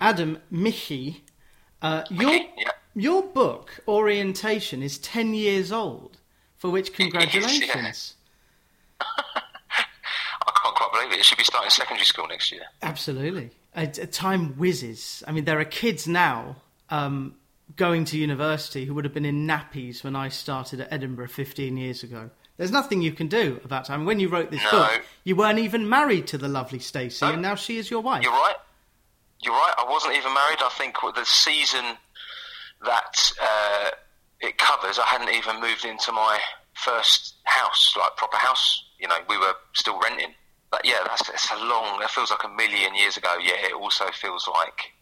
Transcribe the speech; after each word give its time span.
Adam 0.00 0.38
Michie, 0.50 1.24
uh, 1.82 2.04
your 2.10 2.32
yeah. 2.32 2.70
your 2.94 3.22
book 3.22 3.80
Orientation 3.88 4.82
is 4.82 4.98
ten 4.98 5.34
years 5.34 5.72
old, 5.72 6.18
for 6.56 6.70
which 6.70 6.92
congratulations. 6.94 8.14
I 9.00 10.52
can't 10.62 10.74
quite 10.74 10.92
believe 10.92 11.12
it. 11.12 11.18
It 11.20 11.24
should 11.24 11.38
be 11.38 11.44
starting 11.44 11.70
secondary 11.70 12.04
school 12.04 12.26
next 12.28 12.50
year. 12.52 12.62
Absolutely, 12.82 13.50
time 14.10 14.54
whizzes. 14.56 15.22
I 15.26 15.32
mean, 15.32 15.44
there 15.44 15.58
are 15.60 15.64
kids 15.64 16.06
now 16.08 16.56
um, 16.90 17.34
going 17.76 18.04
to 18.06 18.18
university 18.18 18.84
who 18.84 18.94
would 18.94 19.04
have 19.04 19.14
been 19.14 19.24
in 19.24 19.46
nappies 19.46 20.02
when 20.02 20.16
I 20.16 20.28
started 20.28 20.80
at 20.80 20.92
Edinburgh 20.92 21.28
fifteen 21.28 21.76
years 21.76 22.02
ago. 22.02 22.30
There's 22.56 22.72
nothing 22.72 23.02
you 23.02 23.12
can 23.12 23.28
do 23.28 23.60
about 23.64 23.84
time. 23.84 24.04
When 24.04 24.18
you 24.18 24.28
wrote 24.28 24.50
this 24.50 24.62
No. 24.64 24.70
book, 24.80 25.04
you 25.22 25.36
weren't 25.36 25.60
even 25.60 25.88
married 25.88 26.26
to 26.28 26.38
the 26.38 26.48
lovely 26.48 26.80
Stacey, 26.80 27.24
No. 27.24 27.32
and 27.34 27.42
now 27.42 27.54
she 27.54 27.78
is 27.78 27.88
your 27.88 28.00
wife. 28.00 28.24
You're 28.24 28.32
right. 28.32 28.56
You're 29.42 29.54
right. 29.54 29.74
I 29.78 29.84
wasn't 29.88 30.16
even 30.16 30.34
married. 30.34 30.58
I 30.60 30.70
think 30.70 30.96
the 31.14 31.24
season 31.24 31.84
that 32.84 33.32
uh, 33.40 33.90
it 34.40 34.58
covers, 34.58 34.98
I 34.98 35.06
hadn't 35.06 35.34
even 35.34 35.60
moved 35.60 35.84
into 35.84 36.12
my 36.12 36.38
first 36.74 37.34
house, 37.44 37.94
like 37.98 38.16
proper 38.16 38.36
house. 38.36 38.84
You 38.98 39.08
know, 39.08 39.16
we 39.28 39.38
were 39.38 39.54
still 39.74 40.00
renting. 40.00 40.34
But 40.70 40.82
yeah, 40.84 41.00
that's 41.06 41.28
it's 41.28 41.50
a 41.50 41.56
long. 41.56 41.98
That 42.00 42.10
feels 42.10 42.30
like 42.30 42.44
a 42.44 42.48
million 42.48 42.94
years 42.94 43.16
ago. 43.16 43.36
Yeah, 43.40 43.54
it 43.64 43.72
also 43.72 44.04
feels 44.12 44.46
like 44.48 44.92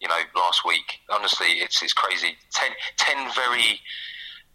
you 0.00 0.08
know 0.08 0.18
last 0.36 0.66
week. 0.66 1.00
Honestly, 1.08 1.46
it's 1.46 1.82
it's 1.82 1.94
crazy. 1.94 2.36
Ten, 2.52 2.72
ten 2.98 3.32
very 3.32 3.80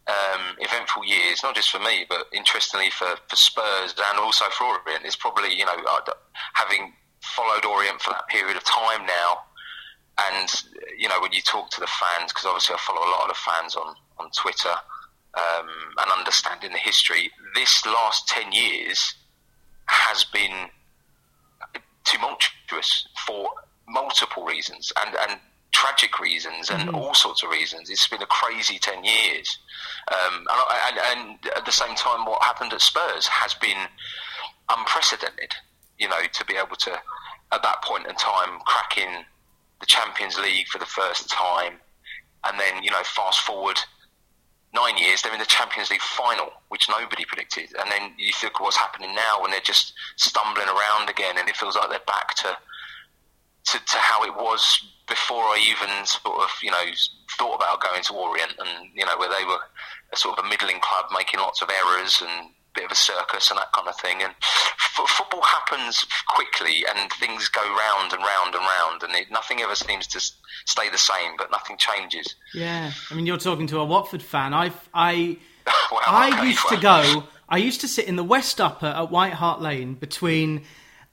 um, 0.08 0.56
eventful 0.60 1.06
years, 1.06 1.42
not 1.44 1.56
just 1.56 1.72
for 1.72 1.80
me, 1.80 2.06
but 2.08 2.28
interestingly 2.34 2.90
for, 2.90 3.16
for 3.28 3.36
Spurs 3.36 3.96
and 4.10 4.20
also 4.20 4.46
for 4.52 4.66
Orient. 4.66 5.06
It's 5.06 5.16
probably, 5.16 5.54
you 5.56 5.66
know, 5.66 5.78
having 6.54 6.94
followed 7.36 7.66
Orient 7.66 8.02
for 8.02 8.12
that 8.12 8.28
period 8.28 8.58
of 8.58 8.64
time 8.64 9.06
now, 9.06 9.44
and, 10.18 10.50
you 10.98 11.10
know, 11.10 11.20
when 11.22 11.32
you 11.32 11.42
talk 11.42 11.70
to 11.72 11.80
the 11.80 11.88
fans, 11.88 12.32
because 12.32 12.46
obviously 12.46 12.76
I 12.76 12.80
follow 12.80 13.00
a 13.00 13.10
lot 13.12 13.24
of 13.24 13.30
the 13.30 13.42
fans 13.52 13.76
on, 13.76 13.96
on 14.20 14.30
Twitter, 14.32 14.74
um, 15.34 15.68
and 15.98 16.12
understanding 16.12 16.72
the 16.72 16.78
history, 16.78 17.32
this 17.56 17.86
last 17.86 18.28
10 18.28 18.52
years 18.52 19.16
has 19.86 20.24
been 20.26 20.70
tumultuous 22.04 23.08
for 23.26 23.50
multiple 23.88 24.46
reasons 24.46 24.92
and, 25.04 25.16
and 25.30 25.40
tragic 25.72 26.20
reasons 26.20 26.70
and 26.70 26.90
all 26.92 27.14
sorts 27.14 27.44
of 27.44 27.50
reasons. 27.50 27.90
It's 27.90 28.08
been 28.08 28.22
a 28.22 28.28
crazy 28.28 28.78
10 28.78 29.04
years. 29.04 29.60
Um, 30.12 30.46
and, 30.50 30.98
and, 30.98 31.20
and 31.20 31.40
at 31.58 31.66
the 31.66 31.72
same 31.72 31.96
time, 31.96 32.26
what 32.26 32.44
happened 32.44 32.74
at 32.74 32.82
Spurs 32.82 33.28
has 33.28 33.56
been 33.56 33.88
unprecedented, 34.70 35.56
you 35.98 36.08
know, 36.08 36.20
to 36.32 36.46
be 36.46 36.56
able 36.56 36.76
to, 36.76 36.92
at 37.54 37.64
that 37.64 37.82
point 37.84 38.08
in 38.08 38.16
time, 38.16 38.60
cracking 38.66 39.26
the 39.80 39.86
Champions 39.86 40.38
League 40.40 40.68
for 40.68 40.80
the 40.80 40.86
first 40.86 41.30
time. 41.30 41.74
And 42.46 42.60
then, 42.60 42.84
you 42.84 42.92
know, 42.92 43.04
fast 43.04 43.42
forward 43.42 43.80
nine 44.74 44.98
years, 44.98 45.22
they're 45.22 45.34
in 45.34 45.40
the 45.40 45.46
Champions 45.46 45.92
League 45.92 46.02
final, 46.02 46.50
which 46.70 46.90
nobody 46.90 47.26
predicted. 47.26 47.74
And 47.80 47.90
then 47.92 48.14
you 48.18 48.34
think 48.34 48.60
what's 48.60 48.78
happening 48.78 49.14
now, 49.16 49.44
and 49.44 49.54
they're 49.54 49.62
just 49.62 49.94
stumbling 50.18 50.68
around 50.68 51.10
again, 51.10 51.38
and 51.38 51.48
it 51.48 51.56
feels 51.56 51.76
like 51.76 51.90
they're 51.90 52.08
back 52.08 52.36
to 52.36 52.58
to, 53.66 53.80
to 53.80 53.98
how 53.98 54.26
it 54.26 54.36
was 54.36 54.84
before 55.08 55.44
I 55.44 55.64
even 55.70 56.06
sort 56.06 56.44
of 56.44 56.50
you 56.62 56.72
know 56.72 56.84
thought 57.38 57.56
about 57.56 57.82
going 57.82 58.04
to 58.04 58.14
Orient, 58.14 58.54
and 58.60 58.90
you 58.94 59.06
know 59.06 59.18
where 59.18 59.30
they 59.30 59.46
were 59.46 59.60
a 60.12 60.18
sort 60.18 60.38
of 60.38 60.46
a 60.46 60.50
middling 60.50 60.80
club 60.82 61.06
making 61.14 61.40
lots 61.40 61.62
of 61.62 61.70
errors 61.70 62.22
and 62.22 62.50
bit 62.74 62.86
of 62.86 62.92
a 62.92 62.96
circus 62.96 63.50
and 63.52 63.58
that 63.60 63.72
kind 63.74 63.88
of 63.88 63.96
thing. 63.98 64.22
And 64.22 64.34
f- 64.42 65.10
football 65.10 65.42
happens 65.44 66.06
quickly, 66.28 66.86
and 66.90 67.12
things 67.14 67.48
go 67.50 67.62
round 67.62 68.14
and 68.14 68.22
round 68.22 68.56
and 68.56 68.64
round, 68.64 69.04
and 69.04 69.14
it, 69.16 69.32
nothing 69.32 69.62
ever 69.62 69.76
seems 69.76 70.08
to 70.08 70.20
stay 70.66 70.90
the 70.90 70.98
same, 70.98 71.32
but 71.38 71.52
nothing 71.52 71.78
changes. 71.78 72.36
Yeah, 72.54 72.92
I 73.12 73.14
mean, 73.16 73.26
you're 73.26 73.38
talking 73.38 73.68
to 73.68 73.80
a 73.80 73.86
Watford 73.86 74.22
fan. 74.24 74.54
I, 74.54 74.72
I, 74.94 75.38
Well, 75.92 76.02
I 76.06 76.44
used 76.46 76.68
to 76.70 76.78
go. 76.78 77.24
I 77.48 77.58
used 77.58 77.82
to 77.82 77.88
sit 77.88 78.08
in 78.08 78.16
the 78.16 78.24
West 78.24 78.60
Upper 78.60 78.88
at 78.88 79.12
White 79.12 79.34
Hart 79.34 79.62
Lane 79.62 79.94
between 79.94 80.64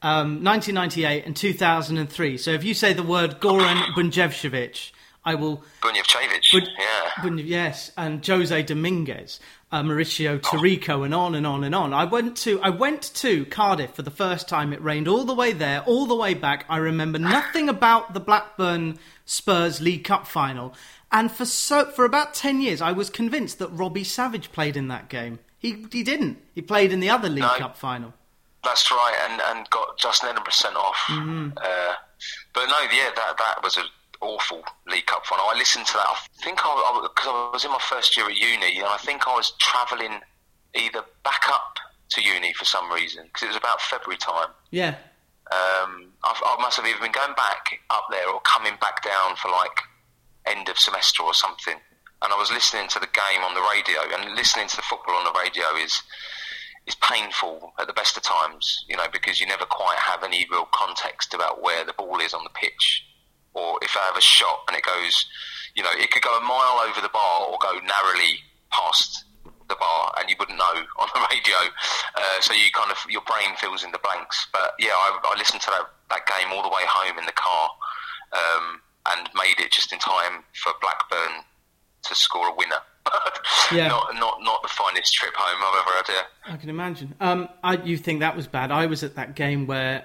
um, 0.03 0.43
1998 0.43 1.27
and 1.27 1.37
2003. 1.37 2.39
So 2.39 2.51
if 2.53 2.65
you 2.65 2.73
say 2.75 2.93
the 2.95 3.03
word 3.03 3.41
Goran 3.41 3.77
Bunjevcevic, 3.97 4.91
I 5.25 5.35
will. 5.35 5.63
Bunjevcevic, 5.83 6.53
Bun- 6.53 6.69
yeah. 6.79 7.23
Bun- 7.23 7.39
yes, 7.39 7.93
and 7.97 8.27
Jose 8.27 8.63
Dominguez, 8.63 9.39
uh, 9.73 9.83
Mauricio 9.83 10.39
Taricco, 10.41 11.05
and 11.05 11.15
on 11.15 11.35
and 11.35 11.47
on 11.47 11.65
and 11.65 11.75
on. 11.75 11.93
I 11.93 12.05
went 12.05 12.37
to 12.39 12.61
I 12.63 12.71
went 12.71 13.03
to 13.17 13.45
Cardiff 13.47 13.95
for 13.95 14.03
the 14.03 14.11
first 14.11 14.49
time. 14.49 14.73
It 14.73 14.83
rained 14.83 15.09
all 15.09 15.25
the 15.25 15.35
way 15.35 15.53
there, 15.53 15.81
all 15.83 16.07
the 16.07 16.15
way 16.17 16.35
back. 16.35 16.65
I 16.69 16.79
remember 16.79 17.19
nothing 17.19 17.69
about 17.69 18.13
the 18.15 18.21
Blackburn 18.21 18.99
Spurs 19.25 19.81
League 19.81 20.05
Cup 20.05 20.27
final, 20.27 20.75
and 21.13 21.31
for 21.31 21.45
so 21.45 21.87
for 21.87 22.05
about 22.05 22.35
ten 22.35 22.61
years, 22.61 22.81
I 22.83 22.93
was 22.93 23.11
convinced 23.11 23.59
that 23.61 23.69
Robbie 23.69 24.05
Savage 24.05 24.51
played 24.53 24.77
in 24.77 24.89
that 24.89 25.09
game. 25.09 25.39
He 25.59 25.87
he 25.93 26.03
didn't. 26.03 26.39
He 26.55 26.63
played 26.63 26.93
in 26.93 27.01
the 27.01 27.11
other 27.11 27.29
League 27.29 27.43
No. 27.43 27.55
Cup 27.57 27.77
final. 27.77 28.15
That's 28.65 28.91
right, 28.91 29.17
and, 29.31 29.41
and 29.41 29.71
got 29.71 29.99
Justin 29.99 30.31
Edinburgh 30.31 30.53
sent 30.53 30.77
off. 30.77 30.97
Uh, 31.09 31.95
but 32.53 32.67
no, 32.67 32.79
yeah, 32.93 33.09
that 33.17 33.37
that 33.39 33.61
was 33.63 33.77
an 33.79 33.85
awful 34.21 34.63
League 34.87 35.07
Cup 35.07 35.25
final. 35.27 35.45
I 35.47 35.57
listened 35.57 35.87
to 35.87 35.95
that. 35.95 36.07
I 36.07 36.17
think 36.45 36.61
I 36.63 37.01
because 37.03 37.27
I, 37.29 37.51
was 37.53 37.65
in 37.65 37.71
my 37.71 37.81
first 37.81 38.17
year 38.17 38.27
at 38.27 38.37
uni, 38.37 38.79
and 38.79 38.87
I 38.87 38.97
think 38.99 39.27
I 39.27 39.35
was 39.35 39.53
travelling 39.59 40.21
either 40.75 41.03
back 41.25 41.49
up 41.49 41.77
to 42.11 42.23
uni 42.23 42.53
for 42.55 42.65
some 42.65 42.91
reason 42.93 43.25
because 43.25 43.43
it 43.43 43.49
was 43.49 43.57
about 43.57 43.81
February 43.81 44.19
time. 44.19 44.49
Yeah, 44.71 44.97
Um, 45.51 46.13
I 46.23 46.57
must 46.61 46.77
have 46.77 46.87
either 46.87 47.01
been 47.01 47.13
going 47.13 47.35
back 47.35 47.81
up 47.91 48.07
there 48.11 48.29
or 48.29 48.41
coming 48.41 48.75
back 48.81 49.03
down 49.05 49.37
for 49.37 49.51
like 49.51 49.81
end 50.47 50.69
of 50.69 50.79
semester 50.79 51.23
or 51.23 51.35
something. 51.35 51.77
And 52.23 52.33
I 52.33 52.37
was 52.37 52.51
listening 52.53 52.89
to 52.89 52.99
the 52.99 53.07
game 53.07 53.43
on 53.43 53.55
the 53.55 53.65
radio, 53.73 54.01
and 54.15 54.35
listening 54.37 54.69
to 54.69 54.77
the 54.77 54.83
football 54.83 55.15
on 55.17 55.25
the 55.25 55.39
radio 55.41 55.65
is 55.83 56.03
is 56.87 56.95
painful 56.97 57.73
at 57.79 57.87
the 57.87 57.93
best 57.93 58.17
of 58.17 58.23
times, 58.23 58.85
you 58.89 58.97
know, 58.97 59.07
because 59.13 59.39
you 59.39 59.47
never 59.47 59.65
quite 59.67 59.99
have 59.99 60.25
any 60.25 60.47
real 60.51 60.67
context 60.73 61.35
about 61.35 61.63
where 61.63 61.85
the 61.85 61.93
ball 61.93 62.19
is 62.21 62.33
on 62.35 62.43
the 62.43 62.51
pitch, 62.51 63.05
or 63.55 63.79
if 63.83 63.97
I 63.97 64.05
have 64.07 64.17
a 64.17 64.21
shot 64.21 64.65
and 64.69 64.77
it 64.77 64.85
goes, 64.85 65.27
you 65.75 65.83
know, 65.83 65.91
it 65.95 66.11
could 66.11 66.23
go 66.23 66.37
a 66.37 66.41
mile 66.41 66.81
over 66.89 67.01
the 67.01 67.09
bar 67.09 67.47
or 67.47 67.59
go 67.61 67.73
narrowly 67.73 68.41
past 68.71 69.25
the 69.69 69.77
bar, 69.77 70.13
and 70.19 70.29
you 70.29 70.37
wouldn't 70.39 70.59
know 70.59 70.75
on 70.99 71.09
the 71.15 71.21
radio. 71.31 71.57
Uh, 72.17 72.41
so 72.41 72.53
you 72.53 72.71
kind 72.73 72.91
of 72.91 72.99
your 73.09 73.23
brain 73.23 73.57
fills 73.57 73.85
in 73.85 73.93
the 73.93 73.99
blanks. 74.03 74.47
But 74.53 74.75
yeah, 74.79 74.91
I, 74.93 75.19
I 75.23 75.39
listened 75.39 75.63
to 75.63 75.71
that, 75.71 75.87
that 76.11 76.27
game 76.27 76.53
all 76.53 76.63
the 76.63 76.69
way 76.69 76.83
home 76.87 77.19
in 77.19 77.27
the 77.27 77.33
car, 77.33 77.71
um, 78.33 78.81
and 79.11 79.29
made 79.35 79.63
it 79.65 79.71
just 79.73 79.93
in 79.93 79.99
time 79.99 80.45
for 80.55 80.73
Blackburn 80.81 81.45
to 82.05 82.15
score 82.15 82.49
a 82.49 82.55
winner. 82.55 82.81
Yeah. 83.73 83.87
not 83.87 84.15
not 84.17 84.39
not 84.43 84.63
the 84.63 84.69
finest 84.69 85.15
trip 85.15 85.33
home 85.37 85.63
I've 85.65 85.87
ever 85.87 85.97
had. 85.97 86.09
Yeah. 86.09 86.55
I 86.55 86.57
can 86.57 86.71
imagine. 86.71 87.15
Um, 87.21 87.49
I, 87.63 87.77
you 87.77 87.97
think 87.97 88.19
that 88.19 88.35
was 88.35 88.49
bad? 88.49 88.73
I 88.73 88.87
was 88.87 89.05
at 89.05 89.15
that 89.15 89.37
game 89.37 89.69
where 89.69 90.05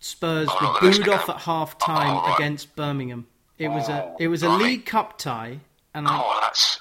Spurs 0.00 0.48
Oh, 0.50 0.78
were 0.82 0.90
booed 0.90 1.08
off 1.08 1.28
at 1.28 1.38
half 1.38 1.78
time 1.78 2.20
Oh, 2.24 2.34
against 2.34 2.74
Birmingham. 2.76 3.26
It 3.58 3.68
was 3.68 3.88
a 3.88 4.04
Oh, 4.04 4.16
it 4.20 4.28
was 4.28 4.42
a. 4.42 4.48
League 4.50 4.84
Cup 4.86 5.18
tie, 5.18 5.60
and 5.94 6.06
I, 6.06 6.20
Oh, 6.22 6.38
that's 6.42 6.80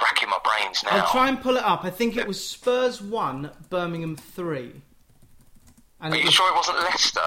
racking 0.00 0.28
my 0.28 0.38
brains 0.44 0.82
now. 0.84 0.90
I'll 0.90 1.10
try 1.10 1.28
and 1.28 1.40
pull 1.40 1.56
it 1.56 1.64
up. 1.64 1.84
I 1.84 1.90
think 1.90 2.16
it 2.16 2.26
was 2.26 2.42
Spurs 2.44 3.00
one, 3.02 3.50
Birmingham 3.70 4.16
three. 4.16 4.72
And 6.00 6.14
Are 6.14 6.16
you 6.16 6.24
was, 6.24 6.34
sure 6.34 6.50
it 6.52 6.56
wasn't 6.56 6.78
Leicester? 6.78 7.20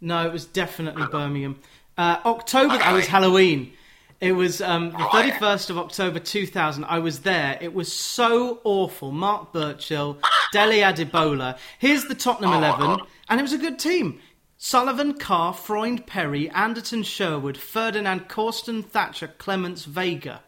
no, 0.00 0.26
it 0.26 0.32
was 0.32 0.44
definitely 0.44 1.06
Birmingham. 1.06 1.58
Uh, 1.96 2.18
October. 2.24 2.78
That 2.78 2.92
was 2.92 3.06
Halloween. 3.06 3.72
It 4.20 4.32
was 4.32 4.60
um, 4.60 4.90
the 4.90 4.96
Right. 4.98 5.32
31st 5.32 5.70
of 5.70 5.78
October 5.78 6.18
2000. 6.18 6.84
I 6.84 6.98
was 6.98 7.20
there. 7.20 7.56
It 7.60 7.72
was 7.72 7.92
so 7.92 8.60
awful. 8.64 9.12
Mark 9.12 9.52
Burchill, 9.52 10.18
Dele 10.52 10.80
Adebola. 10.80 11.56
Here's 11.78 12.04
the 12.06 12.16
Tottenham 12.16 12.50
Oh, 12.52 12.58
11. 12.58 13.00
And 13.28 13.38
it 13.38 13.42
was 13.42 13.52
a 13.52 13.58
good 13.58 13.78
team. 13.78 14.18
Sullivan, 14.60 15.14
Carr, 15.14 15.54
Freund, 15.54 16.06
Perry, 16.06 16.50
Anderton, 16.50 17.04
Sherwood, 17.04 17.56
Ferdinand, 17.56 18.28
Korsten, 18.28 18.84
Thatcher, 18.84 19.28
Clements, 19.38 19.84
Vega. 19.84 20.42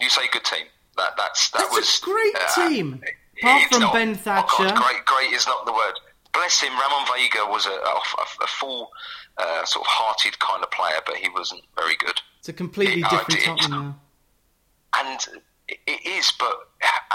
You 0.00 0.08
say 0.08 0.22
good 0.32 0.44
team. 0.44 0.64
That 0.96 1.10
that's 1.16 1.50
that 1.50 1.58
That's 1.58 1.72
a 1.72 1.76
was 1.76 1.98
great 2.02 2.34
uh, 2.34 2.68
team. 2.68 3.02
Apart 3.42 3.70
from 3.70 3.80
not- 3.82 3.92
Ben 3.92 4.10
oh, 4.10 4.14
Thatcher. 4.14 4.64
God, 4.64 4.76
great, 4.76 5.04
great 5.04 5.32
is 5.32 5.46
not 5.46 5.66
the 5.66 5.72
word. 5.72 5.94
Bless 6.32 6.60
him. 6.60 6.72
Ramon 6.72 7.06
Vega 7.14 7.44
was 7.46 7.66
a, 7.66 7.70
a, 7.70 8.00
a 8.42 8.46
full, 8.46 8.90
uh, 9.38 9.64
sort 9.64 9.84
of 9.84 9.90
hearted 9.90 10.36
kind 10.40 10.62
of 10.64 10.70
player, 10.70 10.98
but 11.06 11.16
he 11.16 11.28
wasn't 11.28 11.62
very 11.76 11.94
good. 11.96 12.20
It's 12.40 12.48
a 12.48 12.52
completely 12.52 13.00
Yeah, 13.00 13.08
I 13.10 13.24
different. 13.28 13.60
Tottenham 13.60 13.70
now. 13.84 13.96
and 15.00 15.20
it, 15.68 15.78
it 15.86 16.06
is, 16.06 16.32
but 16.38 16.52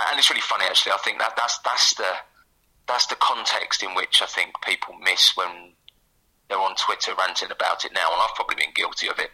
and 0.09 0.17
it's 0.19 0.29
really 0.29 0.41
funny 0.41 0.65
actually. 0.65 0.91
I 0.93 0.97
think 1.03 1.19
that 1.19 1.33
that's 1.35 1.57
that's 1.59 1.93
the 1.95 2.07
that's 2.87 3.07
the 3.07 3.15
context 3.15 3.83
in 3.83 3.93
which 3.95 4.21
I 4.21 4.25
think 4.25 4.53
people 4.65 4.95
miss 5.03 5.35
when 5.35 5.73
they're 6.49 6.59
on 6.59 6.75
Twitter 6.75 7.13
ranting 7.17 7.51
about 7.51 7.85
it 7.85 7.93
now, 7.93 8.09
and 8.11 8.21
I've 8.21 8.35
probably 8.35 8.57
been 8.57 8.73
guilty 8.73 9.07
of 9.07 9.19
it 9.19 9.29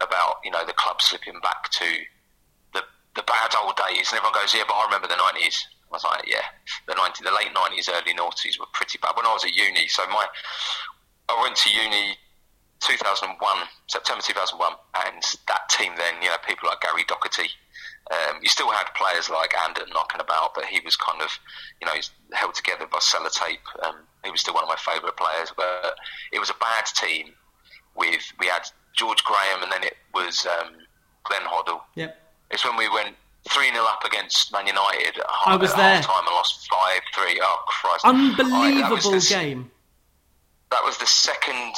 about 0.00 0.40
you 0.44 0.50
know 0.50 0.64
the 0.64 0.72
club 0.72 1.00
slipping 1.00 1.38
back 1.42 1.70
to 1.70 1.88
the 2.72 2.82
the 3.14 3.22
bad 3.22 3.52
old 3.60 3.76
days, 3.76 4.10
and 4.10 4.18
everyone 4.18 4.34
goes, 4.34 4.54
yeah, 4.54 4.64
but 4.66 4.74
I 4.74 4.84
remember 4.84 5.08
the 5.08 5.20
nineties. 5.20 5.60
I 5.86 5.94
was 5.94 6.04
like, 6.04 6.26
yeah, 6.26 6.42
the 6.88 6.94
ninety, 6.94 7.22
the 7.22 7.30
late 7.30 7.52
nineties, 7.54 7.88
early 7.88 8.16
noughties 8.16 8.58
were 8.58 8.72
pretty 8.72 8.98
bad 8.98 9.14
when 9.14 9.26
I 9.26 9.32
was 9.32 9.44
at 9.44 9.54
uni. 9.54 9.86
So 9.86 10.02
my 10.08 10.26
I 11.28 11.40
went 11.42 11.56
to 11.56 11.70
uni 11.70 12.16
2001, 12.80 13.34
September 13.88 14.22
2001, 14.22 14.72
and 15.06 15.22
that 15.48 15.68
team 15.70 15.92
then, 15.96 16.22
you 16.22 16.28
know, 16.28 16.36
people 16.46 16.68
like 16.68 16.80
Gary 16.80 17.04
Doherty. 17.08 17.50
Um, 18.10 18.38
you 18.42 18.48
still 18.48 18.70
had 18.70 18.84
players 18.94 19.28
like 19.30 19.52
Anden 19.64 19.88
knocking 19.92 20.20
about, 20.20 20.54
but 20.54 20.64
he 20.66 20.80
was 20.84 20.94
kind 20.96 21.20
of, 21.22 21.28
you 21.80 21.86
know, 21.86 21.92
he's 21.94 22.10
held 22.32 22.54
together 22.54 22.86
by 22.86 22.98
sellotape. 22.98 23.58
Um, 23.84 23.96
he 24.24 24.30
was 24.30 24.40
still 24.40 24.54
one 24.54 24.62
of 24.62 24.68
my 24.68 24.76
favourite 24.76 25.16
players, 25.16 25.52
but 25.56 25.96
it 26.32 26.38
was 26.38 26.50
a 26.50 26.54
bad 26.60 26.86
team. 26.94 27.32
With 27.96 28.20
we 28.38 28.46
had 28.46 28.62
George 28.94 29.24
Graham, 29.24 29.62
and 29.62 29.72
then 29.72 29.82
it 29.82 29.94
was 30.14 30.46
um, 30.46 30.74
Glenn 31.24 31.42
Hoddle. 31.42 31.80
Yep. 31.96 32.16
It's 32.50 32.64
when 32.64 32.76
we 32.76 32.88
went 32.88 33.16
3 33.48 33.70
0 33.72 33.84
up 33.84 34.04
against 34.04 34.52
Man 34.52 34.66
United 34.66 35.18
at, 35.18 35.26
I 35.46 35.56
was 35.56 35.70
at 35.72 35.76
there. 35.76 35.94
half 35.96 36.06
time 36.06 36.26
and 36.26 36.34
lost 36.34 36.68
5 36.68 37.00
3. 37.14 37.40
Oh, 37.42 37.62
Christ. 37.66 38.04
Unbelievable 38.04 38.96
I- 39.14 39.18
that 39.18 39.26
game. 39.28 39.70
that 40.70 40.84
was 40.84 40.98
the 40.98 41.06
second 41.06 41.74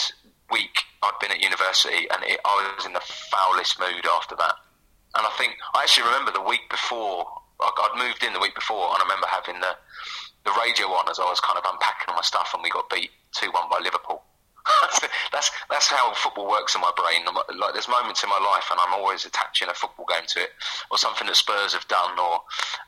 week 0.50 0.82
I'd 1.02 1.12
been 1.20 1.30
at 1.30 1.40
university, 1.40 2.08
and 2.12 2.22
it, 2.24 2.40
I 2.44 2.74
was 2.76 2.84
in 2.86 2.92
the 2.92 3.00
foulest 3.00 3.78
mood 3.80 4.04
after 4.14 4.34
that. 4.36 4.54
And 5.18 5.26
I 5.26 5.30
think 5.36 5.56
I 5.74 5.82
actually 5.82 6.06
remember 6.06 6.30
the 6.32 6.40
week 6.42 6.70
before 6.70 7.26
I- 7.60 7.90
I'd 7.90 7.98
moved 7.98 8.22
in 8.22 8.32
the 8.32 8.38
week 8.40 8.54
before, 8.54 8.88
and 8.94 8.98
I 9.02 9.02
remember 9.02 9.26
having 9.26 9.60
the 9.60 9.76
the 10.44 10.52
radio 10.64 10.86
on 10.94 11.08
as 11.10 11.18
I 11.18 11.24
was 11.24 11.40
kind 11.40 11.58
of 11.58 11.64
unpacking 11.70 12.14
my 12.14 12.22
stuff, 12.22 12.54
and 12.54 12.62
we 12.62 12.70
got 12.70 12.88
beat 12.88 13.10
two 13.32 13.50
one 13.50 13.68
by 13.68 13.78
Liverpool. 13.82 14.22
that's 15.32 15.50
that's 15.70 15.88
how 15.88 16.12
football 16.14 16.48
works 16.48 16.74
in 16.74 16.80
my 16.80 16.92
brain. 16.96 17.24
Like 17.58 17.72
there's 17.72 17.88
moments 17.88 18.22
in 18.22 18.28
my 18.30 18.38
life, 18.38 18.68
and 18.70 18.78
I'm 18.78 18.92
always 18.94 19.24
attaching 19.24 19.68
a 19.68 19.74
football 19.74 20.06
game 20.08 20.26
to 20.28 20.40
it, 20.40 20.50
or 20.90 20.98
something 20.98 21.26
that 21.26 21.36
Spurs 21.36 21.72
have 21.74 21.88
done, 21.88 22.18
or 22.18 22.40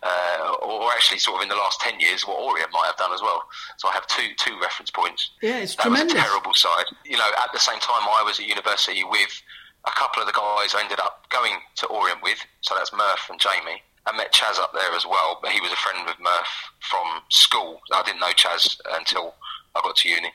uh, 0.03 0.53
or 0.63 0.91
actually 0.93 1.19
sort 1.19 1.37
of 1.39 1.43
in 1.43 1.49
the 1.49 1.57
last 1.57 1.81
ten 1.81 1.99
years 1.99 2.27
what 2.27 2.39
Orient 2.39 2.71
might 2.73 2.87
have 2.87 2.97
done 2.97 3.13
as 3.13 3.23
well. 3.23 3.43
So 3.79 3.89
I 3.89 3.93
have 3.93 4.07
two 4.07 4.29
two 4.37 4.59
reference 4.61 4.91
points. 4.91 5.31
Yeah, 5.43 5.59
it's 5.59 5.75
that 5.77 5.83
tremendous. 5.85 6.15
was 6.15 6.23
a 6.23 6.27
terrible 6.27 6.55
side. 6.55 6.85
You 7.05 7.17
know, 7.19 7.31
at 7.43 7.51
the 7.53 7.59
same 7.59 7.81
time, 7.81 8.03
I 8.09 8.23
was 8.25 8.39
at 8.39 8.47
university 8.47 9.03
with 9.05 9.43
a 9.87 9.91
couple 9.93 10.23
of 10.23 10.27
the 10.27 10.37
guys 10.37 10.75
I 10.75 10.83
ended 10.83 11.01
up 11.01 11.27
going 11.31 11.57
to 11.77 11.87
Orient 11.87 12.23
with. 12.23 12.39
So 12.61 12.75
that's 12.75 12.93
Murph 12.93 13.29
and 13.31 13.41
Jamie. 13.41 13.83
I 14.07 14.17
met 14.17 14.33
Chaz 14.33 14.59
up 14.59 14.73
there 14.73 14.93
as 14.97 15.07
well, 15.07 15.39
but 15.43 15.53
he 15.53 15.61
was 15.61 15.73
a 15.73 15.77
friend 15.77 16.07
with 16.07 16.19
Murph 16.21 16.53
from 16.81 17.23
school. 17.29 17.81
I 17.93 18.03
didn't 18.03 18.21
know 18.21 18.33
Chaz 18.33 18.81
until 18.97 19.35
I 19.77 19.81
got 19.83 19.97
to 19.97 20.09
uni. 20.09 20.33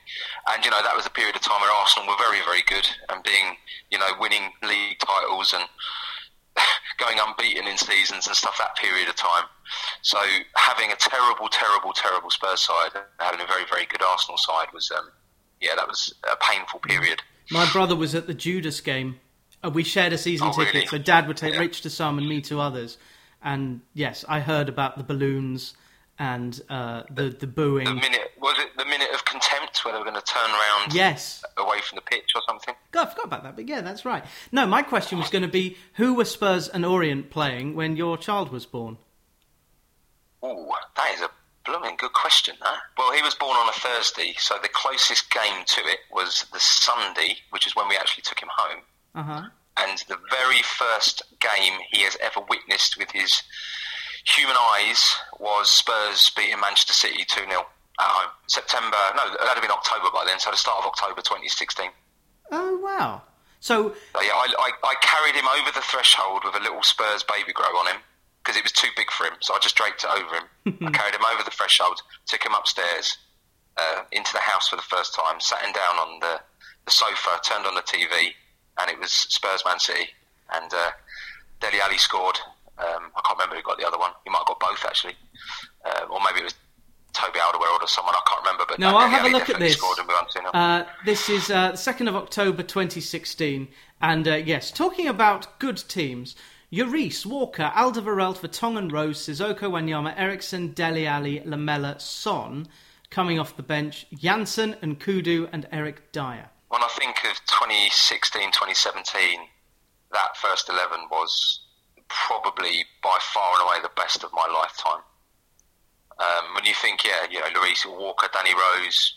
And, 0.53 0.63
you 0.63 0.71
know, 0.71 0.81
that 0.81 0.95
was 0.95 1.05
a 1.05 1.09
period 1.09 1.35
of 1.35 1.41
time 1.41 1.59
where 1.61 1.71
Arsenal 1.71 2.07
were 2.07 2.17
very, 2.17 2.39
very 2.45 2.61
good 2.67 2.87
and 3.09 3.23
being, 3.23 3.57
you 3.91 3.99
know, 3.99 4.11
winning 4.19 4.51
league 4.63 4.99
titles 4.99 5.53
and 5.53 5.65
going 6.97 7.17
unbeaten 7.19 7.67
in 7.67 7.77
seasons 7.77 8.27
and 8.27 8.35
stuff 8.35 8.57
that 8.59 8.77
period 8.77 9.09
of 9.09 9.15
time. 9.15 9.45
So 10.01 10.19
having 10.55 10.91
a 10.91 10.95
terrible, 10.95 11.49
terrible, 11.49 11.91
terrible 11.91 12.29
Spurs 12.29 12.61
side 12.61 12.91
and 12.93 13.03
having 13.19 13.41
a 13.41 13.47
very, 13.47 13.65
very 13.69 13.85
good 13.85 14.01
Arsenal 14.01 14.37
side 14.37 14.67
was, 14.73 14.91
um, 14.95 15.09
yeah, 15.59 15.75
that 15.75 15.87
was 15.87 16.13
a 16.31 16.37
painful 16.37 16.79
period. 16.79 17.21
My 17.51 17.69
brother 17.71 17.95
was 17.95 18.15
at 18.15 18.27
the 18.27 18.33
Judas 18.33 18.79
game. 18.79 19.19
Uh, 19.65 19.69
we 19.69 19.83
shared 19.83 20.13
a 20.13 20.17
season 20.17 20.47
Oh, 20.47 20.57
really? 20.57 20.71
ticket, 20.71 20.89
so 20.89 20.97
Dad 20.97 21.27
would 21.27 21.37
take 21.37 21.53
Yeah. 21.53 21.61
Rich 21.61 21.81
to 21.81 21.89
some 21.89 22.17
and 22.17 22.27
me 22.27 22.41
to 22.41 22.59
others. 22.59 22.97
And 23.41 23.81
yes, 23.93 24.25
I 24.27 24.39
heard 24.39 24.69
about 24.69 24.97
the 24.97 25.03
balloons 25.03 25.75
and 26.17 26.61
uh, 26.69 27.03
the 27.09 27.29
the 27.29 27.47
booing. 27.47 27.85
The 27.85 27.93
minute 27.93 28.31
was 28.39 28.57
it 28.59 28.77
the 28.77 28.85
minute 28.85 29.09
of 29.13 29.25
contempt 29.25 29.83
where 29.83 29.93
they 29.93 29.99
were 29.99 30.05
going 30.05 30.15
to 30.15 30.21
turn 30.21 30.49
around 30.49 30.93
yes, 30.93 31.43
away 31.57 31.81
from 31.81 31.97
the 31.97 32.01
pitch 32.01 32.31
or 32.35 32.41
something? 32.47 32.73
God, 32.91 33.07
I 33.07 33.09
forgot 33.11 33.25
about 33.25 33.43
that. 33.43 33.55
But 33.55 33.67
yeah, 33.67 33.81
that's 33.81 34.05
right. 34.05 34.23
No, 34.51 34.65
my 34.65 34.81
question 34.81 35.17
was 35.19 35.29
going 35.29 35.41
to 35.41 35.47
be: 35.49 35.77
Who 35.95 36.13
were 36.13 36.25
Spurs 36.25 36.67
and 36.67 36.85
Orient 36.85 37.29
playing 37.29 37.75
when 37.75 37.97
your 37.97 38.17
child 38.17 38.51
was 38.51 38.65
born? 38.65 38.97
Ooh, 40.43 40.71
that 40.95 41.11
is 41.13 41.21
a 41.21 41.29
blooming 41.65 41.95
good 41.97 42.13
question. 42.13 42.55
That. 42.61 42.77
Well, 42.97 43.11
he 43.13 43.21
was 43.21 43.35
born 43.35 43.57
on 43.57 43.67
a 43.69 43.73
Thursday, 43.73 44.35
so 44.37 44.55
the 44.61 44.69
closest 44.69 45.31
game 45.31 45.63
to 45.65 45.81
it 45.81 45.99
was 46.11 46.45
the 46.53 46.59
Sunday, 46.59 47.37
which 47.49 47.67
is 47.67 47.75
when 47.75 47.87
we 47.89 47.97
actually 47.97 48.21
took 48.23 48.41
him 48.41 48.49
home. 48.55 48.81
Uh 49.15 49.23
huh. 49.23 49.43
And 49.77 49.97
the 50.07 50.17
very 50.29 50.61
first 50.61 51.23
game 51.39 51.79
he 51.91 52.03
has 52.03 52.17
ever 52.21 52.41
witnessed 52.49 52.97
with 52.97 53.11
his 53.11 53.43
human 54.25 54.55
eyes 54.57 55.15
was 55.39 55.69
Spurs 55.69 56.31
beating 56.35 56.59
Manchester 56.59 56.93
City 56.93 57.25
2 57.27 57.41
0 57.41 57.51
at 57.51 57.65
home. 57.99 58.31
September, 58.47 58.97
no, 59.15 59.23
that 59.39 59.55
had 59.55 59.61
been 59.61 59.71
October 59.71 60.07
by 60.13 60.23
then, 60.25 60.39
so 60.39 60.51
the 60.51 60.57
start 60.57 60.79
of 60.79 60.85
October 60.85 61.21
2016. 61.21 61.89
Oh 62.51 62.77
wow! 62.77 63.21
So 63.59 63.95
So, 64.13 64.21
yeah, 64.21 64.33
I, 64.33 64.47
I, 64.59 64.69
I 64.83 64.95
carried 65.01 65.35
him 65.35 65.47
over 65.59 65.71
the 65.73 65.81
threshold 65.81 66.43
with 66.45 66.55
a 66.55 66.59
little 66.59 66.83
Spurs 66.83 67.23
baby 67.23 67.51
grow 67.53 67.65
on 67.79 67.87
him 67.87 68.01
because 68.43 68.57
it 68.57 68.63
was 68.63 68.71
too 68.71 68.89
big 68.95 69.09
for 69.11 69.25
him. 69.25 69.33
So 69.41 69.55
I 69.55 69.59
just 69.59 69.75
draped 69.75 70.03
it 70.03 70.09
over 70.09 70.35
him. 70.35 70.77
I 70.87 70.91
carried 70.91 71.15
him 71.15 71.25
over 71.33 71.43
the 71.43 71.51
threshold, 71.51 72.01
took 72.27 72.45
him 72.45 72.53
upstairs 72.53 73.17
uh, 73.77 74.03
into 74.11 74.31
the 74.33 74.39
house 74.39 74.69
for 74.69 74.75
the 74.75 74.83
first 74.83 75.15
time, 75.15 75.39
sat 75.39 75.65
him 75.65 75.73
down 75.73 75.95
on 75.97 76.19
the, 76.19 76.39
the 76.85 76.91
sofa, 76.91 77.41
turned 77.43 77.65
on 77.65 77.73
the 77.73 77.81
TV, 77.81 78.33
and 78.81 78.91
it 78.91 78.99
was 78.99 79.11
Spurs 79.11 79.63
Man 79.65 79.79
City. 79.79 80.09
And 80.53 80.73
uh, 80.73 80.91
Dele 81.59 81.81
Alli 81.83 81.97
scored. 81.97 82.39
Um, 82.77 83.11
I 83.15 83.21
can't 83.25 83.39
remember 83.39 83.55
who 83.55 83.63
got 83.63 83.79
the 83.79 83.87
other 83.87 83.97
one. 83.97 84.11
He 84.23 84.29
might 84.29 84.39
have 84.39 84.47
got 84.47 84.59
both 84.59 84.85
actually, 84.85 85.15
uh, 85.85 86.05
or 86.09 86.19
maybe 86.25 86.41
it 86.41 86.43
was 86.43 86.55
Toby 87.13 87.39
Alderweireld 87.39 87.81
or 87.81 87.87
someone. 87.87 88.13
I 88.15 88.21
can't 88.27 88.41
remember. 88.41 88.65
But 88.67 88.79
No, 88.79 88.89
I'll 88.97 89.07
Dele 89.07 89.09
have 89.11 89.21
a 89.21 89.23
Alli 89.23 89.33
look 89.33 89.49
at 89.49 89.59
this. 89.59 89.77
Scored 89.77 89.97
and 89.99 90.07
we 90.07 90.13
won 90.13 90.25
2-0. 90.25 90.49
Uh, 90.53 90.85
this 91.05 91.29
is 91.29 91.49
uh, 91.49 91.71
the 91.71 91.77
2nd 91.77 92.09
of 92.09 92.15
October 92.15 92.63
2016. 92.63 93.69
And 94.01 94.27
uh, 94.27 94.35
yes, 94.35 94.71
talking 94.71 95.07
about 95.07 95.57
good 95.59 95.77
teams, 95.77 96.35
Lloris, 96.71 97.25
Walker, 97.25 97.71
Alderweireld, 97.73 98.39
Vertonghen, 98.39 98.91
Rose, 98.91 99.25
Sissoko, 99.25 99.71
Wanyama, 99.71 100.13
Eriksen, 100.17 100.73
Dele 100.73 101.07
Alli, 101.07 101.41
Lamela, 101.45 101.97
Son, 101.99 102.67
coming 103.09 103.39
off 103.39 103.55
the 103.55 103.63
bench, 103.63 104.05
Janssen 104.13 104.75
and 104.81 104.99
Kudu 104.99 105.47
and 105.53 105.67
Eric 105.71 106.11
Dier. 106.11 106.49
When 106.75 106.83
I 106.83 106.91
think 106.91 107.23
of 107.23 107.39
2016, 107.47 108.51
2017, 108.51 109.39
that 110.11 110.35
first 110.35 110.67
11 110.67 111.07
was 111.07 111.31
probably 112.11 112.83
by 113.01 113.15
far 113.31 113.55
and 113.55 113.63
away 113.63 113.79
the 113.79 113.95
best 113.95 114.25
of 114.25 114.35
my 114.35 114.43
lifetime. 114.43 114.99
Um, 116.19 116.51
when 116.51 116.65
you 116.65 116.75
think, 116.75 117.07
yeah, 117.07 117.31
you 117.31 117.39
know, 117.39 117.47
Lloris, 117.55 117.87
Walker, 117.87 118.27
Danny 118.27 118.51
Rose, 118.51 119.15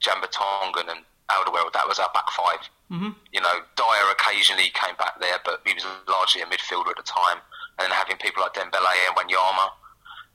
Jan 0.00 0.24
Vertonghen 0.24 0.88
and 0.88 1.04
Alderweireld, 1.28 1.76
that 1.76 1.84
was 1.84 1.98
our 1.98 2.08
back 2.14 2.30
5 2.32 2.48
Mm-hmm. 2.96 3.10
You 3.30 3.40
know, 3.42 3.60
Dier 3.76 4.08
occasionally 4.16 4.72
came 4.72 4.96
back 4.96 5.20
there, 5.20 5.36
but 5.44 5.60
he 5.66 5.74
was 5.74 5.84
largely 6.08 6.40
a 6.40 6.46
midfielder 6.46 6.88
at 6.88 6.96
the 6.96 7.04
time. 7.04 7.44
And 7.76 7.84
then 7.84 7.90
having 7.90 8.16
people 8.16 8.42
like 8.42 8.54
Dembele 8.54 8.96
and 9.06 9.16
Wanyama, 9.20 9.68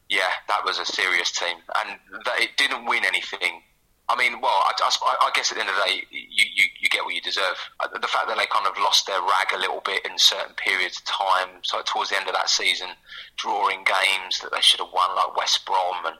yeah, 0.09 0.29
that 0.47 0.63
was 0.63 0.77
a 0.77 0.85
serious 0.85 1.31
team. 1.31 1.57
And 1.81 1.97
that, 2.23 2.39
it 2.39 2.55
didn't 2.55 2.85
win 2.85 3.03
anything 3.03 3.63
I 4.07 4.15
mean, 4.15 4.39
well, 4.39 4.53
I, 4.53 4.71
I- 4.79 5.27
I 5.27 5.31
guess 5.33 5.51
at 5.51 5.55
the 5.55 5.61
end 5.61 5.69
of 5.69 5.75
the 5.75 5.81
day, 5.89 6.03
you, 6.11 6.45
you, 6.53 6.65
you 6.79 6.89
get 6.89 7.03
what 7.05 7.15
you 7.15 7.21
deserve. 7.21 7.57
Uh, 7.79 7.87
The 7.87 8.07
fact 8.07 8.27
that 8.27 8.37
they 8.37 8.45
kind 8.45 8.67
of 8.67 8.77
lost 8.77 9.07
their 9.07 9.19
rag 9.21 9.49
a 9.53 9.57
little 9.57 9.81
bit 9.83 10.05
in 10.05 10.17
certain 10.19 10.53
periods 10.55 10.99
of 10.99 11.05
time, 11.05 11.59
so 11.63 11.81
towards 11.85 12.11
the 12.11 12.17
end 12.17 12.27
of 12.27 12.33
that 12.35 12.49
season, 12.49 12.89
drawing 13.37 13.83
games 13.83 14.39
that 14.41 14.51
they 14.53 14.61
should 14.61 14.79
have 14.79 14.93
won, 14.93 15.15
like 15.15 15.35
West 15.35 15.65
Brom 15.65 16.05
and 16.05 16.15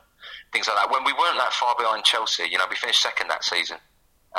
things 0.52 0.66
like 0.66 0.76
that. 0.76 0.90
When 0.90 1.04
we 1.04 1.12
weren't 1.12 1.38
that 1.38 1.52
far 1.52 1.74
behind 1.78 2.04
Chelsea, 2.04 2.44
you 2.50 2.58
know, 2.58 2.66
we 2.68 2.74
finished 2.76 3.02
second 3.02 3.28
that 3.30 3.44
season, 3.44 3.78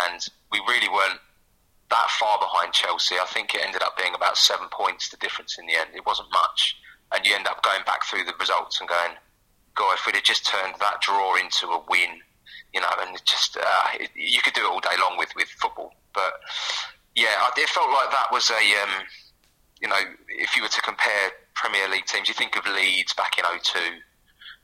and 0.10 0.20
we 0.52 0.60
really 0.68 0.90
weren't 0.90 1.20
that 1.90 2.10
far 2.20 2.38
behind 2.40 2.74
Chelsea. 2.74 3.16
I 3.16 3.26
think 3.32 3.56
it 3.56 3.62
ended 3.64 3.82
up 3.82 3.96
being 3.98 4.14
about 4.14 4.38
seven 4.38 4.68
points 4.72 5.08
the 5.10 5.18
difference 5.18 5.58
in 5.58 5.66
the 5.68 5.76
end. 5.76 5.92
It 5.96 6.06
wasn't 6.06 6.28
much, 6.34 6.76
and 7.16 7.26
you 7.26 7.34
end 7.34 7.48
up 7.48 7.64
going 7.64 7.84
back 7.86 8.04
through 8.04 8.26
the 8.26 8.34
results 8.40 8.80
and 8.82 8.90
going, 8.90 9.16
God, 9.76 9.94
if 9.96 10.06
we'd 10.06 10.16
have 10.16 10.24
just 10.26 10.46
turned 10.46 10.76
that 10.82 11.00
draw 11.02 11.36
into 11.38 11.68
a 11.68 11.84
win, 11.88 12.20
you 12.74 12.82
know, 12.82 12.90
and 13.02 13.18
just 13.26 13.58
uh, 13.58 13.64
it, 14.00 14.10
you 14.16 14.42
could 14.42 14.54
do 14.54 14.62
it 14.66 14.70
all 14.70 14.80
day 14.80 14.96
long 15.02 15.18
with 15.18 15.30
with 15.36 15.48
football. 15.50 15.94
But 16.14 16.34
yeah, 17.16 17.36
I- 17.40 17.52
it 17.58 17.70
felt 17.70 17.90
like 17.92 18.12
that 18.12 18.28
was 18.32 18.50
a, 18.50 18.56
um, 18.84 19.04
you 19.82 19.88
know, 19.88 20.00
if 20.30 20.56
you 20.56 20.62
were 20.62 20.70
to 20.70 20.82
compare 20.82 21.32
Premier 21.56 21.88
League 21.90 22.06
teams, 22.06 22.28
you 22.28 22.34
think 22.34 22.56
of 22.56 22.66
Leeds 22.68 23.14
back 23.14 23.38
in 23.38 23.46
02, 23.46 23.80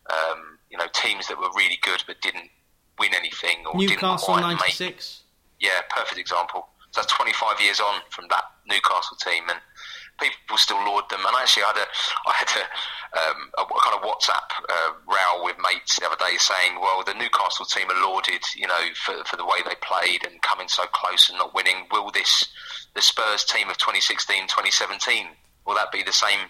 um, 0.09 0.59
you 0.69 0.77
know, 0.77 0.85
teams 0.93 1.27
that 1.27 1.37
were 1.39 1.49
really 1.55 1.79
good 1.81 2.03
but 2.07 2.21
didn't 2.21 2.49
win 2.99 3.13
anything 3.15 3.65
or 3.65 3.75
Newcastle 3.75 3.87
didn't 3.87 4.19
quite 4.19 4.41
make 4.67 4.73
yeah, 5.59 5.81
perfect 5.89 6.19
example. 6.19 6.67
So 6.91 7.01
that's 7.01 7.11
25 7.13 7.59
years 7.61 7.79
on 7.79 8.01
from 8.09 8.25
that 8.29 8.43
Newcastle 8.67 9.17
team, 9.17 9.43
and 9.49 9.57
people 10.19 10.57
still 10.57 10.77
laud 10.77 11.09
them. 11.09 11.21
And 11.25 11.35
actually, 11.39 11.63
I 11.63 11.67
had 11.67 11.77
a, 11.77 11.87
I 12.29 12.33
had 12.33 12.51
a, 12.57 12.63
um, 13.13 13.39
a 13.57 13.63
kind 13.65 13.95
of 13.97 14.01
WhatsApp 14.01 14.47
uh, 14.69 14.91
row 15.07 15.43
with 15.43 15.57
mates 15.61 15.99
the 15.99 16.07
other 16.07 16.17
day 16.17 16.37
saying, 16.37 16.79
well, 16.79 17.03
the 17.03 17.13
Newcastle 17.13 17.65
team 17.65 17.89
are 17.89 18.01
lauded, 18.01 18.41
you 18.55 18.67
know, 18.67 18.83
for, 18.95 19.23
for 19.25 19.37
the 19.37 19.45
way 19.45 19.59
they 19.65 19.75
played 19.81 20.25
and 20.25 20.41
coming 20.41 20.67
so 20.67 20.83
close 20.93 21.29
and 21.29 21.37
not 21.37 21.53
winning. 21.53 21.87
Will 21.91 22.11
this, 22.11 22.47
the 22.95 23.01
Spurs 23.01 23.45
team 23.45 23.69
of 23.69 23.77
2016, 23.77 24.47
2017, 24.47 25.27
will 25.65 25.75
that 25.75 25.91
be 25.91 26.03
the 26.03 26.13
same 26.13 26.49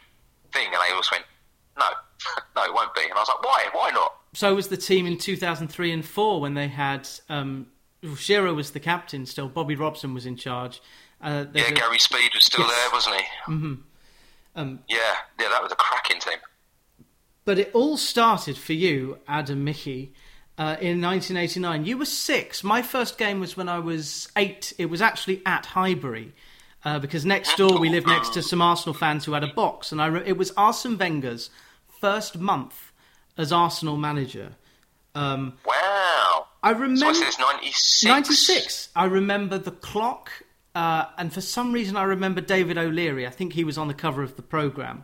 thing? 0.51 0.67
And 0.67 0.81
they 0.81 0.91
always 0.91 1.11
went, 1.11 1.25
no, 1.77 1.85
no, 2.55 2.63
it 2.63 2.73
won't 2.73 2.93
be. 2.95 3.03
And 3.03 3.13
I 3.13 3.19
was 3.19 3.29
like, 3.29 3.43
why? 3.43 3.65
Why 3.71 3.91
not? 3.91 4.13
So 4.33 4.55
was 4.55 4.69
the 4.69 4.77
team 4.77 5.05
in 5.05 5.17
2003 5.17 5.91
and 5.91 6.05
4 6.05 6.41
when 6.41 6.53
they 6.53 6.67
had. 6.67 7.07
Um, 7.29 7.67
Shearer 8.17 8.53
was 8.53 8.71
the 8.71 8.79
captain 8.79 9.25
still, 9.25 9.47
Bobby 9.47 9.75
Robson 9.75 10.13
was 10.13 10.25
in 10.25 10.35
charge. 10.35 10.81
Uh, 11.23 11.45
Yeah, 11.53 11.63
a- 11.67 11.71
Gary 11.71 11.99
Speed 11.99 12.31
was 12.35 12.43
still 12.45 12.65
Yes. 12.65 12.71
there, 12.75 12.91
wasn't 12.91 13.15
he? 13.15 13.21
Mm-hmm. 13.51 13.73
Um, 14.55 14.79
yeah, 14.87 14.97
yeah, 15.39 15.49
that 15.49 15.63
was 15.63 15.71
a 15.71 15.75
cracking 15.75 16.19
team. 16.19 16.37
But 17.45 17.57
it 17.59 17.71
all 17.73 17.97
started 17.97 18.57
for 18.57 18.73
you, 18.73 19.17
Adam 19.27 19.63
Michie, 19.63 20.13
uh, 20.57 20.77
in 20.79 21.01
1989. 21.01 21.85
You 21.85 21.97
were 21.97 22.05
six. 22.05 22.63
My 22.63 22.81
first 22.81 23.17
game 23.17 23.39
was 23.39 23.57
when 23.57 23.67
I 23.67 23.79
was 23.79 24.29
eight. 24.35 24.73
It 24.77 24.85
was 24.87 25.01
actually 25.01 25.41
at 25.45 25.65
Highbury. 25.67 26.33
Uh, 26.85 26.99
because 26.99 27.25
next 27.25 27.55
door 27.55 27.79
we 27.79 27.87
lived 27.89 28.07
next 28.07 28.33
to 28.33 28.43
some 28.43 28.61
Arsenal 28.61 28.93
fans 28.93 29.23
who 29.23 29.31
had 29.31 29.43
a 29.43 29.47
box, 29.47 29.93
and 29.93 30.01
I 30.01 30.07
re- 30.07 30.23
it 30.25 30.37
was 30.37 30.51
Arsene 30.57 30.97
Wenger's 30.97 31.49
first 32.01 32.37
month 32.37 32.91
as 33.37 33.53
Arsenal 33.53 33.95
manager. 33.95 34.55
Um, 35.15 35.53
wow! 35.65 36.47
I 36.61 36.71
remember 36.71 37.13
so 37.13 37.21
96. 37.41 38.03
96. 38.03 38.89
I 38.97 39.05
remember 39.05 39.57
the 39.57 39.71
clock, 39.71 40.29
uh, 40.75 41.05
and 41.17 41.31
for 41.33 41.41
some 41.41 41.71
reason 41.71 41.95
I 41.95 42.03
remember 42.03 42.41
David 42.41 42.77
O'Leary. 42.77 43.27
I 43.27 43.29
think 43.29 43.53
he 43.53 43.63
was 43.63 43.77
on 43.77 43.87
the 43.87 43.93
cover 43.93 44.23
of 44.23 44.35
the 44.35 44.41
program. 44.41 45.03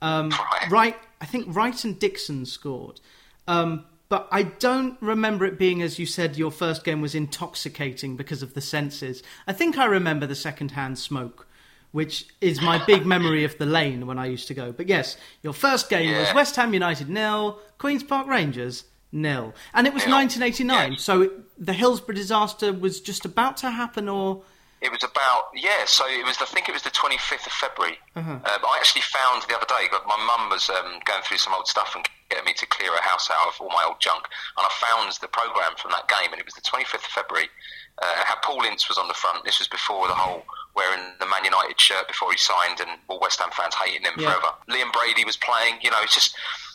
Um, 0.00 0.32
Right. 0.70 0.96
I 1.20 1.24
think 1.26 1.54
Wright 1.54 1.84
and 1.84 1.98
Dixon 1.98 2.44
scored. 2.46 3.00
Um, 3.46 3.84
but 4.08 4.28
I 4.30 4.42
don't 4.42 5.00
remember 5.00 5.46
it 5.46 5.58
being, 5.58 5.80
as 5.80 5.98
you 5.98 6.04
said, 6.04 6.36
your 6.36 6.50
first 6.50 6.84
game 6.84 7.00
was 7.00 7.14
intoxicating 7.14 8.16
because 8.16 8.42
of 8.42 8.52
the 8.54 8.60
senses. 8.60 9.22
I 9.46 9.52
think 9.52 9.78
I 9.78 9.86
remember 9.86 10.26
the 10.26 10.34
second-hand 10.34 10.98
smoke, 10.98 11.46
which 11.92 12.26
is 12.40 12.60
my 12.60 12.84
big 12.84 13.06
memory 13.06 13.44
of 13.44 13.56
the 13.56 13.64
lane 13.64 14.06
when 14.06 14.18
I 14.18 14.26
used 14.26 14.48
to 14.48 14.54
go. 14.54 14.70
But 14.72 14.88
yes, 14.88 15.16
your 15.42 15.54
first 15.54 15.88
game 15.88 16.14
was 16.14 16.34
West 16.34 16.56
Ham 16.56 16.74
United 16.74 17.08
nil, 17.08 17.58
Queens 17.78 18.02
Park 18.02 18.26
Rangers 18.26 18.84
nil, 19.12 19.54
and 19.72 19.86
it 19.86 19.94
was 19.94 20.04
Nil. 20.04 20.16
1989. 20.16 20.92
Yeah. 20.92 20.98
So 20.98 21.22
it, 21.22 21.64
the 21.64 21.72
Hillsborough 21.72 22.14
disaster 22.14 22.72
was 22.72 23.00
just 23.00 23.24
about 23.24 23.56
to 23.58 23.70
happen, 23.70 24.08
or 24.10 24.42
It 24.82 24.90
was 24.90 25.02
about 25.06 25.54
yeah. 25.54 25.86
So 25.86 26.02
it 26.10 26.26
was. 26.26 26.36
I 26.42 26.46
think 26.50 26.68
it 26.68 26.72
was 26.74 26.82
the 26.82 26.90
25th 26.90 27.46
of 27.46 27.52
February. 27.54 27.98
Uh-huh. 28.18 28.32
Um, 28.42 28.60
I 28.66 28.74
actually 28.82 29.06
found 29.06 29.46
the 29.46 29.54
other 29.54 29.66
day. 29.70 29.86
My 30.10 30.18
mum 30.18 30.50
was 30.50 30.68
um, 30.68 30.98
going 31.06 31.22
through 31.22 31.38
some 31.38 31.54
old 31.54 31.68
stuff 31.70 31.94
and 31.94 32.02
getting 32.28 32.44
me 32.46 32.52
to 32.58 32.66
clear 32.66 32.90
a 32.90 33.02
house 33.02 33.30
out 33.30 33.46
of 33.46 33.54
all 33.62 33.70
my 33.70 33.84
old 33.86 34.00
junk, 34.02 34.26
and 34.58 34.66
I 34.66 34.70
found 34.82 35.14
the 35.22 35.28
program 35.30 35.78
from 35.78 35.92
that 35.94 36.08
game, 36.10 36.32
and 36.34 36.40
it 36.40 36.44
was 36.44 36.54
the 36.58 36.66
25th 36.66 37.06
of 37.06 37.14
February. 37.14 37.46
Uh, 38.02 38.24
had 38.26 38.42
Paul 38.42 38.64
Ince 38.64 38.88
was 38.88 38.98
on 38.98 39.06
the 39.06 39.14
front. 39.14 39.44
This 39.44 39.60
was 39.60 39.68
before 39.68 40.08
the 40.08 40.14
whole 40.18 40.42
wearing 40.74 41.14
the 41.20 41.26
Man 41.30 41.44
United 41.44 41.78
shirt 41.78 42.08
before 42.08 42.32
he 42.32 42.38
signed, 42.38 42.80
and 42.80 42.90
all 43.06 43.20
West 43.20 43.38
Ham 43.40 43.50
fans 43.54 43.74
hating 43.78 44.02
him 44.02 44.14
Yeah. 44.18 44.34
forever. 44.34 44.50
Liam 44.68 44.90
Brady 44.92 45.24
was 45.24 45.36
playing. 45.36 45.78
You 45.82 45.90
know, 45.94 46.00
it's 46.02 46.14
just 46.14 46.34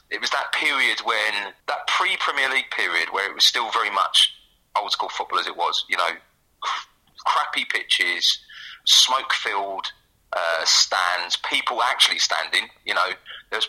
it 0.09 0.21
was 0.21 0.29
that 0.31 0.53
period 0.53 0.99
when 1.03 1.51
that 1.67 1.83
pre 1.91 2.15
Premier 2.23 2.47
League 2.49 2.71
period 2.71 3.11
where 3.11 3.27
it 3.27 3.35
was 3.35 3.43
still 3.43 3.69
very 3.71 3.89
much 3.91 4.31
old 4.79 4.91
school 4.95 5.09
football 5.09 5.39
as 5.39 5.47
it 5.47 5.57
was. 5.57 5.83
You 5.89 5.97
know, 5.97 6.09
crappy 7.25 7.65
pitches, 7.65 8.39
smoke 8.85 9.33
filled 9.33 9.87
uh, 10.33 10.65
stands, 10.65 11.37
people 11.49 11.81
actually 11.81 12.19
standing. 12.19 12.67
You 12.85 12.93
know, 12.93 13.09
there's 13.51 13.67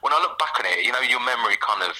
when 0.00 0.12
I 0.12 0.18
look 0.20 0.38
back 0.38 0.58
on 0.58 0.66
it, 0.66 0.84
you 0.84 0.92
know, 0.92 1.00
your 1.00 1.24
memory 1.24 1.56
kind 1.60 1.82
of 1.82 1.96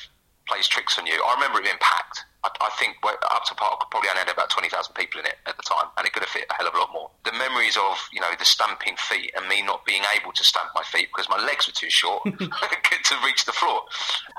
plays 0.48 0.68
tricks 0.68 0.98
on 0.98 1.06
you. 1.06 1.14
I 1.14 1.34
remember 1.34 1.58
it 1.58 1.64
being 1.64 1.80
packed. 1.80 2.20
I, 2.46 2.66
I 2.66 2.70
think 2.78 2.96
Upton 3.02 3.56
Park 3.56 3.90
probably 3.90 4.08
only 4.10 4.22
had 4.22 4.30
about 4.30 4.50
20,000 4.50 4.70
people 4.94 5.20
in 5.20 5.26
it 5.26 5.36
at 5.46 5.56
the 5.56 5.62
time, 5.62 5.90
and 5.98 6.06
it 6.06 6.12
could 6.12 6.22
have 6.22 6.30
fit 6.30 6.46
a 6.50 6.54
hell 6.54 6.68
of 6.68 6.74
a 6.74 6.78
lot 6.78 6.92
more. 6.92 7.10
The 7.24 7.32
memories 7.32 7.76
of, 7.76 7.98
you 8.12 8.20
know, 8.20 8.30
the 8.38 8.44
stamping 8.44 8.94
feet 8.96 9.32
and 9.36 9.48
me 9.48 9.62
not 9.62 9.84
being 9.84 10.02
able 10.14 10.32
to 10.32 10.44
stamp 10.44 10.70
my 10.74 10.82
feet 10.82 11.08
because 11.10 11.28
my 11.28 11.42
legs 11.42 11.66
were 11.66 11.74
too 11.74 11.90
short 11.90 12.22
to 12.30 13.14
reach 13.24 13.44
the 13.44 13.52
floor. 13.52 13.82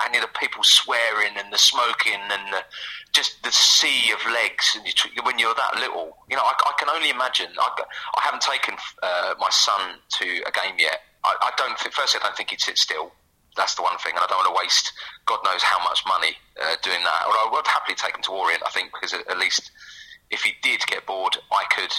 And, 0.02 0.14
you 0.14 0.20
know, 0.20 0.32
people 0.40 0.62
swearing 0.64 1.36
and 1.36 1.52
the 1.52 1.58
smoking 1.58 2.20
and 2.32 2.52
the, 2.52 2.64
just 3.12 3.42
the 3.44 3.52
sea 3.52 4.12
of 4.12 4.20
legs 4.32 4.72
and 4.76 4.86
you, 4.86 5.22
when 5.22 5.38
you're 5.38 5.54
that 5.54 5.76
little. 5.76 6.16
You 6.30 6.36
know, 6.36 6.44
I, 6.44 6.54
I 6.56 6.72
can 6.78 6.88
only 6.88 7.10
imagine. 7.10 7.52
I, 7.58 7.68
I 8.16 8.20
haven't 8.22 8.42
taken 8.42 8.74
uh, 9.02 9.34
my 9.38 9.50
son 9.50 10.00
to 10.20 10.24
a 10.46 10.52
game 10.52 10.76
yet. 10.78 11.00
I, 11.24 11.34
I 11.42 11.50
don't 11.56 11.78
think, 11.78 11.94
firstly, 11.94 12.20
I 12.22 12.26
don't 12.26 12.36
think 12.36 12.50
he'd 12.50 12.60
sit 12.60 12.78
still. 12.78 13.12
That's 13.58 13.74
the 13.74 13.82
one 13.82 13.98
thing, 13.98 14.14
and 14.14 14.22
I 14.22 14.26
don't 14.30 14.38
want 14.38 14.54
to 14.54 14.58
waste 14.62 14.92
God 15.26 15.40
knows 15.44 15.62
how 15.62 15.82
much 15.84 16.00
money 16.06 16.32
uh, 16.56 16.76
doing 16.82 17.02
that. 17.04 17.22
Although 17.26 17.50
I 17.50 17.50
would 17.52 17.66
happily 17.66 17.94
take 17.94 18.16
him 18.16 18.22
to 18.22 18.32
Orient, 18.32 18.62
I 18.64 18.70
think, 18.70 18.92
because 18.94 19.12
at, 19.12 19.28
at 19.28 19.38
least 19.38 19.70
if 20.30 20.42
he 20.42 20.52
did 20.62 20.80
get 20.86 21.04
bored, 21.06 21.36
I 21.52 21.64
could. 21.74 21.92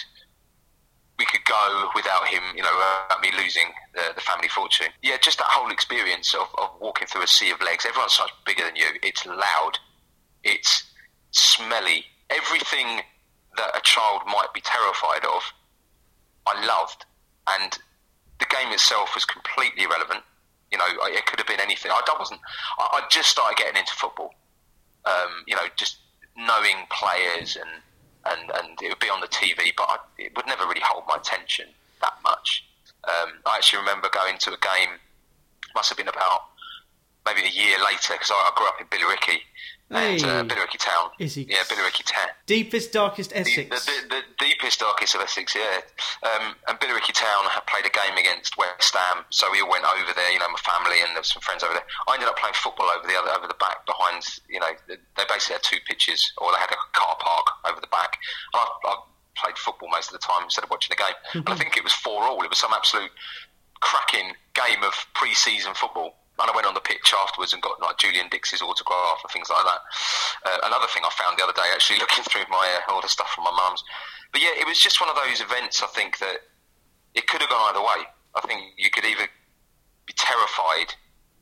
We 1.20 1.25
could 1.25 1.44
go 1.44 1.89
without 1.94 2.28
him, 2.28 2.42
you 2.56 2.63
know, 2.63 2.72
without 2.72 3.20
me 3.22 3.28
losing 3.38 3.68
the, 3.94 4.13
the 4.16 4.22
family 4.22 4.48
fortune. 4.48 4.88
Yeah, 5.04 5.18
just 5.22 5.38
that 5.39 5.48
whole 5.51 5.70
experience 5.70 6.34
of, 6.34 6.48
of 6.58 6.70
walking 6.80 7.08
through 7.08 7.24
a 7.24 7.28
sea 7.28 7.51
of 7.51 7.60
legs. 7.60 7.86
Everyone's 7.86 8.13
so 8.13 8.24
much 8.24 8.32
bigger 8.46 8.63
than 8.63 8.78
you. 8.78 8.88
It's 9.04 9.25
loud. 9.25 9.74
It's 10.46 10.86
smelly. 11.32 12.06
Everything 12.30 13.01
that 13.58 13.75
a 13.75 13.82
child 13.84 14.22
might 14.28 14.54
be 14.54 14.62
terrified 14.62 15.25
of, 15.25 15.44
I 16.48 16.66
loved. 16.66 17.04
And 17.50 17.78
the 18.39 18.46
game 18.46 18.72
itself 18.72 19.12
was 19.13 19.25
completely 19.25 19.84
irrelevant. 19.84 20.24
You 20.72 20.78
know, 20.78 20.86
it 20.88 21.26
could 21.26 21.40
have 21.40 21.48
been 21.48 21.60
anything. 21.60 21.92
I 21.92 22.02
wasn't. 22.18 22.42
I, 22.78 23.02
I 23.02 23.02
just 23.10 23.30
started 23.30 23.58
getting 23.58 23.78
into 23.78 23.94
football. 23.94 24.34
Um, 25.06 25.44
you 25.48 25.56
know, 25.56 25.64
just 25.76 25.98
knowing 26.38 26.86
players 26.92 27.58
and, 27.58 27.82
and, 28.26 28.52
and 28.52 28.82
it 28.82 28.90
would 28.90 29.00
be 29.00 29.10
on 29.10 29.22
the 29.22 29.28
TV, 29.28 29.72
but 29.76 29.88
I, 29.90 29.98
it 30.18 30.36
would 30.36 30.46
never 30.46 30.66
really 30.68 30.84
hold 30.84 31.04
my 31.08 31.16
attention 31.16 31.68
that 32.02 32.14
much. 32.24 32.66
Um, 33.08 33.40
I 33.46 33.58
actually 33.58 33.80
remember 33.80 34.10
going 34.12 34.38
to 34.40 34.52
a 34.52 34.58
game. 34.58 35.00
Must 35.76 35.90
have 35.90 35.98
been 35.98 36.08
about 36.08 36.50
maybe 37.26 37.48
a 37.48 37.52
year 37.52 37.78
later 37.80 38.14
because 38.14 38.32
I, 38.32 38.36
I 38.36 38.52
grew 38.56 38.68
up 38.68 38.80
in 38.80 38.88
Billericay, 38.88 39.40
and 39.89 40.24
uh, 40.24 40.43
Hey. 40.55 40.77
Town. 40.77 41.10
Is 41.19 41.36
he- 41.36 41.48
Yeah, 41.50 41.63
Billericay 41.67 42.03
Town 42.05 42.29
deepest, 42.46 42.91
darkest 42.93 43.31
Essex. 43.36 43.69
the, 43.86 43.91
the, 44.10 44.15
the 44.15 44.22
deepest, 44.46 44.79
darkest 44.79 45.13
of 45.15 45.22
Essex, 45.22 45.53
yeah. 45.55 45.81
Um, 46.25 46.55
and 46.67 46.79
Billericay 46.79 47.13
Town 47.13 47.46
had 47.50 47.65
played 47.67 47.86
a 47.86 47.89
game 47.93 48.17
against 48.17 48.58
West 48.58 48.96
Ham, 48.96 49.24
so 49.29 49.51
we 49.51 49.62
all 49.62 49.69
went 49.69 49.86
over 49.86 50.13
there. 50.15 50.31
You 50.31 50.39
know, 50.39 50.50
my 50.50 50.58
family 50.65 50.98
and 51.01 51.12
there 51.13 51.22
was 51.22 51.29
some 51.31 51.41
friends 51.41 51.63
over 51.63 51.74
there. 51.74 51.86
I 52.08 52.13
ended 52.15 52.27
up 52.29 52.38
playing 52.38 52.55
football 52.58 52.89
over 52.89 53.05
the 53.08 53.13
other, 53.17 53.29
over 53.38 53.46
the 53.48 53.58
back 53.60 53.86
behind. 53.86 54.24
You 54.50 54.60
know, 54.62 54.72
they 54.88 55.24
basically 55.29 55.62
had 55.62 55.63
two 55.63 55.77
pitches, 55.88 56.31
or 56.38 56.51
they 56.51 56.58
had 56.58 56.72
a 56.74 56.79
car 56.98 57.15
park 57.19 57.46
over 57.69 57.79
the 57.81 57.88
back. 57.93 58.17
And 58.53 58.62
I, 58.62 58.65
I 58.89 58.96
played 59.38 59.58
football 59.58 59.89
most 59.89 60.10
of 60.12 60.13
the 60.13 60.25
time 60.25 60.43
instead 60.43 60.63
of 60.63 60.69
watching 60.69 60.96
the 60.98 61.01
game. 61.03 61.17
And 61.46 61.50
I 61.50 61.55
think 61.55 61.77
it 61.77 61.84
was 61.84 61.93
four 61.93 62.24
all. 62.24 62.41
It 62.43 62.50
was 62.50 62.60
some 62.60 62.74
absolute 62.74 63.12
cracking 63.81 64.34
game 64.53 64.84
of 64.84 64.93
pre-season 65.13 65.74
football. 65.74 66.15
And 66.39 66.50
I 66.50 66.55
went 66.55 66.67
on 66.67 66.74
the 66.74 66.84
pitch 66.84 67.13
afterwards 67.13 67.53
and 67.53 67.62
got 67.62 67.81
like 67.81 67.98
Julian 67.98 68.27
Dix's 68.29 68.62
autograph 68.62 69.19
and 69.24 69.31
things 69.31 69.50
like 69.50 69.65
that. 69.65 69.81
Uh, 70.46 70.60
another 70.63 70.88
thing 70.88 71.03
I 71.03 71.12
found 71.12 71.38
the 71.38 71.43
other 71.43 71.53
day, 71.53 71.67
actually 71.74 72.00
looking 72.03 72.24
through 72.24 72.48
my 72.50 72.63
uh, 72.79 72.93
all 72.93 73.01
the 73.01 73.10
stuff 73.12 73.29
from 73.36 73.43
my 73.43 73.51
mum's. 73.51 73.84
But 74.31 74.41
yeah, 74.41 74.55
it 74.55 74.67
was 74.67 74.79
just 74.79 75.01
one 75.01 75.10
of 75.10 75.17
those 75.17 75.41
events. 75.41 75.84
I 75.84 75.88
think 75.88 76.19
that 76.19 76.48
it 77.15 77.27
could 77.27 77.41
have 77.41 77.50
gone 77.50 77.75
either 77.75 77.81
way. 77.81 78.08
I 78.36 78.41
think 78.46 78.62
you 78.77 78.89
could 78.91 79.05
either 79.05 79.27
be 80.05 80.13
terrified 80.15 80.93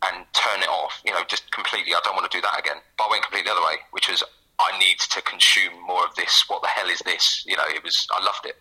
and 0.05 0.25
turn 0.33 0.61
it 0.61 0.69
off, 0.69 1.01
you 1.05 1.11
know, 1.11 1.21
just 1.27 1.51
completely. 1.51 1.93
I 1.93 1.99
don't 2.03 2.15
want 2.15 2.29
to 2.29 2.37
do 2.37 2.41
that 2.41 2.59
again. 2.59 2.77
But 2.97 3.05
I 3.05 3.11
went 3.11 3.23
completely 3.23 3.49
the 3.49 3.57
other 3.57 3.65
way, 3.65 3.77
which 3.91 4.09
was 4.09 4.23
I 4.59 4.77
need 4.79 4.99
to 4.99 5.21
consume 5.21 5.73
more 5.85 6.05
of 6.05 6.15
this. 6.15 6.45
What 6.47 6.61
the 6.61 6.67
hell 6.67 6.89
is 6.89 6.99
this? 7.05 7.43
You 7.45 7.57
know, 7.57 7.67
it 7.67 7.83
was. 7.83 8.07
I 8.11 8.23
loved 8.23 8.45
it. 8.45 8.55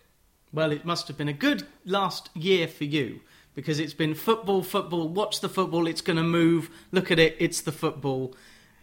Well, 0.53 0.71
it 0.71 0.85
must 0.85 1.07
have 1.07 1.17
been 1.17 1.27
a 1.27 1.33
good 1.33 1.67
last 1.85 2.29
year 2.33 2.67
for 2.67 2.85
you 2.85 3.21
because 3.57 3.79
it's 3.79 3.95
been 3.95 4.13
football, 4.13 4.61
football, 4.61 5.09
watch 5.09 5.39
the 5.39 5.49
football, 5.49 5.87
it's 5.87 6.01
going 6.01 6.15
to 6.15 6.21
move, 6.21 6.69
look 6.91 7.09
at 7.09 7.17
it, 7.17 7.35
it's 7.39 7.59
the 7.61 7.71
football, 7.71 8.35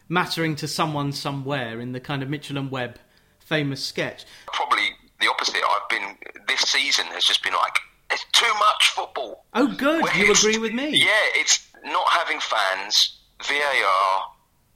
mattering 0.09 0.57
to 0.57 0.67
someone 0.67 1.13
somewhere 1.13 1.79
in 1.79 1.93
the 1.93 2.01
kind 2.01 2.25
of 2.25 2.29
Mitchell 2.29 2.59
and 2.59 2.73
Webb 2.73 2.99
famous 3.39 3.85
sketch. 3.85 4.25
probably 4.53 4.89
the 5.21 5.31
opposite. 5.31 5.55
I've 5.55 5.89
been 5.89 6.17
this 6.49 6.59
season 6.63 7.07
has 7.07 7.23
just 7.23 7.45
been 7.45 7.53
like 7.53 7.79
it's 8.11 8.25
too 8.33 8.53
much 8.59 8.89
football. 8.89 9.45
Oh, 9.55 9.69
good, 9.77 10.03
Where 10.03 10.17
you 10.17 10.33
agree 10.33 10.59
with 10.59 10.73
me. 10.73 10.89
Yeah, 10.89 11.23
it's 11.37 11.71
not 11.85 12.09
having 12.09 12.41
fans, 12.41 13.21
VAR, 13.47 14.25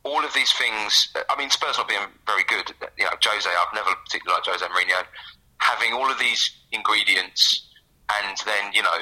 all 0.04 0.24
of 0.24 0.32
these 0.32 0.52
things. 0.52 1.12
I 1.28 1.36
mean, 1.36 1.50
Spurs 1.50 1.76
not 1.76 1.88
being 1.88 2.02
very 2.24 2.44
good. 2.44 2.72
You 2.96 3.04
know, 3.04 3.10
Jose, 3.20 3.50
I've 3.50 3.74
never 3.74 3.90
particularly 4.04 4.36
liked 4.36 4.46
Jose 4.46 4.64
Mourinho. 4.64 5.04
Having 5.58 5.92
all 5.94 6.08
of 6.08 6.20
these 6.20 6.52
ingredients, 6.70 7.66
and 8.16 8.38
then 8.46 8.72
you 8.72 8.82
know, 8.82 8.98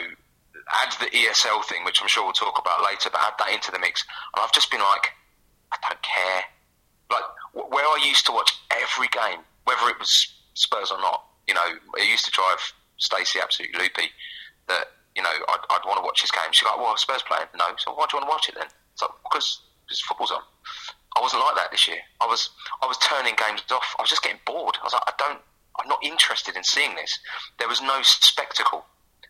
add 0.75 0.93
the 0.99 1.07
ESL 1.07 1.65
thing, 1.65 1.85
which 1.85 2.03
I'm 2.03 2.09
sure 2.09 2.25
we'll 2.25 2.33
talk 2.33 2.59
about 2.59 2.83
later, 2.85 3.11
but 3.11 3.21
add 3.21 3.35
that 3.39 3.53
into 3.53 3.71
the 3.71 3.79
mix, 3.79 4.05
and 4.35 4.43
I've 4.43 4.53
just 4.53 4.71
been 4.71 4.81
like, 4.81 5.13
I 5.73 5.77
don't 5.89 6.03
care. 6.03 6.43
Like 7.11 7.25
where 7.53 7.85
I 7.85 7.99
used 8.05 8.27
to 8.27 8.33
watch 8.33 8.53
every 8.71 9.09
game, 9.09 9.41
whether 9.65 9.89
it 9.89 9.99
was 9.99 10.35
Spurs 10.55 10.91
or 10.91 10.99
not. 10.99 11.25
You 11.47 11.55
know, 11.55 11.79
it 11.99 12.09
used 12.09 12.25
to 12.25 12.31
drive 12.33 12.59
Stacey 12.97 13.39
absolutely 13.41 13.79
loopy. 13.79 14.11
That 14.69 14.87
you 15.15 15.23
know, 15.23 15.31
I'd, 15.31 15.63
I'd 15.71 15.87
want 15.87 15.99
to 15.99 16.05
watch 16.05 16.23
his 16.23 16.31
game. 16.31 16.51
She's 16.51 16.67
like, 16.67 16.77
"Well, 16.77 16.97
Spurs 16.97 17.23
playing." 17.23 17.47
No, 17.57 17.65
so 17.79 17.95
why 17.95 18.07
do 18.11 18.17
you 18.17 18.21
want 18.21 18.27
to 18.27 18.35
watch 18.35 18.49
it 18.49 18.55
then? 18.57 18.67
It's 18.93 19.03
like 19.03 19.11
because 19.23 19.63
because 19.87 20.01
football's 20.01 20.33
on. 20.33 20.43
I 21.17 21.21
wasn't 21.23 21.43
like 21.43 21.55
that 21.57 21.71
this 21.71 21.87
year. 21.87 22.03
I 22.21 22.27
was 22.27 22.51
I 22.83 22.87
was 22.87 22.99
turning 22.99 23.35
games 23.37 23.63
off. 23.71 23.95
I 23.99 24.03
was 24.03 24.11
just 24.11 24.23
getting 24.23 24.41
bored. 24.45 24.77
I 24.81 24.85
was 24.85 24.93
like, 24.93 25.07
I 25.07 25.13
don't. 25.19 25.41
I'm 25.79 25.89
not 25.89 26.03
interested 26.03 26.57
in 26.57 26.65
seeing 26.65 26.95
this. 26.97 27.19
There 27.59 27.69
was 27.69 27.81
no 27.81 28.01
spectacle. 28.03 28.85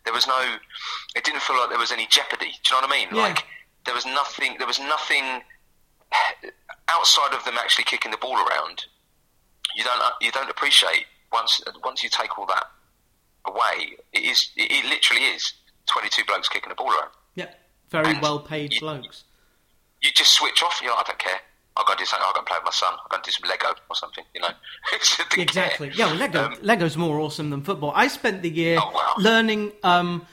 There 0.07 0.13
was 0.13 0.25
no. 0.25 0.39
It 1.17 1.25
didn't 1.25 1.41
feel 1.41 1.57
like 1.59 1.67
there 1.69 1.77
was 1.77 1.91
any 1.91 2.07
jeopardy. 2.07 2.51
Do 2.63 2.75
you 2.75 2.81
know 2.81 2.87
what 2.87 2.95
I 2.95 2.97
mean? 2.97 3.07
Yeah. 3.11 3.21
Like 3.23 3.43
there 3.85 3.93
was 3.93 4.05
nothing. 4.05 4.55
There 4.57 4.65
was 4.67 4.79
nothing 4.79 5.41
outside 6.89 7.33
of 7.35 7.43
them 7.43 7.55
actually 7.59 7.83
kicking 7.85 8.11
the 8.11 8.17
ball 8.17 8.35
around. 8.37 8.85
You 9.75 9.83
don't. 9.83 10.01
Uh, 10.01 10.11
you 10.21 10.31
don't 10.31 10.49
appreciate 10.49 11.05
once 11.33 11.61
once 11.83 12.03
you 12.03 12.09
take 12.09 12.37
all 12.39 12.45
that 12.47 12.65
away. 13.45 13.97
It 14.13 14.23
is. 14.23 14.49
It, 14.55 14.71
it 14.71 14.85
literally 14.85 15.23
is. 15.23 15.53
Twenty-two 15.87 16.23
blokes 16.25 16.49
kicking 16.49 16.69
the 16.69 16.75
ball 16.75 16.89
around 16.91 17.11
Yeah, 17.35 17.47
very 17.89 18.11
And 18.11 18.21
well 18.21 18.39
paid 18.39 18.73
you- 18.73 18.79
blokes. 18.81 19.23
you 20.01 20.11
just 20.11 20.33
switch 20.33 20.61
off. 20.63 20.79
You're 20.81 20.91
like, 20.91 21.05
I 21.05 21.11
don't 21.11 21.19
care. 21.19 21.39
I'll 21.77 21.85
go 21.85 21.93
and 21.93 21.99
do 21.99 22.05
something. 22.05 22.25
I'll 22.27 22.33
go 22.33 22.39
and 22.39 22.47
play 22.47 22.57
with 22.57 22.65
my 22.65 22.71
son. 22.71 22.93
I'll 22.93 23.07
go 23.09 23.15
and 23.15 23.23
do 23.23 23.31
some 23.31 23.47
Lego 23.47 23.67
or 23.89 23.95
something. 23.95 24.23
You 24.33 24.41
know, 24.41 24.49
exactly. 25.37 25.91
Yeah, 25.93 26.07
well, 26.07 26.15
Lego. 26.15 26.45
Um, 26.45 26.57
Lego's 26.61 26.97
more 26.97 27.19
awesome 27.19 27.51
than 27.51 27.61
football. 27.61 27.91
I 27.95 28.07
spent 28.07 28.41
the 28.41 28.49
year 28.49 28.79
oh, 28.81 28.91
wow. 28.91 29.13
learning 29.19 29.71
um, 29.83 30.25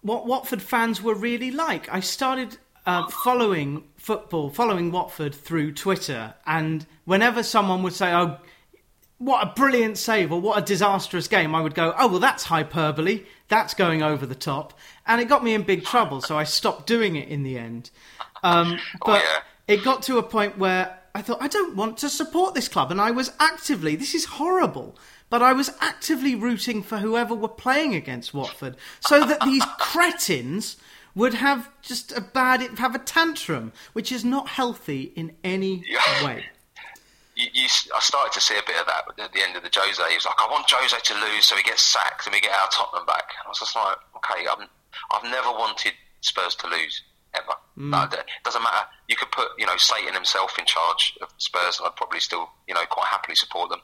what 0.00 0.26
Watford 0.26 0.62
fans 0.62 1.02
were 1.02 1.14
really 1.14 1.50
like. 1.50 1.92
I 1.92 2.00
started 2.00 2.56
uh, 2.86 3.06
following 3.08 3.84
football, 3.96 4.48
following 4.48 4.90
Watford 4.90 5.34
through 5.34 5.72
Twitter, 5.72 6.34
and 6.46 6.86
whenever 7.04 7.42
someone 7.42 7.82
would 7.82 7.94
say, 7.94 8.12
"Oh." 8.12 8.38
What 9.18 9.46
a 9.46 9.52
brilliant 9.54 9.98
save, 9.98 10.32
or 10.32 10.40
what 10.40 10.58
a 10.58 10.62
disastrous 10.62 11.28
game! 11.28 11.54
I 11.54 11.60
would 11.60 11.76
go, 11.76 11.94
oh 11.96 12.08
well, 12.08 12.18
that's 12.18 12.42
hyperbole. 12.42 13.22
That's 13.46 13.72
going 13.72 14.02
over 14.02 14.26
the 14.26 14.34
top, 14.34 14.76
and 15.06 15.20
it 15.20 15.28
got 15.28 15.44
me 15.44 15.54
in 15.54 15.62
big 15.62 15.84
trouble. 15.84 16.20
So 16.20 16.36
I 16.36 16.42
stopped 16.42 16.88
doing 16.88 17.14
it 17.14 17.28
in 17.28 17.44
the 17.44 17.56
end. 17.56 17.92
Um, 18.42 18.80
oh, 19.02 19.06
but 19.06 19.22
yeah 19.22 19.42
it 19.68 19.84
got 19.84 20.02
to 20.04 20.18
a 20.18 20.22
point 20.22 20.58
where 20.58 20.98
I 21.14 21.22
thought, 21.22 21.42
I 21.42 21.48
don't 21.48 21.76
want 21.76 21.98
to 21.98 22.08
support 22.08 22.54
this 22.54 22.68
club. 22.68 22.90
And 22.90 23.00
I 23.00 23.10
was 23.10 23.32
actively, 23.38 23.96
this 23.96 24.14
is 24.14 24.24
horrible, 24.24 24.96
but 25.28 25.42
I 25.42 25.52
was 25.52 25.70
actively 25.80 26.34
rooting 26.34 26.82
for 26.82 26.98
whoever 26.98 27.34
were 27.34 27.48
playing 27.48 27.94
against 27.94 28.32
Watford 28.32 28.76
so 29.00 29.24
that 29.24 29.40
these 29.42 29.64
cretins 29.78 30.76
would 31.14 31.34
have 31.34 31.68
just 31.82 32.12
a 32.16 32.20
bad, 32.20 32.78
have 32.78 32.94
a 32.94 32.98
tantrum, 32.98 33.72
which 33.92 34.10
is 34.10 34.24
not 34.24 34.48
healthy 34.48 35.12
in 35.14 35.36
any 35.44 35.84
way. 36.24 36.44
You, 37.36 37.48
you, 37.52 37.68
I 37.94 38.00
started 38.00 38.32
to 38.32 38.40
see 38.40 38.56
a 38.56 38.62
bit 38.66 38.76
of 38.76 38.86
that 38.86 39.04
at 39.22 39.32
the 39.32 39.42
end 39.42 39.56
of 39.56 39.62
the 39.62 39.70
Jose. 39.74 40.02
He 40.08 40.14
was 40.14 40.24
like, 40.24 40.36
I 40.38 40.50
want 40.50 40.66
Jose 40.70 40.96
to 40.96 41.14
lose 41.14 41.44
so 41.46 41.56
he 41.56 41.62
gets 41.62 41.82
sacked 41.82 42.26
and 42.26 42.32
we 42.32 42.40
get 42.40 42.52
our 42.52 42.68
Tottenham 42.70 43.06
back. 43.06 43.24
And 43.38 43.46
I 43.46 43.48
was 43.48 43.58
just 43.58 43.76
like, 43.76 43.96
okay, 44.16 44.46
I'm, 44.50 44.66
I've 45.12 45.24
never 45.24 45.50
wanted 45.50 45.92
Spurs 46.20 46.54
to 46.56 46.68
lose 46.68 47.02
ever. 47.34 47.54
Mm. 47.78 48.12
it 48.12 48.24
doesn't 48.44 48.62
matter. 48.62 48.86
You 49.08 49.16
could 49.16 49.30
put, 49.30 49.48
you 49.58 49.66
know, 49.66 49.76
Satan 49.76 50.14
himself 50.14 50.58
in 50.58 50.66
charge 50.66 51.16
of 51.22 51.28
Spurs, 51.38 51.78
and 51.78 51.88
I'd 51.88 51.96
probably 51.96 52.20
still, 52.20 52.48
you 52.68 52.74
know, 52.74 52.84
quite 52.90 53.06
happily 53.06 53.34
support 53.34 53.70
them. 53.70 53.80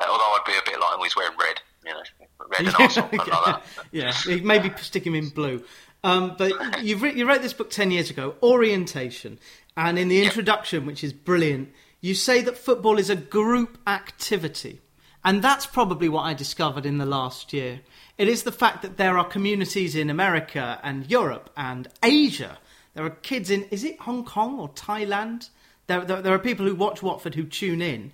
Uh, 0.00 0.06
although 0.08 0.24
I'd 0.24 0.44
be 0.46 0.52
a 0.52 0.62
bit 0.64 0.80
like, 0.80 0.90
oh, 0.92 1.02
he's 1.02 1.16
wearing 1.16 1.36
red, 1.38 1.60
you 1.84 1.92
know, 1.92 2.02
red 2.50 2.66
and 2.66 2.76
Arsenal, 2.78 3.10
yeah. 3.12 3.40
like 3.46 3.62
yeah, 3.92 4.36
maybe 4.42 4.72
stick 4.78 5.06
him 5.06 5.14
in 5.14 5.28
blue. 5.28 5.62
Um, 6.02 6.34
but 6.38 6.82
you 6.82 6.96
you 7.08 7.28
wrote 7.28 7.42
this 7.42 7.52
book 7.52 7.70
ten 7.70 7.90
years 7.90 8.10
ago, 8.10 8.36
Orientation, 8.42 9.38
and 9.76 9.98
in 9.98 10.08
the 10.08 10.22
introduction, 10.22 10.86
which 10.86 11.04
is 11.04 11.12
brilliant, 11.12 11.72
you 12.00 12.14
say 12.14 12.40
that 12.42 12.56
football 12.56 12.98
is 12.98 13.10
a 13.10 13.16
group 13.16 13.78
activity, 13.86 14.80
and 15.24 15.42
that's 15.42 15.66
probably 15.66 16.08
what 16.08 16.22
I 16.22 16.32
discovered 16.34 16.86
in 16.86 16.98
the 16.98 17.06
last 17.06 17.52
year. 17.52 17.80
It 18.16 18.28
is 18.28 18.44
the 18.44 18.52
fact 18.52 18.80
that 18.82 18.96
there 18.96 19.18
are 19.18 19.24
communities 19.24 19.94
in 19.94 20.08
America 20.08 20.80
and 20.82 21.10
Europe 21.10 21.50
and 21.56 21.88
Asia 22.02 22.58
there 22.96 23.04
are 23.04 23.10
kids 23.10 23.50
in, 23.50 23.64
is 23.64 23.84
it 23.84 24.00
Hong 24.00 24.24
Kong 24.24 24.58
or 24.58 24.70
Thailand? 24.70 25.50
There, 25.86 26.02
there, 26.02 26.22
there 26.22 26.34
are 26.34 26.38
people 26.38 26.64
who 26.64 26.74
watch 26.74 27.02
Watford 27.02 27.34
who 27.34 27.44
tune 27.44 27.82
in. 27.82 28.10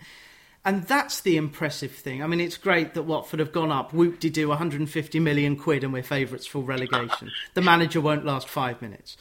And 0.65 0.83
that's 0.89 1.21
the 1.21 1.37
impressive 1.37 1.93
thing. 1.93 2.21
I 2.21 2.27
mean, 2.27 2.41
it's 2.41 2.57
great 2.57 2.95
that 2.95 3.05
Watford 3.05 3.39
have 3.39 3.53
gone 3.53 3.71
up, 3.71 3.93
whoop 3.95 4.19
de 4.19 4.29
doo, 4.29 4.49
150 4.49 5.21
million 5.21 5.55
quid, 5.55 5.85
and 5.85 5.93
we're 5.93 6.03
favourites 6.03 6.49
for 6.49 6.65
relegation. 6.65 7.31
the 7.55 7.63
manager 7.63 8.01
won't 8.01 8.25
last 8.25 8.49
five 8.49 8.83
minutes. 8.83 9.17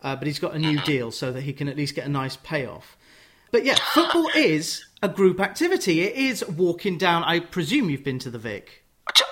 Uh, 0.00 0.16
but 0.16 0.26
he's 0.26 0.38
got 0.38 0.54
a 0.54 0.58
new 0.58 0.80
deal 0.80 1.10
so 1.10 1.30
that 1.30 1.42
he 1.42 1.52
can 1.52 1.68
at 1.68 1.76
least 1.76 1.94
get 1.94 2.06
a 2.06 2.10
nice 2.10 2.36
payoff. 2.38 2.96
But 3.50 3.66
yeah, 3.66 3.76
football 3.92 4.28
is 4.34 4.82
a 5.02 5.10
group 5.10 5.40
activity. 5.40 6.00
It 6.00 6.16
is 6.16 6.42
walking 6.48 6.96
down. 6.96 7.22
I 7.24 7.40
presume 7.40 7.90
you've 7.90 8.02
been 8.02 8.18
to 8.20 8.30
the 8.30 8.38
Vic. 8.38 8.82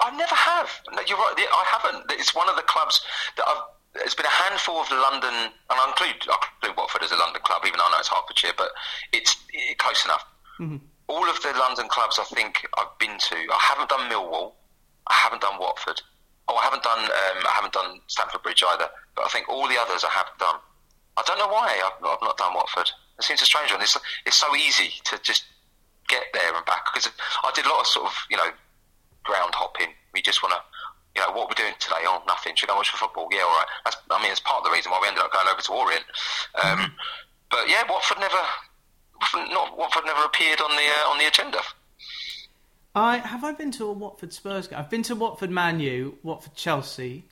I 0.02 0.14
never 0.14 0.34
have. 0.34 0.68
No, 0.92 1.00
You're 1.06 1.16
right. 1.16 1.34
I 1.38 1.64
haven't. 1.72 2.04
It's 2.10 2.34
one 2.34 2.50
of 2.50 2.56
the 2.56 2.62
clubs 2.62 3.00
that 3.38 3.48
I've 3.48 3.62
there's 3.94 4.14
been 4.14 4.26
a 4.26 4.30
handful 4.46 4.76
of 4.80 4.90
London, 4.90 5.34
and 5.34 5.52
I 5.68 5.88
include, 5.88 6.22
I 6.30 6.36
include 6.62 6.76
Watford 6.76 7.02
as 7.02 7.12
a 7.12 7.16
London 7.16 7.42
club, 7.42 7.62
even 7.66 7.78
though 7.78 7.86
I 7.86 7.90
know 7.90 7.98
it's 7.98 8.08
Hertfordshire, 8.08 8.54
but 8.56 8.70
it's 9.12 9.36
it, 9.52 9.78
close 9.78 10.04
enough. 10.04 10.24
Mm-hmm. 10.60 10.78
All 11.08 11.28
of 11.28 11.42
the 11.42 11.52
London 11.58 11.88
clubs 11.88 12.18
I 12.20 12.24
think 12.24 12.66
I've 12.78 12.96
been 12.98 13.18
to, 13.18 13.36
I 13.36 13.58
haven't 13.58 13.90
done 13.90 14.08
Millwall, 14.10 14.52
I 15.08 15.14
haven't 15.14 15.42
done 15.42 15.58
Watford, 15.58 16.00
oh, 16.46 16.56
I 16.56 16.64
haven't 16.64 16.84
done, 16.84 17.02
um, 17.02 17.40
I 17.46 17.52
haven't 17.54 17.72
done 17.72 18.00
Stamford 18.06 18.42
Bridge 18.42 18.62
either, 18.62 18.88
but 19.16 19.24
I 19.24 19.28
think 19.28 19.48
all 19.48 19.66
the 19.66 19.80
others 19.80 20.04
I 20.04 20.10
have 20.10 20.30
done. 20.38 20.56
I 21.16 21.22
don't 21.26 21.38
know 21.38 21.48
why 21.48 21.74
I've, 21.84 21.98
I've 22.06 22.22
not 22.22 22.38
done 22.38 22.54
Watford. 22.54 22.90
It 23.18 23.24
seems 23.24 23.42
a 23.42 23.44
strange 23.44 23.72
one. 23.72 23.82
It's, 23.82 23.98
it's 24.24 24.36
so 24.36 24.54
easy 24.54 24.94
to 25.04 25.18
just 25.22 25.44
get 26.08 26.24
there 26.32 26.54
and 26.54 26.64
back 26.64 26.86
because 26.92 27.10
I 27.42 27.50
did 27.54 27.66
a 27.66 27.68
lot 27.68 27.80
of 27.80 27.86
sort 27.86 28.06
of, 28.06 28.14
you 28.30 28.36
know, 28.36 28.50
ground 29.24 29.54
hopping. 29.54 29.88
We 30.14 30.22
just 30.22 30.42
want 30.42 30.54
to 30.54 30.60
you 31.16 31.22
know, 31.22 31.32
what 31.32 31.48
we're 31.48 31.62
doing 31.62 31.74
today? 31.78 32.02
Oh, 32.06 32.22
nothing. 32.26 32.54
Should 32.54 32.70
I 32.70 32.76
watch 32.76 32.90
for 32.90 32.98
football? 32.98 33.28
Yeah, 33.30 33.42
all 33.42 33.56
right. 33.58 33.66
That's, 33.84 33.96
I 34.10 34.22
mean, 34.22 34.30
it's 34.30 34.40
part 34.40 34.58
of 34.58 34.64
the 34.64 34.70
reason 34.70 34.92
why 34.92 35.00
we 35.02 35.08
ended 35.08 35.22
up 35.22 35.32
going 35.32 35.48
over 35.50 35.60
to 35.60 35.72
Orient. 35.72 36.04
Um, 36.62 36.78
mm-hmm. 36.78 36.92
But 37.50 37.68
yeah, 37.68 37.82
Watford 37.88 38.18
never, 38.20 39.52
not 39.52 39.76
Watford 39.76 40.04
never 40.06 40.22
appeared 40.24 40.60
on 40.60 40.70
the 40.70 40.82
uh, 40.82 41.10
on 41.10 41.18
the 41.18 41.26
agenda. 41.26 41.58
I 42.94 43.18
have 43.18 43.44
I 43.44 43.52
been 43.52 43.70
to 43.72 43.86
a 43.86 43.92
Watford 43.92 44.32
Spurs 44.32 44.68
game. 44.68 44.78
I've 44.78 44.90
been 44.90 45.02
to 45.04 45.14
Watford 45.16 45.50
Man 45.50 45.80
U, 45.80 46.18
Watford 46.22 46.54
Chelsea, 46.54 47.24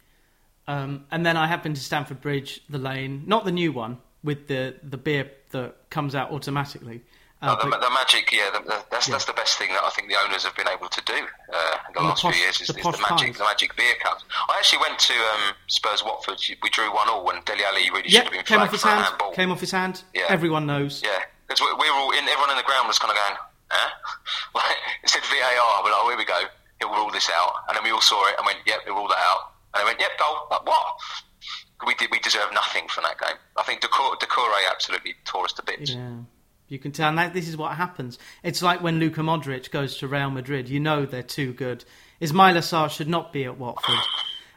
um, 0.67 1.07
and 1.11 1.25
then 1.25 1.37
I 1.37 1.47
have 1.47 1.63
been 1.63 1.75
to 1.75 1.81
Stamford 1.81 2.21
Bridge, 2.21 2.61
the 2.69 2.79
Lane, 2.79 3.25
not 3.27 3.45
the 3.45 3.53
new 3.53 3.73
one 3.73 3.99
with 4.23 4.49
the 4.49 4.75
the 4.83 4.97
beer 4.97 5.31
that 5.51 5.91
comes 5.91 6.15
out 6.15 6.33
automatically. 6.33 7.03
Uh, 7.41 7.55
the, 7.55 7.71
the, 7.71 7.91
magic, 7.95 8.33
yeah, 8.33 8.51
the, 8.51 8.59
the, 8.67 8.83
that's 8.91 9.07
yeah. 9.07 9.15
that's 9.15 9.25
the 9.25 9.33
best 9.33 9.59
thing 9.59 9.71
that 9.71 9.85
I 9.85 9.91
think 9.91 10.09
the 10.11 10.19
owners 10.27 10.43
have 10.43 10.57
been 10.57 10.67
able 10.67 10.89
to 10.89 11.03
do 11.07 11.15
uh, 11.15 11.87
in 11.87 11.95
the 11.95 12.03
last 12.03 12.23
posh, 12.23 12.35
few 12.35 12.43
years 12.43 12.61
is, 12.61 12.67
the, 12.67 12.83
is 12.83 12.99
magic, 12.99 13.39
the 13.39 13.45
magic 13.47 13.77
beer 13.77 13.95
cup. 14.03 14.19
I 14.51 14.59
actually 14.59 14.83
went 14.83 14.99
to 14.99 15.15
um, 15.15 15.55
Spurs 15.69 16.03
Watford. 16.03 16.43
We 16.63 16.71
drew 16.71 16.93
one 16.93 17.09
all, 17.09 17.31
and 17.31 17.45
Dele 17.45 17.63
Alli 17.63 17.91
really 17.95 18.11
yeah, 18.11 18.27
should 18.27 18.35
have 18.35 18.43
been 18.43 18.43
came 18.43 18.59
off 18.59 18.73
his 18.73 18.83
hand. 18.83 19.07
Came 19.35 19.53
off 19.53 19.61
his 19.61 19.71
hand. 19.71 20.03
Yeah. 20.15 20.27
everyone 20.29 20.67
knows. 20.67 21.01
Yeah, 21.01 21.15
because 21.47 21.61
we, 21.61 21.71
we, 21.79 21.87
were 21.87 21.97
all 21.97 22.11
in. 22.11 22.27
Everyone 22.27 22.51
in 22.51 22.59
the 22.59 22.67
ground 22.67 22.91
was 22.91 22.99
kind 22.99 23.15
of 23.15 23.19
going, 23.23 23.39
"Huh?" 23.71 23.91
like, 24.59 24.75
it 25.05 25.09
said 25.09 25.23
VAR. 25.23 25.87
We're 25.87 25.95
like, 25.95 26.03
"Oh, 26.03 26.09
here 26.11 26.19
we 26.19 26.27
go. 26.27 26.43
He'll 26.83 26.91
rule 26.91 27.15
this 27.15 27.31
out." 27.31 27.71
And 27.71 27.77
then 27.79 27.85
we 27.87 27.95
all 27.95 28.03
saw 28.03 28.19
it 28.27 28.35
and 28.35 28.47
went, 28.47 28.59
"Yep, 28.67 28.83
he'll 28.83 28.99
rule 28.99 29.07
that 29.15 29.23
out." 29.31 29.55
And 29.75 29.83
they 29.83 29.87
went, 29.87 30.03
"Yep, 30.03 30.11
goal." 30.19 30.51
Like, 30.51 30.67
what? 30.67 30.99
We 31.87 31.95
did. 31.95 32.11
We 32.11 32.19
deserve 32.19 32.51
nothing 32.51 32.91
from 32.91 33.07
that 33.07 33.15
game. 33.23 33.39
I 33.55 33.63
think 33.63 33.81
Decore, 33.81 34.19
Doucouré 34.19 34.67
absolutely 34.69 35.15
tore 35.25 35.45
us 35.45 35.53
to 35.53 35.63
bits. 35.63 35.95
Yeah. 35.95 36.27
You 36.69 36.79
can 36.79 36.93
tell. 36.93 37.17
And 37.17 37.33
this 37.33 37.49
is 37.49 37.57
what 37.57 37.77
happens. 37.77 38.19
It's 38.43 38.63
like 38.63 38.83
when 38.83 38.99
Luka 38.99 39.23
Modric 39.23 39.71
goes 39.71 39.97
to 39.99 40.09
Real 40.09 40.31
Madrid. 40.31 40.69
You 40.69 40.81
know 40.81 41.07
they're 41.07 41.23
too 41.23 41.53
good. 41.53 41.85
Ismaila 42.21 42.59
Sarr 42.59 42.91
should 42.91 43.09
not 43.09 43.33
be 43.33 43.45
at 43.45 43.59
Watford. 43.59 43.97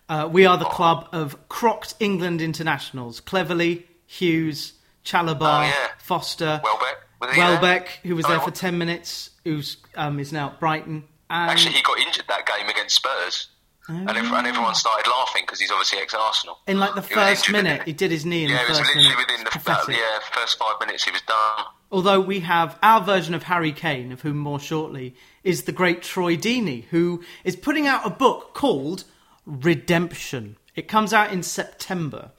Uh, 0.09 0.27
we 0.29 0.45
are 0.45 0.57
the 0.57 0.65
club 0.65 1.07
of 1.13 1.47
crocked 1.47 1.95
England 1.99 2.41
internationals. 2.41 3.21
Cleverley, 3.21 3.83
Hughes, 4.05 4.73
Chalobah, 5.05 5.59
oh, 5.59 5.61
yeah. 5.61 5.87
Foster, 5.99 6.61
Welbeck, 6.63 7.37
Welbeck 7.37 7.87
who 8.03 8.15
was 8.15 8.25
there 8.25 8.39
for 8.41 8.51
10 8.51 8.77
minutes, 8.77 9.29
who 9.45 9.61
um, 9.95 10.19
is 10.19 10.33
now 10.33 10.49
at 10.49 10.59
Brighton. 10.59 11.05
And... 11.29 11.51
Actually, 11.51 11.75
he 11.75 11.81
got 11.81 11.97
injured 11.99 12.25
that 12.27 12.45
game 12.45 12.67
against 12.67 12.95
Spurs. 12.95 13.47
Oh. 13.89 13.93
And, 13.93 14.09
and, 14.09 14.47
everyone 14.47 14.75
started 14.75 15.09
laughing 15.09 15.43
because 15.43 15.59
he's 15.59 15.71
obviously 15.71 15.99
ex-Arsenal. 15.99 16.59
In 16.67 16.79
like 16.79 16.93
the 16.93 17.01
he 17.01 17.13
first 17.13 17.51
minute, 17.51 17.83
he 17.83 17.93
did 17.93 18.11
his 18.11 18.25
knee 18.25 18.43
in 18.43 18.49
yeah, 18.49 18.57
the 18.57 18.73
first 18.73 18.81
minute. 18.81 19.03
Yeah, 19.03 19.11
it 19.11 19.17
was 19.17 19.25
literally 19.27 19.37
within 19.39 19.43
the 19.45 19.71
uh, 19.71 19.85
yeah, 19.89 20.19
first 20.31 20.59
five 20.59 20.75
minutes 20.79 21.03
he 21.03 21.11
was 21.11 21.21
done. 21.21 21.65
Although 21.91 22.21
we 22.21 22.39
have 22.39 22.79
our 22.81 23.01
version 23.01 23.33
of 23.33 23.43
Harry 23.43 23.73
Kane, 23.73 24.11
of 24.11 24.21
whom 24.21 24.37
more 24.37 24.59
shortly, 24.59 25.13
is 25.43 25.63
the 25.63 25.73
great 25.73 26.01
Troy 26.01 26.37
Deeney, 26.37 26.85
who 26.85 27.21
is 27.43 27.55
putting 27.55 27.85
out 27.85 28.05
a 28.05 28.09
book 28.09 28.53
called 28.53 29.03
Redemption. 29.45 30.55
It 30.75 30.87
comes 30.87 31.11
out 31.13 31.33
in 31.33 31.43
September. 31.43 32.31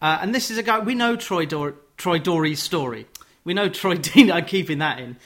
Uh, 0.00 0.18
and 0.22 0.34
this 0.34 0.50
is 0.50 0.56
a 0.56 0.62
guy, 0.62 0.78
we 0.78 0.94
know 0.94 1.16
Troy, 1.16 1.44
Dor- 1.44 1.76
Troy 1.98 2.18
Dorey's 2.18 2.62
story. 2.62 3.06
We 3.44 3.52
know 3.52 3.68
Troy 3.68 3.94
Deeney, 3.96 4.32
I'm 4.32 4.46
keeping 4.46 4.78
that 4.78 4.98
in. 4.98 5.16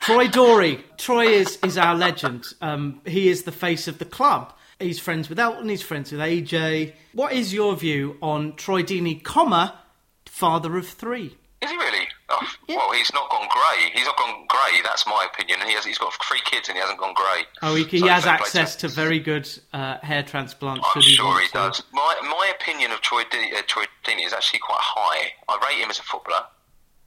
Troy 0.00 0.28
Dorey. 0.28 0.82
Troy 0.98 1.26
is, 1.26 1.58
is 1.64 1.76
our 1.78 1.96
legend. 1.96 2.46
Um, 2.60 3.00
he 3.04 3.28
is 3.28 3.42
the 3.42 3.52
face 3.52 3.88
of 3.88 3.98
the 3.98 4.04
club. 4.04 4.52
He's 4.78 4.98
friends 4.98 5.28
with 5.28 5.38
Elton, 5.38 5.68
he's 5.68 5.82
friends 5.82 6.12
with 6.12 6.20
AJ. 6.20 6.92
What 7.12 7.32
is 7.32 7.52
your 7.54 7.76
view 7.76 8.18
on 8.22 8.54
Troy 8.54 8.82
Deeney, 8.82 9.22
comma, 9.22 9.78
father 10.26 10.76
of 10.76 10.88
three? 10.88 11.36
Is 11.62 11.70
he 11.70 11.76
really? 11.76 12.08
Oh, 12.28 12.40
yeah. 12.66 12.76
Well, 12.76 12.90
he's 12.90 13.12
not 13.12 13.30
gone 13.30 13.46
grey. 13.48 13.90
He's 13.94 14.04
not 14.04 14.16
gone 14.16 14.46
grey. 14.48 14.80
That's 14.82 15.06
my 15.06 15.28
opinion. 15.32 15.60
He 15.64 15.74
has. 15.74 15.84
He's 15.84 15.98
got 15.98 16.12
three 16.28 16.40
kids, 16.44 16.68
and 16.68 16.76
he 16.76 16.82
hasn't 16.82 16.98
gone 16.98 17.14
grey. 17.14 17.44
Oh, 17.62 17.76
he, 17.76 17.84
he 17.84 18.00
so 18.00 18.08
has 18.08 18.26
access 18.26 18.74
to, 18.76 18.88
to, 18.88 18.94
very 18.94 19.20
good 19.20 19.48
uh, 19.72 19.98
hair 19.98 20.24
transplants. 20.24 20.84
I'm 20.92 21.00
sure 21.00 21.40
he, 21.40 21.46
does. 21.52 21.84
My 21.92 22.16
my 22.22 22.52
opinion 22.58 22.90
of 22.90 23.00
Troy 23.00 23.22
D, 23.30 23.52
uh, 23.56 23.62
Troy 23.68 23.84
Deeney 24.04 24.26
is 24.26 24.32
actually 24.32 24.58
quite 24.58 24.80
high. 24.80 25.32
I 25.48 25.68
rate 25.68 25.80
him 25.80 25.90
as 25.90 26.00
a 26.00 26.02
footballer. 26.02 26.46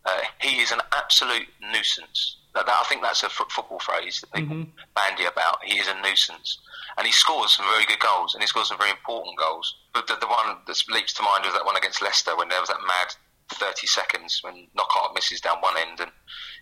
Uh, 0.06 0.22
he 0.40 0.62
is 0.62 0.72
an 0.72 0.80
absolute 0.96 1.48
nuisance. 1.74 2.38
That, 2.54 2.66
that, 2.68 2.78
I 2.80 2.84
think 2.88 3.02
that's 3.02 3.24
a 3.24 3.26
f- 3.26 3.50
football 3.50 3.80
phrase 3.80 4.22
that 4.22 4.32
people 4.32 4.56
mm-hmm. 4.56 4.72
bandy 4.96 5.26
about. 5.26 5.58
He 5.66 5.80
is 5.80 5.90
a 5.90 6.00
nuisance, 6.02 6.60
and 6.98 7.06
he 7.06 7.12
scores 7.12 7.58
some 7.58 7.66
very 7.66 7.86
good 7.86 8.00
goals, 8.00 8.34
and 8.34 8.42
he 8.42 8.48
scores 8.48 8.70
some 8.70 8.78
very 8.78 8.92
important 8.92 9.38
goals. 9.38 9.76
But 9.94 10.08
the, 10.08 10.16
the 10.22 10.28
one 10.28 10.56
that 10.66 10.84
leaps 10.88 11.12
to 11.16 11.24
mind 11.24 11.44
was 11.44 11.54
that 11.54 11.66
one 11.66 11.76
against 11.76 12.02
Leicester 12.02 12.38
when 12.38 12.48
there 12.48 12.62
was 12.62 12.70
that 12.70 12.80
mad 12.88 13.16
30 13.50 13.88
seconds 13.88 14.40
when 14.44 14.68
Knockaert 14.78 15.14
misses 15.14 15.42
down 15.42 15.58
one 15.62 15.76
end 15.78 16.00
and 16.00 16.12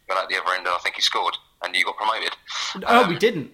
you're 0.08 0.18
at 0.18 0.30
the 0.30 0.36
other 0.42 0.54
end, 0.54 0.68
and 0.68 0.76
I 0.76 0.80
think 0.80 0.96
he 0.96 1.02
scored, 1.02 1.38
and 1.64 1.76
you 1.76 1.86
got 1.86 1.98
promoted. 1.98 2.36
Oh, 2.86 3.04
um, 3.04 3.10
we 3.10 3.18
didn't. 3.18 3.52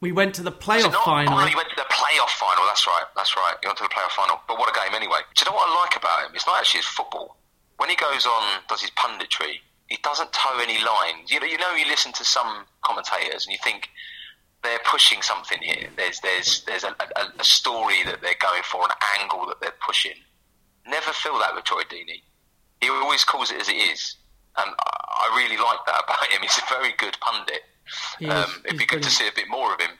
We 0.00 0.12
went 0.12 0.34
to 0.34 0.42
the 0.42 0.52
playoff 0.52 0.92
final. 1.04 1.38
Oh, 1.38 1.46
you 1.46 1.56
went 1.56 1.70
to 1.70 1.76
the 1.76 1.88
playoff 1.88 2.30
final. 2.36 2.64
That's 2.66 2.86
right. 2.86 3.06
That's 3.16 3.36
right. 3.36 3.54
You 3.62 3.68
went 3.68 3.78
to 3.78 3.84
the 3.84 3.94
playoff 3.94 4.10
final. 4.10 4.40
But 4.48 4.58
what 4.58 4.68
a 4.68 4.78
game 4.78 4.94
anyway. 4.94 5.20
Do 5.34 5.44
you 5.44 5.50
know 5.50 5.56
what 5.56 5.70
I 5.70 5.80
like 5.80 5.96
about 5.96 6.28
him? 6.28 6.34
It's 6.34 6.46
not 6.46 6.58
actually 6.58 6.78
his 6.78 6.86
football. 6.86 7.36
When 7.78 7.88
he 7.88 7.96
goes 7.96 8.26
on, 8.26 8.60
does 8.68 8.82
his 8.82 8.90
punditry, 8.90 9.60
he 9.86 9.96
doesn't 10.02 10.32
toe 10.32 10.58
any 10.60 10.78
lines. 10.84 11.30
You 11.30 11.40
know, 11.40 11.46
you 11.46 11.58
know, 11.58 11.74
you 11.74 11.86
listen 11.86 12.12
to 12.12 12.24
some 12.24 12.66
commentators 12.84 13.46
and 13.46 13.52
you 13.52 13.58
think 13.62 13.88
they're 14.62 14.80
pushing 14.84 15.22
something 15.22 15.58
here. 15.62 15.88
There's 15.96 16.20
there's 16.20 16.64
there's 16.64 16.84
a, 16.84 16.94
a, 17.16 17.40
a 17.40 17.44
story 17.44 18.02
that 18.04 18.20
they're 18.20 18.40
going 18.40 18.62
for, 18.64 18.82
an 18.84 18.90
angle 19.20 19.46
that 19.46 19.60
they're 19.60 19.78
pushing. 19.86 20.18
Never 20.86 21.12
feel 21.12 21.38
that 21.38 21.54
with 21.54 21.64
Troy 21.64 21.82
Deeney. 21.82 22.22
He 22.84 22.90
always 22.90 23.24
calls 23.24 23.50
it 23.50 23.60
as 23.60 23.68
it 23.68 23.76
is, 23.76 24.16
and 24.56 24.70
I 24.78 25.34
really 25.36 25.56
like 25.56 25.78
that 25.86 26.02
about 26.04 26.30
him. 26.30 26.42
He's 26.42 26.58
a 26.58 26.74
very 26.74 26.92
good 26.98 27.16
pundit. 27.20 27.62
Um, 28.28 28.62
it'd 28.64 28.78
be 28.78 28.84
good 28.84 29.00
brilliant. 29.00 29.04
to 29.04 29.10
see 29.10 29.26
a 29.26 29.32
bit 29.34 29.48
more 29.48 29.72
of 29.72 29.80
him. 29.80 29.90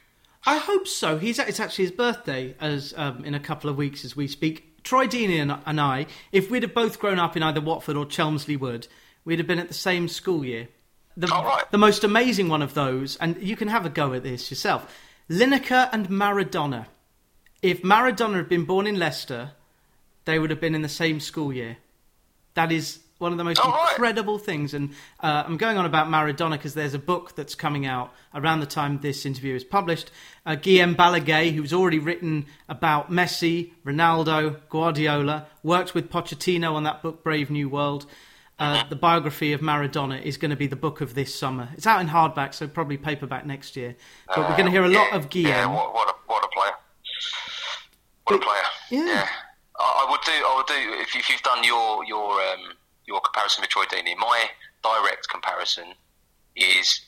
I 0.47 0.59
hope 0.59 0.87
so. 0.87 1.17
He's 1.17 1.39
it's 1.39 1.61
actually 1.61 1.85
his 1.85 1.93
birthday 1.93 2.55
as 2.61 2.93
um, 2.97 3.25
in 3.25 3.35
a 3.35 3.41
couple 3.41 3.71
of 3.71 3.77
weeks 3.77 4.05
as 4.05 4.15
we 4.15 4.29
speak. 4.29 4.83
Troy 4.85 5.07
Deeney 5.07 5.41
and, 5.41 5.57
and 5.65 5.81
I, 5.81 6.07
if 6.31 6.51
we'd 6.51 6.63
have 6.63 6.75
both 6.75 6.99
grown 6.99 7.19
up 7.19 7.37
in 7.39 7.43
either 7.43 7.63
Watford 7.63 7.97
or 7.97 8.05
Chelmsley 8.05 8.57
Wood, 8.57 8.87
we'd 9.25 9.39
have 9.39 9.49
been 9.49 9.59
at 9.59 9.69
the 9.69 9.75
same 9.75 10.07
school 10.09 10.45
year. 10.45 10.69
The, 11.17 11.29
right. 11.29 11.65
the 11.71 11.79
most 11.79 12.05
amazing 12.05 12.51
one 12.51 12.61
of 12.61 12.75
those, 12.75 13.17
and 13.17 13.41
you 13.43 13.57
can 13.57 13.69
have 13.69 13.87
a 13.87 13.89
go 13.89 14.13
at 14.13 14.25
this 14.25 14.51
yourself 14.51 14.95
Lineker 15.31 15.89
and 15.91 16.09
Maradona. 16.09 16.87
If 17.63 17.81
Maradona 17.81 18.37
had 18.37 18.49
been 18.51 18.67
born 18.67 18.87
in 18.87 18.99
Leicester, 18.99 19.53
they 20.27 20.39
would 20.39 20.51
have 20.51 20.61
been 20.61 20.75
in 20.75 20.83
the 20.83 20.89
same 20.89 21.19
school 21.19 21.51
year. 21.51 21.79
That 22.55 22.73
is 22.73 23.01
one 23.19 23.33
of 23.33 23.39
the 23.39 23.45
most 23.45 23.61
oh, 23.63 23.89
incredible 23.91 24.37
right. 24.37 24.47
things. 24.47 24.75
And 24.75 24.91
uh, 25.21 25.45
I'm 25.47 25.57
going 25.57 25.79
on 25.79 25.87
about 25.87 26.09
Maradona 26.09 26.53
because 26.53 26.75
there's 26.75 26.95
a 26.95 26.99
book 26.99 27.35
that's 27.35 27.55
coming 27.55 27.87
out 27.87 28.13
around 28.35 28.61
the 28.61 28.67
time 28.67 28.99
this 29.01 29.25
interview 29.25 29.55
is 29.55 29.65
published. 29.65 30.11
Uh, 30.45 30.53
Guillem 30.53 30.95
Balagué, 30.95 31.53
who's 31.53 31.73
already 31.73 31.99
written 31.99 32.47
about 32.69 33.11
Messi, 33.11 33.73
Ronaldo, 33.85 34.61
Guardiola, 34.69 35.47
worked 35.63 35.95
with 35.95 36.11
Pochettino 36.11 36.75
on 36.75 36.85
that 36.85 37.03
book, 37.03 37.23
Brave 37.23 37.51
New 37.51 37.69
World. 37.69 38.07
Uh, 38.57 38.85
the 38.89 38.97
biography 38.97 39.53
of 39.53 39.61
Maradona 39.61 40.23
is 40.23 40.37
going 40.37 40.51
to 40.51 40.57
be 40.57 40.69
the 40.69 40.77
book 40.77 41.01
of 41.01 41.15
this 41.15 41.35
summer. 41.35 41.71
It's 41.75 41.89
out 41.89 42.01
in 42.01 42.09
hardback, 42.09 42.55
so 42.55 42.69
probably 42.69 42.97
paperback 42.97 43.45
next 43.45 43.75
year. 43.75 43.97
But 44.29 44.49
we're 44.49 44.57
going 44.57 44.67
to 44.67 44.71
hear 44.71 44.85
a 44.85 44.89
lot 44.89 45.13
of 45.13 45.29
Guillaume. 45.29 45.51
Yeah, 45.51 45.67
what, 45.67 45.93
what, 45.93 46.09
a, 46.09 46.15
what 46.27 46.45
a 46.45 46.49
player! 46.49 46.73
What 48.25 48.27
but, 48.27 48.35
a 48.37 48.39
player! 48.39 48.63
Yeah. 48.91 49.07
yeah. 49.07 49.29
I, 49.79 50.07
would 50.09 50.21
do. 50.25 50.33
I 50.33 50.55
would 50.57 50.67
do 50.67 51.03
if, 51.03 51.17
if 51.17 51.29
you've 51.29 51.43
done 51.43 51.65
your 51.65 52.05
your 52.05 52.41
um, 52.41 52.75
your 53.07 53.21
comparison 53.21 53.63
with 53.63 53.71
Troy 53.71 53.85
Deeney. 53.85 54.17
My 54.17 54.45
direct 54.83 55.29
comparison 55.29 55.95
is 56.57 57.01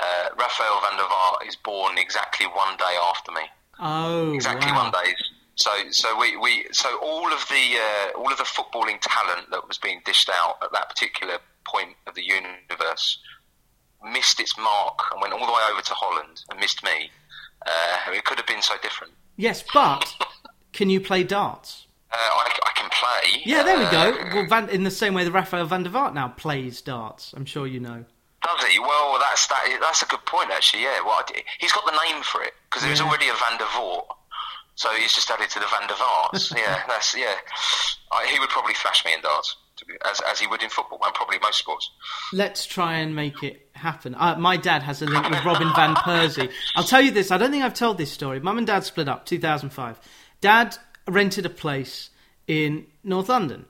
uh, 0.00 0.28
Rafael 0.38 0.80
van 0.80 0.98
der 0.98 1.04
Vaart 1.04 1.46
is 1.46 1.56
born 1.56 1.98
exactly 1.98 2.46
one 2.46 2.76
day 2.76 2.96
after 3.10 3.32
me. 3.32 3.42
Oh, 3.80 4.32
exactly 4.32 4.70
wow. 4.72 4.84
one 4.84 4.92
day. 4.92 5.14
So, 5.56 5.70
so 5.90 6.18
we, 6.18 6.36
we 6.36 6.66
so 6.72 6.98
all 7.00 7.32
of 7.32 7.46
the 7.48 7.78
uh, 7.78 8.18
all 8.18 8.30
of 8.30 8.38
the 8.38 8.44
footballing 8.44 8.98
talent 9.00 9.50
that 9.50 9.66
was 9.68 9.78
being 9.78 10.00
dished 10.04 10.28
out 10.28 10.58
at 10.62 10.72
that 10.72 10.88
particular 10.88 11.38
point 11.64 11.96
of 12.06 12.14
the 12.14 12.22
universe 12.22 13.18
missed 14.12 14.40
its 14.40 14.58
mark 14.58 14.98
and 15.12 15.22
went 15.22 15.32
all 15.32 15.46
the 15.46 15.52
way 15.52 15.62
over 15.72 15.80
to 15.80 15.94
Holland 15.94 16.42
and 16.50 16.60
missed 16.60 16.82
me. 16.84 17.10
Uh, 17.66 18.12
it 18.12 18.24
could 18.24 18.36
have 18.36 18.46
been 18.46 18.62
so 18.62 18.74
different. 18.82 19.14
Yes, 19.36 19.64
but 19.72 20.14
can 20.72 20.90
you 20.90 21.00
play 21.00 21.24
darts? 21.24 21.83
Uh, 22.14 22.30
I, 22.30 22.58
I, 22.66 22.72
can 22.76 22.90
play. 22.90 23.42
Yeah, 23.44 23.64
there 23.64 23.76
we 23.76 23.84
go. 23.90 24.12
Uh, 24.12 24.34
well, 24.34 24.46
Van, 24.46 24.68
in 24.68 24.84
the 24.84 24.90
same 24.90 25.14
way 25.14 25.24
that 25.24 25.32
Rafael 25.32 25.66
van 25.66 25.82
der 25.82 25.90
Vaart 25.90 26.14
now 26.14 26.28
plays 26.28 26.80
darts, 26.80 27.34
I'm 27.36 27.44
sure 27.44 27.66
you 27.66 27.80
know. 27.80 28.04
Does 28.42 28.64
he? 28.66 28.78
Well, 28.78 29.18
that's 29.18 29.46
that. 29.48 29.78
That's 29.80 30.02
a 30.02 30.06
good 30.06 30.24
point, 30.26 30.50
actually. 30.52 30.82
Yeah. 30.82 31.00
Well, 31.04 31.24
he's 31.58 31.72
got 31.72 31.84
the 31.86 31.98
name 32.06 32.22
for 32.22 32.42
it 32.42 32.52
because 32.70 32.84
yeah. 32.84 32.90
was 32.90 33.00
already 33.00 33.28
a 33.28 33.32
Van 33.32 33.58
der 33.58 33.64
Vaart, 33.64 34.04
so 34.74 34.90
he's 34.90 35.12
just 35.12 35.30
added 35.30 35.50
to 35.50 35.58
the 35.58 35.66
Van 35.66 35.88
der 35.88 35.94
Vaarts. 35.94 36.52
yeah, 36.56 36.82
that's 36.86 37.16
yeah. 37.16 37.34
I, 38.12 38.26
he 38.30 38.38
would 38.38 38.50
probably 38.50 38.74
thrash 38.74 39.04
me 39.04 39.14
in 39.14 39.22
darts, 39.22 39.56
be, 39.86 39.94
as 40.08 40.20
as 40.30 40.38
he 40.38 40.46
would 40.46 40.62
in 40.62 40.68
football 40.68 41.00
and 41.02 41.14
probably 41.14 41.38
most 41.40 41.58
sports. 41.58 41.90
Let's 42.32 42.66
try 42.66 42.98
and 42.98 43.16
make 43.16 43.42
it 43.42 43.68
happen. 43.72 44.14
Uh, 44.14 44.36
my 44.38 44.56
dad 44.56 44.82
has 44.82 45.02
a 45.02 45.06
link 45.06 45.28
with 45.28 45.44
Robin 45.44 45.70
van 45.74 45.94
Persie. 45.96 46.50
I'll 46.76 46.84
tell 46.84 47.00
you 47.00 47.10
this. 47.10 47.30
I 47.30 47.38
don't 47.38 47.50
think 47.50 47.64
I've 47.64 47.74
told 47.74 47.98
this 47.98 48.12
story. 48.12 48.40
Mum 48.40 48.58
and 48.58 48.66
dad 48.66 48.84
split 48.84 49.08
up 49.08 49.26
2005. 49.26 49.98
Dad 50.40 50.76
rented 51.06 51.46
a 51.46 51.50
place 51.50 52.10
in 52.46 52.86
North 53.02 53.28
London. 53.28 53.66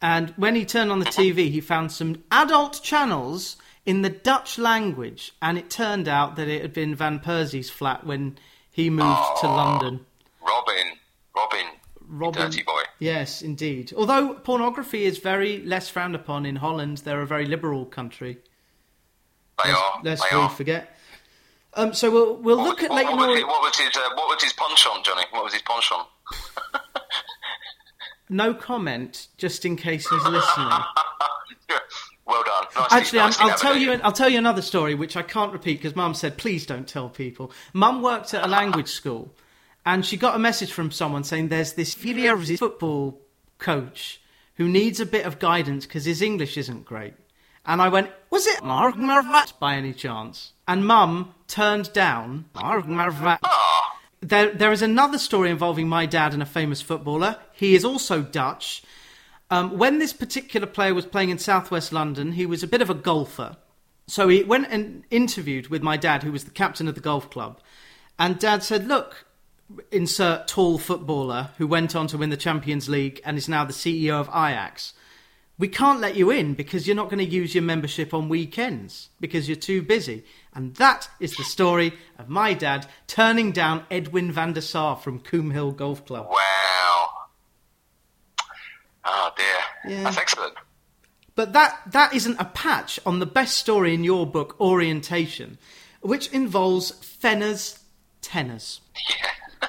And 0.00 0.30
when 0.36 0.54
he 0.54 0.64
turned 0.64 0.92
on 0.92 0.98
the 0.98 1.06
TV, 1.06 1.50
he 1.50 1.60
found 1.60 1.90
some 1.90 2.22
adult 2.30 2.82
channels 2.82 3.56
in 3.86 4.02
the 4.02 4.10
Dutch 4.10 4.58
language. 4.58 5.34
And 5.40 5.56
it 5.56 5.70
turned 5.70 6.08
out 6.08 6.36
that 6.36 6.48
it 6.48 6.62
had 6.62 6.72
been 6.72 6.94
Van 6.94 7.20
Persie's 7.20 7.70
flat 7.70 8.04
when 8.04 8.38
he 8.70 8.90
moved 8.90 9.06
oh, 9.08 9.36
to 9.40 9.46
London. 9.46 10.06
Robin, 10.46 10.92
Robin, 11.34 11.66
Robin, 12.06 12.42
dirty 12.42 12.62
boy. 12.62 12.82
Yes, 12.98 13.40
indeed. 13.40 13.92
Although 13.96 14.34
pornography 14.34 15.04
is 15.04 15.18
very 15.18 15.62
less 15.62 15.88
frowned 15.88 16.14
upon 16.14 16.44
in 16.44 16.56
Holland, 16.56 16.98
they're 16.98 17.22
a 17.22 17.26
very 17.26 17.46
liberal 17.46 17.86
country. 17.86 18.38
They 19.62 19.70
lest, 19.70 19.82
are. 19.82 20.02
They 20.02 20.16
we 20.36 20.42
are. 20.42 20.50
forget. 20.50 20.96
Um, 21.74 21.92
so 21.92 22.10
we'll 22.10 22.36
we'll 22.36 22.58
what, 22.58 22.66
look 22.66 22.82
at 22.82 22.90
what, 22.90 23.04
what, 23.04 23.28
was 23.28 23.36
his, 23.36 23.44
what 23.46 23.62
was 23.62 23.76
his 23.76 23.96
uh, 23.96 24.08
what 24.14 24.28
was 24.28 24.42
his 24.42 24.52
penchant, 24.52 25.04
Johnny? 25.04 25.22
What 25.30 25.44
was 25.44 25.52
his 25.52 25.62
penchant? 25.62 26.06
no 28.28 28.54
comment, 28.54 29.28
just 29.36 29.64
in 29.64 29.76
case 29.76 30.08
he's 30.08 30.24
listening. 30.24 30.68
well 32.26 32.42
done. 32.44 32.64
Nicely, 32.90 33.18
Actually, 33.18 33.50
I'll 33.50 33.58
tell 33.58 33.76
you. 33.76 33.92
I'll 34.02 34.12
tell 34.12 34.28
you 34.28 34.38
another 34.38 34.62
story, 34.62 34.94
which 34.94 35.16
I 35.16 35.22
can't 35.22 35.52
repeat 35.52 35.78
because 35.78 35.96
Mum 35.96 36.14
said, 36.14 36.36
"Please 36.36 36.66
don't 36.66 36.88
tell 36.88 37.08
people." 37.08 37.52
Mum 37.72 38.02
worked 38.02 38.34
at 38.34 38.44
a 38.44 38.48
language 38.48 38.88
school, 39.00 39.34
and 39.84 40.04
she 40.04 40.16
got 40.16 40.36
a 40.36 40.38
message 40.38 40.72
from 40.72 40.90
someone 40.90 41.24
saying, 41.24 41.48
"There's 41.48 41.74
this 41.74 41.94
football 41.94 43.20
coach 43.58 44.20
who 44.56 44.68
needs 44.68 45.00
a 45.00 45.06
bit 45.06 45.26
of 45.26 45.38
guidance 45.38 45.86
because 45.86 46.04
his 46.04 46.22
English 46.22 46.56
isn't 46.56 46.84
great." 46.84 47.14
And 47.66 47.80
I 47.80 47.88
went, 47.88 48.10
"Was 48.30 48.46
it 48.46 48.62
Mark 48.64 48.96
Marvat 48.96 49.58
by 49.58 49.76
any 49.76 49.92
chance?" 49.92 50.52
And 50.66 50.86
Mum 50.86 51.34
turned 51.46 51.92
down 51.92 52.46
Mark 52.54 52.86
Marvat. 52.86 53.38
There, 54.24 54.54
there 54.54 54.72
is 54.72 54.80
another 54.80 55.18
story 55.18 55.50
involving 55.50 55.86
my 55.86 56.06
dad 56.06 56.32
and 56.32 56.42
a 56.42 56.46
famous 56.46 56.80
footballer. 56.80 57.36
He 57.52 57.74
is 57.74 57.84
also 57.84 58.22
Dutch. 58.22 58.82
Um, 59.50 59.76
when 59.76 59.98
this 59.98 60.14
particular 60.14 60.66
player 60.66 60.94
was 60.94 61.04
playing 61.04 61.28
in 61.28 61.38
southwest 61.38 61.92
London, 61.92 62.32
he 62.32 62.46
was 62.46 62.62
a 62.62 62.66
bit 62.66 62.80
of 62.80 62.88
a 62.88 62.94
golfer. 62.94 63.58
So 64.06 64.28
he 64.28 64.42
went 64.42 64.68
and 64.70 65.04
interviewed 65.10 65.68
with 65.68 65.82
my 65.82 65.98
dad, 65.98 66.22
who 66.22 66.32
was 66.32 66.44
the 66.44 66.50
captain 66.50 66.88
of 66.88 66.94
the 66.94 67.02
golf 67.02 67.28
club. 67.28 67.60
And 68.18 68.38
dad 68.38 68.62
said, 68.62 68.88
Look, 68.88 69.26
insert 69.90 70.48
tall 70.48 70.78
footballer 70.78 71.50
who 71.58 71.66
went 71.66 71.94
on 71.94 72.06
to 72.06 72.16
win 72.16 72.30
the 72.30 72.38
Champions 72.38 72.88
League 72.88 73.20
and 73.26 73.36
is 73.36 73.46
now 73.46 73.66
the 73.66 73.74
CEO 73.74 74.14
of 74.14 74.28
Ajax. 74.28 74.94
We 75.56 75.68
can't 75.68 76.00
let 76.00 76.16
you 76.16 76.30
in 76.30 76.54
because 76.54 76.86
you're 76.86 76.96
not 76.96 77.10
going 77.10 77.24
to 77.24 77.24
use 77.24 77.54
your 77.54 77.62
membership 77.62 78.12
on 78.12 78.28
weekends 78.28 79.10
because 79.20 79.48
you're 79.48 79.56
too 79.56 79.82
busy. 79.82 80.24
And 80.52 80.74
that 80.76 81.08
is 81.20 81.36
the 81.36 81.44
story 81.44 81.94
of 82.18 82.28
my 82.28 82.54
dad 82.54 82.86
turning 83.06 83.52
down 83.52 83.84
Edwin 83.90 84.32
van 84.32 84.54
der 84.54 84.60
Sar 84.60 84.96
from 84.96 85.20
Coombe 85.20 85.52
Hill 85.52 85.70
Golf 85.70 86.04
Club. 86.06 86.26
Wow. 86.28 87.08
Oh 89.04 89.30
dear. 89.36 89.94
Yeah. 89.96 90.02
That's 90.04 90.18
excellent. 90.18 90.54
But 91.36 91.52
that, 91.52 91.80
that 91.90 92.14
isn't 92.14 92.40
a 92.40 92.46
patch 92.46 92.98
on 93.06 93.18
the 93.20 93.26
best 93.26 93.56
story 93.56 93.94
in 93.94 94.04
your 94.04 94.26
book, 94.26 94.56
Orientation, 94.60 95.58
which 96.00 96.28
involves 96.32 96.92
Fenner's 96.92 97.78
tenors. 98.22 98.80
Yeah. 99.10 99.68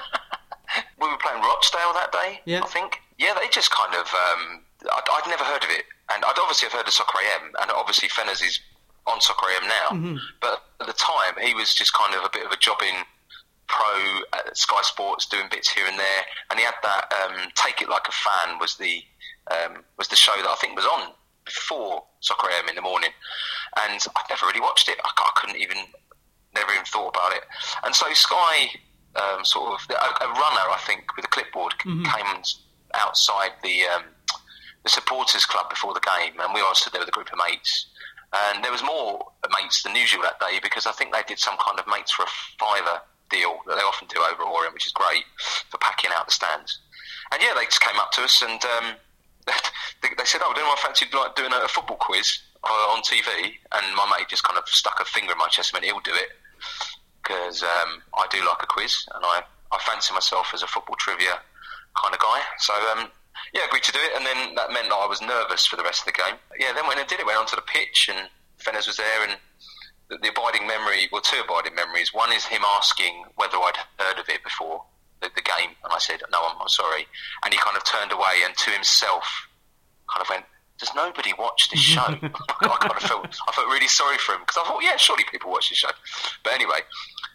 we 1.00 1.08
were 1.08 1.18
playing 1.18 1.42
Rochdale 1.42 1.92
that 1.94 2.10
day, 2.12 2.40
yeah. 2.44 2.62
I 2.62 2.66
think. 2.66 3.00
Yeah, 3.18 3.34
they 3.40 3.48
just 3.48 3.70
kind 3.70 3.94
of. 3.94 4.06
Um, 4.06 4.62
I'd, 4.82 5.08
I'd, 5.12 5.28
never 5.28 5.44
heard 5.44 5.64
of 5.64 5.70
it. 5.70 5.84
And 6.12 6.24
I'd 6.24 6.38
obviously 6.38 6.68
have 6.68 6.78
heard 6.78 6.86
of 6.86 6.92
Soccer 6.92 7.18
AM, 7.18 7.52
and 7.60 7.70
obviously 7.70 8.08
Fenner's 8.08 8.42
is 8.42 8.60
on 9.06 9.20
Soccer 9.20 9.46
AM 9.50 9.68
now. 9.68 9.88
Mm-hmm. 9.90 10.16
But 10.40 10.62
at 10.80 10.86
the 10.86 10.92
time, 10.94 11.34
he 11.42 11.54
was 11.54 11.74
just 11.74 11.92
kind 11.92 12.14
of 12.14 12.24
a 12.24 12.30
bit 12.32 12.44
of 12.46 12.52
a 12.52 12.56
jobbing 12.56 13.04
pro 13.66 14.20
at 14.32 14.56
Sky 14.56 14.80
Sports, 14.82 15.26
doing 15.26 15.46
bits 15.50 15.68
here 15.68 15.86
and 15.88 15.98
there. 15.98 16.22
And 16.50 16.58
he 16.58 16.64
had 16.64 16.78
that 16.82 17.12
um, 17.24 17.50
"Take 17.54 17.82
It 17.82 17.88
Like 17.88 18.06
a 18.08 18.12
Fan" 18.12 18.58
was 18.58 18.76
the 18.76 19.02
um, 19.50 19.84
was 19.98 20.08
the 20.08 20.16
show 20.16 20.34
that 20.36 20.48
I 20.48 20.54
think 20.56 20.76
was 20.76 20.86
on 20.86 21.12
before 21.44 22.04
Soccer 22.20 22.48
AM 22.50 22.68
in 22.68 22.74
the 22.74 22.82
morning, 22.82 23.10
and 23.82 24.02
I 24.14 24.22
never 24.28 24.46
really 24.46 24.60
watched 24.60 24.88
it. 24.88 24.98
I, 25.04 25.10
I 25.16 25.30
couldn't 25.36 25.56
even, 25.56 25.78
never 26.54 26.72
even 26.72 26.84
thought 26.84 27.10
about 27.10 27.32
it. 27.32 27.42
And 27.84 27.94
so 27.94 28.12
Sky, 28.12 28.68
um, 29.14 29.44
sort 29.44 29.80
of 29.80 29.86
a, 29.90 30.24
a, 30.24 30.28
runner, 30.28 30.66
I 30.68 30.80
think, 30.86 31.16
with 31.16 31.24
a 31.24 31.28
clipboard 31.28 31.72
mm-hmm. 31.78 32.04
came 32.04 32.42
outside 32.94 33.52
the 33.62 33.82
um, 33.94 34.02
the 34.86 34.90
supporters 34.90 35.44
club 35.44 35.68
before 35.68 35.92
the 35.94 36.06
game, 36.14 36.38
and 36.38 36.54
we 36.54 36.60
all 36.60 36.74
stood 36.78 36.92
there 36.92 37.02
with 37.02 37.08
a 37.08 37.18
group 37.18 37.26
of 37.32 37.38
mates. 37.42 37.90
And 38.30 38.62
there 38.62 38.70
was 38.70 38.86
more 38.86 39.26
mates 39.50 39.82
than 39.82 39.96
usual 39.96 40.22
that 40.22 40.38
day 40.38 40.60
because 40.62 40.86
I 40.86 40.92
think 40.92 41.10
they 41.12 41.26
did 41.26 41.40
some 41.40 41.58
kind 41.58 41.78
of 41.78 41.90
mates 41.90 42.12
for 42.12 42.22
a 42.22 42.30
fiver 42.54 43.02
deal 43.28 43.58
that 43.66 43.74
they 43.74 43.82
often 43.82 44.06
do 44.06 44.22
over 44.22 44.46
Orient, 44.46 44.74
which 44.74 44.86
is 44.86 44.92
great 44.92 45.26
for 45.70 45.78
packing 45.78 46.10
out 46.14 46.26
the 46.26 46.32
stands. 46.32 46.78
And 47.32 47.42
yeah, 47.42 47.50
they 47.58 47.64
just 47.64 47.82
came 47.82 47.98
up 47.98 48.12
to 48.12 48.22
us 48.22 48.42
and 48.46 48.62
um, 48.78 48.94
they, 50.02 50.14
they, 50.16 50.24
said, 50.24 50.40
"Oh, 50.44 50.54
would 50.54 50.58
anyone 50.58 50.78
fancy 50.78 51.06
like 51.10 51.34
doing 51.34 51.52
a, 51.52 51.66
a 51.66 51.68
football 51.68 51.98
quiz 51.98 52.38
on 52.62 53.02
TV?" 53.02 53.58
And 53.74 53.86
my 53.98 54.06
mate 54.14 54.30
just 54.30 54.44
kind 54.44 54.58
of 54.58 54.68
stuck 54.68 55.00
a 55.00 55.04
finger 55.04 55.32
in 55.32 55.38
my 55.38 55.50
chest 55.50 55.74
and 55.74 55.82
went, 55.82 55.90
"He'll 55.90 56.06
do 56.06 56.14
it," 56.14 56.30
because 57.22 57.64
um, 57.66 58.06
I 58.14 58.26
do 58.30 58.38
like 58.46 58.62
a 58.62 58.70
quiz 58.70 59.02
and 59.14 59.24
I, 59.24 59.42
I 59.72 59.78
fancy 59.82 60.14
myself 60.14 60.54
as 60.54 60.62
a 60.62 60.68
football 60.70 60.94
trivia 60.94 61.42
kind 61.98 62.14
of 62.14 62.20
guy. 62.20 62.38
So 62.58 62.74
um, 62.94 63.10
yeah, 63.54 63.66
agreed 63.66 63.84
to 63.84 63.92
do 63.92 63.98
it, 64.00 64.16
and 64.16 64.26
then 64.26 64.54
that 64.54 64.72
meant 64.72 64.88
that 64.88 64.96
I 64.96 65.06
was 65.06 65.20
nervous 65.20 65.66
for 65.66 65.76
the 65.76 65.82
rest 65.82 66.00
of 66.00 66.06
the 66.06 66.18
game. 66.18 66.36
Yeah, 66.58 66.72
then 66.72 66.86
when 66.86 66.98
I 66.98 67.04
did 67.04 67.20
it, 67.20 67.26
went 67.26 67.38
onto 67.38 67.56
the 67.56 67.62
pitch, 67.62 68.10
and 68.10 68.28
Fenners 68.58 68.86
was 68.86 68.96
there, 68.96 69.22
and 69.28 69.36
the, 70.08 70.18
the 70.18 70.30
abiding 70.30 70.66
memory, 70.66 71.08
well, 71.10 71.22
two 71.22 71.40
abiding 71.42 71.74
memories. 71.74 72.14
One 72.14 72.32
is 72.32 72.44
him 72.44 72.62
asking 72.64 73.24
whether 73.36 73.56
I'd 73.56 73.78
heard 73.98 74.18
of 74.18 74.28
it 74.28 74.42
before 74.42 74.84
the, 75.20 75.30
the 75.34 75.42
game, 75.42 75.74
and 75.84 75.92
I 75.92 75.98
said, 75.98 76.22
no, 76.30 76.38
I'm, 76.42 76.56
I'm 76.60 76.68
sorry. 76.68 77.06
And 77.44 77.52
he 77.52 77.58
kind 77.60 77.76
of 77.76 77.84
turned 77.84 78.12
away 78.12 78.44
and 78.44 78.56
to 78.56 78.70
himself 78.70 79.48
kind 80.12 80.22
of 80.22 80.28
went, 80.30 80.44
does 80.78 80.90
nobody 80.94 81.32
watch 81.38 81.70
this 81.70 81.80
show? 81.94 82.02
I 82.02 82.76
kind 82.80 82.92
of 82.92 83.02
felt, 83.02 83.36
I 83.48 83.52
felt 83.52 83.66
really 83.68 83.88
sorry 83.88 84.18
for 84.18 84.32
him 84.34 84.40
because 84.40 84.62
I 84.62 84.68
thought, 84.68 84.82
yeah, 84.82 84.96
surely 84.96 85.24
people 85.30 85.50
watch 85.50 85.70
this 85.70 85.78
show. 85.78 85.90
But 86.44 86.54
anyway, 86.54 86.80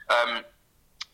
um, 0.10 0.43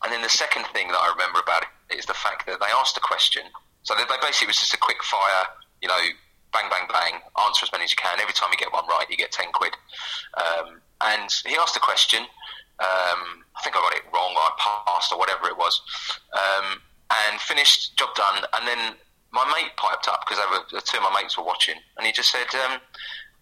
and 0.04 0.12
then 0.12 0.22
the 0.22 0.28
second 0.28 0.66
thing 0.72 0.88
that 0.88 0.98
I 0.98 1.10
remember 1.12 1.40
about 1.40 1.64
it 1.90 1.96
is 1.96 2.06
the 2.06 2.14
fact 2.14 2.46
that 2.46 2.60
they 2.60 2.70
asked 2.78 2.96
a 2.96 3.00
question. 3.00 3.42
So 3.88 3.96
they, 3.96 4.04
they 4.04 4.20
basically 4.20 4.52
was 4.52 4.60
just 4.60 4.76
a 4.76 4.76
quick 4.76 5.00
fire, 5.02 5.48
you 5.80 5.88
know, 5.88 5.96
bang, 6.52 6.68
bang, 6.68 6.84
bang, 6.92 7.24
answer 7.40 7.64
as 7.64 7.72
many 7.72 7.88
as 7.88 7.90
you 7.90 7.96
can. 7.96 8.20
Every 8.20 8.36
time 8.36 8.52
you 8.52 8.60
get 8.60 8.68
one 8.70 8.84
right, 8.84 9.08
you 9.08 9.16
get 9.16 9.32
10 9.32 9.48
quid. 9.56 9.72
Um, 10.36 10.84
and 11.00 11.32
he 11.48 11.56
asked 11.56 11.74
a 11.74 11.80
question. 11.80 12.20
Um, 12.84 13.48
I 13.56 13.64
think 13.64 13.76
I 13.76 13.80
got 13.80 13.96
it 13.96 14.04
wrong, 14.12 14.36
or 14.36 14.44
I 14.44 14.84
passed, 14.84 15.10
or 15.10 15.18
whatever 15.18 15.48
it 15.48 15.56
was. 15.56 15.80
Um, 16.36 16.84
and 17.32 17.40
finished, 17.40 17.96
job 17.96 18.14
done. 18.14 18.44
And 18.60 18.68
then 18.68 18.94
my 19.32 19.48
mate 19.56 19.72
piped 19.80 20.06
up 20.06 20.28
because 20.28 20.36
two 20.84 20.98
of 20.98 21.02
my 21.08 21.22
mates 21.22 21.38
were 21.38 21.44
watching, 21.44 21.76
and 21.96 22.06
he 22.06 22.12
just 22.12 22.30
said, 22.30 22.46
um, 22.68 22.78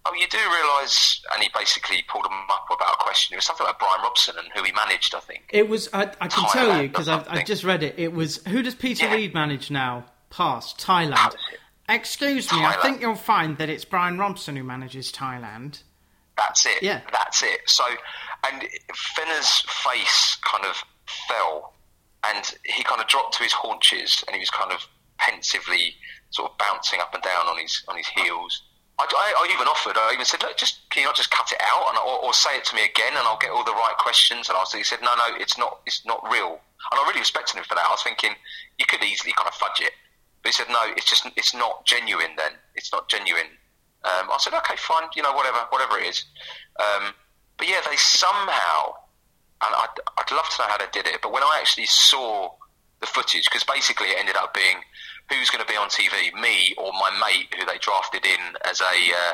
"Oh, 0.07 0.15
you 0.15 0.29
do 0.31 0.39
realise?" 0.39 1.21
And 1.35 1.43
he 1.43 1.51
basically 1.53 2.05
pulled 2.09 2.25
him 2.25 2.39
up 2.49 2.67
about 2.73 2.95
a 2.95 3.03
question. 3.03 3.35
It 3.35 3.39
was 3.39 3.47
something 3.47 3.67
about 3.67 3.81
Brian 3.81 4.01
Robson 4.01 4.37
and 4.39 4.49
who 4.55 4.63
he 4.63 4.73
managed. 4.73 5.13
I 5.13 5.21
think 5.21 5.51
it 5.51 5.69
was. 5.69 5.91
I, 5.93 6.03
I 6.21 6.29
can 6.29 6.49
tell 6.51 6.81
you 6.81 6.89
because 6.89 7.09
I've, 7.09 7.27
I've, 7.29 7.45
just 7.45 7.65
read 7.65 7.83
it. 7.83 7.97
It 7.99 8.13
was 8.15 8.43
who 8.47 8.63
does 8.63 8.77
Peter 8.77 9.07
yeah. 9.07 9.15
Reid 9.15 9.35
manage 9.35 9.71
now? 9.71 10.07
Past 10.37 10.79
Thailand. 10.79 11.35
Excuse 11.89 12.53
me, 12.53 12.59
Thailand. 12.59 12.77
I 12.77 12.83
think 12.83 13.01
you'll 13.01 13.15
find 13.15 13.57
that 13.57 13.71
it's 13.71 13.87
Brian 13.87 14.19
Robson 14.19 14.55
who 14.55 14.65
manages 14.65 15.11
Thailand. 15.11 15.83
That's 16.37 16.67
it. 16.67 16.83
Yeah, 16.83 17.01
that's 17.11 17.43
it. 17.43 17.61
So, 17.65 17.85
and 18.47 18.63
Fenner's 18.95 19.61
face 19.85 20.37
kind 20.43 20.67
of 20.67 20.77
fell, 21.27 21.73
and 22.29 22.55
he 22.65 22.83
kind 22.83 23.01
of 23.01 23.07
dropped 23.07 23.39
to 23.39 23.45
his 23.45 23.53
haunches, 23.53 24.23
and 24.27 24.35
he 24.35 24.41
was 24.41 24.51
kind 24.51 24.73
of 24.73 24.87
pensively 25.17 25.95
sort 26.29 26.51
of 26.51 26.59
bouncing 26.59 27.01
up 27.01 27.15
and 27.15 27.23
down 27.23 27.47
on 27.47 27.59
his 27.59 27.83
on 27.89 27.97
his 27.97 28.09
heels. 28.09 28.63
I, 28.99 29.05
I, 29.05 29.49
I 29.49 29.55
even 29.55 29.69
offered. 29.69 29.97
I 29.97 30.13
even 30.13 30.27
said, 30.27 30.43
"Look, 30.43 30.59
just 30.59 30.89
can 30.91 31.01
you 31.01 31.07
not 31.07 31.17
just 31.17 31.31
cut 31.31 31.51
it 31.51 31.61
out 31.63 31.89
and 31.89 31.99
or, 31.99 32.25
or, 32.25 32.35
say 32.35 32.57
it 32.59 32.65
to 32.67 32.77
me 32.77 32.85
again, 32.85 33.17
and 33.17 33.25
I'll 33.27 33.39
get 33.39 33.51
all 33.51 33.65
the 33.65 33.73
right 33.73 33.97
questions." 33.99 34.51
And 34.51 34.57
I 34.57 34.61
was, 34.61 34.73
he 34.73 34.85
said, 34.85 35.01
"No, 35.01 35.15
no, 35.17 35.37
it's 35.41 35.57
not. 35.57 35.81
It's 35.87 36.05
not 36.05 36.21
real." 36.31 36.61
And 36.93 37.01
I 37.01 37.07
really 37.09 37.21
respected 37.21 37.57
him 37.57 37.65
for 37.65 37.75
that. 37.75 37.87
I 37.87 37.91
was 37.91 38.03
thinking 38.03 38.37
you 38.79 38.85
could 38.87 39.03
easily 39.03 39.33
kind 39.33 39.49
of 39.49 39.55
fudge 39.55 39.81
it, 39.81 39.93
but 40.47 40.55
he 40.55 40.63
said, 40.63 40.71
"No, 40.71 40.79
it's 40.97 41.11
just 41.11 41.27
it's 41.35 41.55
not 41.55 41.85
genuine. 41.85 42.31
Then 42.39 42.53
it's 42.77 42.93
not 42.93 43.09
genuine." 43.09 43.51
Um, 44.05 44.31
I 44.31 44.37
said, 44.39 44.55
"Okay, 44.55 44.77
fine. 44.77 45.09
You 45.17 45.25
know, 45.25 45.33
whatever, 45.33 45.59
whatever 45.71 45.99
it 45.99 46.07
is." 46.07 46.25
Um, 46.79 47.15
but 47.59 47.67
yeah, 47.67 47.81
they 47.91 47.97
somehow, 47.97 48.95
and 49.67 49.75
I'd, 49.75 49.99
I'd 50.19 50.31
love 50.31 50.49
to 50.55 50.63
know 50.63 50.69
how 50.69 50.79
they 50.79 50.87
did 50.93 51.09
it. 51.09 51.19
But 51.21 51.33
when 51.33 51.43
I 51.43 51.59
actually 51.59 51.87
saw 51.87 52.55
the 53.01 53.07
footage, 53.07 53.47
because 53.47 53.65
basically 53.65 54.15
it 54.15 54.21
ended 54.21 54.37
up 54.37 54.55
being 54.55 54.77
who's 55.31 55.51
going 55.51 55.67
to 55.67 55.67
be 55.67 55.77
on 55.77 55.89
TV, 55.89 56.33
me 56.41 56.75
or 56.79 56.93
my 56.93 57.11
mate 57.27 57.51
who 57.59 57.67
they 57.67 57.79
drafted 57.79 58.25
in 58.25 58.55
as 58.71 58.81
a 58.81 58.95
uh, 58.95 59.33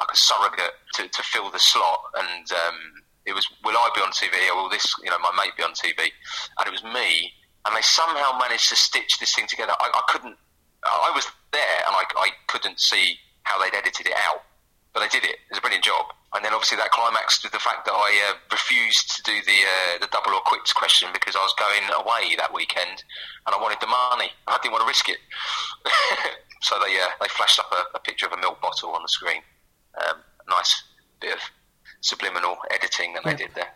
like 0.00 0.10
a 0.12 0.16
surrogate 0.16 0.74
to, 0.94 1.06
to 1.06 1.22
fill 1.22 1.52
the 1.52 1.60
slot, 1.60 2.02
and 2.18 2.50
um, 2.50 2.78
it 3.26 3.32
was 3.32 3.46
will 3.62 3.78
I 3.78 3.90
be 3.94 4.02
on 4.02 4.10
TV 4.10 4.34
or 4.50 4.62
will 4.62 4.70
this 4.70 4.92
you 5.04 5.10
know 5.10 5.20
my 5.20 5.30
mate 5.38 5.54
be 5.56 5.62
on 5.62 5.70
TV, 5.70 6.10
and 6.58 6.66
it 6.66 6.72
was 6.72 6.82
me, 6.82 7.30
and 7.64 7.76
they 7.76 7.82
somehow 7.82 8.36
managed 8.40 8.70
to 8.70 8.76
stitch 8.76 9.20
this 9.20 9.36
thing 9.36 9.46
together. 9.46 9.74
I, 9.78 9.90
I 9.94 10.02
couldn't, 10.08 10.34
I 10.84 11.10
was 11.14 11.26
there 11.52 11.78
and 11.86 11.94
I, 11.94 12.04
I 12.16 12.28
couldn't 12.46 12.80
see 12.80 13.18
how 13.42 13.58
they'd 13.58 13.76
edited 13.76 14.06
it 14.06 14.14
out, 14.28 14.42
but 14.92 15.00
they 15.00 15.08
did 15.08 15.24
it. 15.24 15.36
It 15.48 15.50
was 15.50 15.58
a 15.58 15.62
brilliant 15.62 15.84
job. 15.84 16.06
And 16.34 16.44
then 16.44 16.52
obviously 16.52 16.76
that 16.76 16.90
climaxed 16.90 17.42
with 17.42 17.52
the 17.52 17.58
fact 17.58 17.86
that 17.86 17.92
I 17.92 18.30
uh, 18.30 18.34
refused 18.52 19.16
to 19.16 19.22
do 19.22 19.32
the 19.46 19.58
uh, 19.64 19.98
the 20.00 20.08
double 20.12 20.36
or 20.36 20.42
quits 20.44 20.74
question 20.74 21.08
because 21.12 21.34
I 21.34 21.40
was 21.40 21.54
going 21.56 21.88
away 21.88 22.36
that 22.36 22.52
weekend 22.52 23.02
and 23.46 23.54
I 23.54 23.58
wanted 23.60 23.80
the 23.80 23.86
money. 23.86 24.30
I 24.46 24.58
didn't 24.62 24.72
want 24.72 24.82
to 24.84 24.88
risk 24.88 25.08
it. 25.08 25.18
so 26.62 26.76
they 26.84 27.00
uh, 27.00 27.08
they 27.20 27.28
flashed 27.28 27.58
up 27.58 27.72
a, 27.72 27.96
a, 27.96 28.00
picture 28.00 28.26
of 28.26 28.32
a 28.32 28.36
milk 28.36 28.60
bottle 28.60 28.90
on 28.90 29.00
the 29.00 29.08
screen. 29.08 29.40
Um, 29.96 30.20
nice 30.48 30.84
bit 31.18 31.32
of 31.32 31.40
subliminal 32.02 32.58
editing 32.70 33.14
that 33.14 33.24
yeah. 33.24 33.32
they 33.32 33.36
did 33.44 33.54
there. 33.54 33.72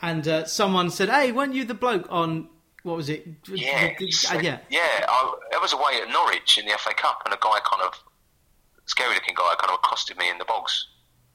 And 0.00 0.26
uh, 0.26 0.44
someone 0.46 0.90
said, 0.90 1.10
"Hey, 1.10 1.32
weren't 1.32 1.54
you 1.54 1.64
the 1.64 1.74
bloke 1.74 2.06
on 2.08 2.48
what 2.84 2.96
was 2.96 3.08
it? 3.08 3.26
Yeah, 3.52 3.92
uh, 4.30 4.38
yeah, 4.40 4.58
yeah. 4.70 5.04
I, 5.08 5.34
I 5.54 5.58
was 5.58 5.72
away 5.72 6.00
at 6.00 6.08
Norwich 6.08 6.56
in 6.58 6.66
the 6.66 6.72
FA 6.78 6.94
Cup, 6.94 7.22
and 7.24 7.34
a 7.34 7.38
guy 7.40 7.58
kind 7.68 7.82
of 7.82 7.92
scary 8.86 9.14
looking 9.14 9.34
guy 9.34 9.54
kind 9.58 9.70
of 9.72 9.80
accosted 9.82 10.16
me 10.16 10.30
in 10.30 10.38
the 10.38 10.44
bogs 10.44 10.86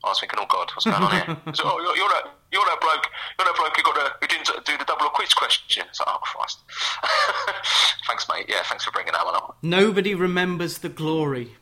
I 0.04 0.10
was 0.10 0.20
thinking, 0.20 0.40
oh 0.42 0.46
God, 0.48 0.72
what's 0.74 0.86
going 0.86 1.04
on 1.04 1.12
here? 1.12 1.26
so, 1.54 1.64
oh, 1.66 1.80
you're, 1.82 1.98
you're, 1.98 2.10
that, 2.10 2.32
you're 2.54 2.64
that 2.66 2.80
bloke, 2.80 3.08
you're 3.38 3.46
that 3.46 3.56
bloke 3.58 3.76
who 3.76 3.84
got 3.84 3.98
a, 3.98 4.14
who 4.22 4.28
didn't 4.28 4.66
do 4.66 4.78
the 4.78 4.86
double 4.86 5.06
or 5.06 5.10
quits 5.10 5.34
question. 5.34 5.84
It's 5.90 6.00
like, 6.00 6.08
oh 6.10 6.20
Christ. 6.22 6.60
thanks, 8.08 8.26
mate. 8.30 8.46
Yeah, 8.48 8.64
thanks 8.64 8.86
for 8.86 8.92
bringing 8.92 9.12
that 9.12 9.26
one 9.26 9.36
up. 9.36 9.58
Nobody 9.62 10.16
remembers 10.16 10.78
the 10.78 10.90
glory, 10.90 11.56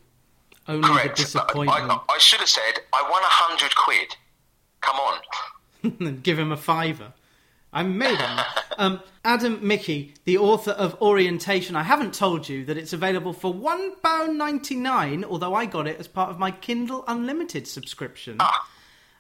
only 0.68 0.88
Correct. 0.88 1.18
the 1.18 1.24
disappointment. 1.24 1.90
I, 1.90 1.96
I, 1.96 2.00
I 2.10 2.18
should 2.20 2.40
have 2.40 2.50
said, 2.50 2.80
I 2.94 3.02
won 3.10 3.24
a 3.24 3.28
hundred 3.28 3.76
quid. 3.76 4.16
Come 4.82 4.98
on. 4.98 6.22
Give 6.24 6.38
him 6.38 6.52
a 6.52 6.58
fiver. 6.58 7.14
I'm 7.78 7.96
made 7.96 8.18
um, 8.80 9.02
Adam 9.24 9.60
Michie, 9.62 10.16
the 10.26 10.40
author 10.40 10.72
of 10.72 11.00
Orientation. 11.00 11.76
I 11.76 11.84
haven't 11.84 12.16
told 12.16 12.50
you 12.50 12.66
that 12.66 12.76
it's 12.76 12.92
available 12.92 13.34
for 13.34 13.54
£1.99, 13.54 15.24
although 15.24 15.54
I 15.54 15.68
got 15.68 15.86
it 15.86 16.00
as 16.00 16.08
part 16.08 16.32
of 16.32 16.40
my 16.40 16.50
Kindle 16.50 17.04
Unlimited 17.08 17.68
subscription. 17.68 18.38
Ah, 18.40 18.68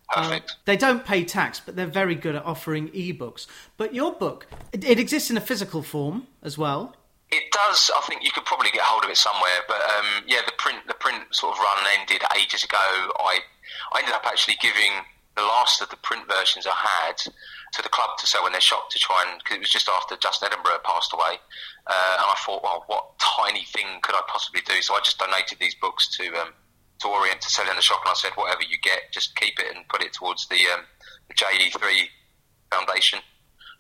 perfect. 0.09 0.49
Uh, 0.49 0.53
they 0.65 0.75
don't 0.75 1.05
pay 1.05 1.23
tax, 1.23 1.61
but 1.63 1.75
they're 1.75 1.85
very 1.85 2.15
good 2.15 2.33
at 2.33 2.43
offering 2.45 2.89
ebooks. 2.89 3.45
But 3.77 3.93
your 3.93 4.13
book, 4.13 4.47
it, 4.73 4.83
it, 4.83 4.99
exists 4.99 5.29
in 5.29 5.37
a 5.37 5.41
physical 5.41 5.83
form 5.83 6.25
as 6.41 6.57
well. 6.57 6.95
It 7.29 7.43
does. 7.51 7.91
I 7.95 8.01
think 8.07 8.23
you 8.23 8.31
could 8.31 8.45
probably 8.45 8.71
get 8.71 8.81
hold 8.81 9.03
of 9.03 9.11
it 9.11 9.17
somewhere. 9.17 9.61
But 9.67 9.81
um, 9.81 10.23
yeah, 10.25 10.39
the 10.47 10.53
print 10.57 10.79
the 10.87 10.95
print 10.95 11.25
sort 11.29 11.53
of 11.53 11.59
run 11.59 11.77
ended 11.99 12.23
ages 12.35 12.63
ago. 12.63 12.77
I 12.79 13.37
I 13.93 13.99
ended 13.99 14.15
up 14.15 14.25
actually 14.25 14.55
giving 14.59 14.93
the 15.35 15.43
last 15.43 15.79
of 15.83 15.89
the 15.89 15.97
print 15.97 16.23
versions 16.27 16.65
I 16.65 16.73
had 16.73 17.21
to 17.73 17.81
the 17.81 17.89
club 17.89 18.17
to 18.19 18.27
sell 18.27 18.45
in 18.45 18.51
their 18.51 18.61
shop 18.61 18.89
to 18.89 18.99
try 18.99 19.25
and 19.27 19.39
because 19.39 19.57
it 19.57 19.59
was 19.59 19.69
just 19.69 19.89
after 19.89 20.15
Justin 20.17 20.49
Edinburgh 20.51 20.79
passed 20.83 21.13
away, 21.13 21.35
uh, 21.87 22.13
and 22.19 22.27
I 22.27 22.35
thought, 22.45 22.63
well, 22.63 22.83
what 22.87 23.19
tiny 23.19 23.63
thing 23.65 23.85
could 24.01 24.15
I 24.15 24.21
possibly 24.27 24.61
do? 24.61 24.81
So 24.81 24.95
I 24.95 24.99
just 24.99 25.19
donated 25.19 25.59
these 25.59 25.75
books 25.75 26.07
to 26.17 26.25
um, 26.39 26.53
to 26.99 27.07
Orient 27.07 27.41
to 27.41 27.49
sell 27.49 27.69
in 27.69 27.75
the 27.75 27.81
shop, 27.81 28.01
and 28.03 28.11
I 28.11 28.15
said, 28.15 28.31
whatever 28.35 28.63
you 28.63 28.77
get, 28.81 29.11
just 29.11 29.35
keep 29.35 29.59
it 29.59 29.75
and 29.75 29.87
put 29.87 30.01
it 30.01 30.13
towards 30.13 30.47
the, 30.47 30.57
um, 30.73 30.81
the 31.27 31.35
JE3 31.35 32.09
Foundation. 32.71 33.19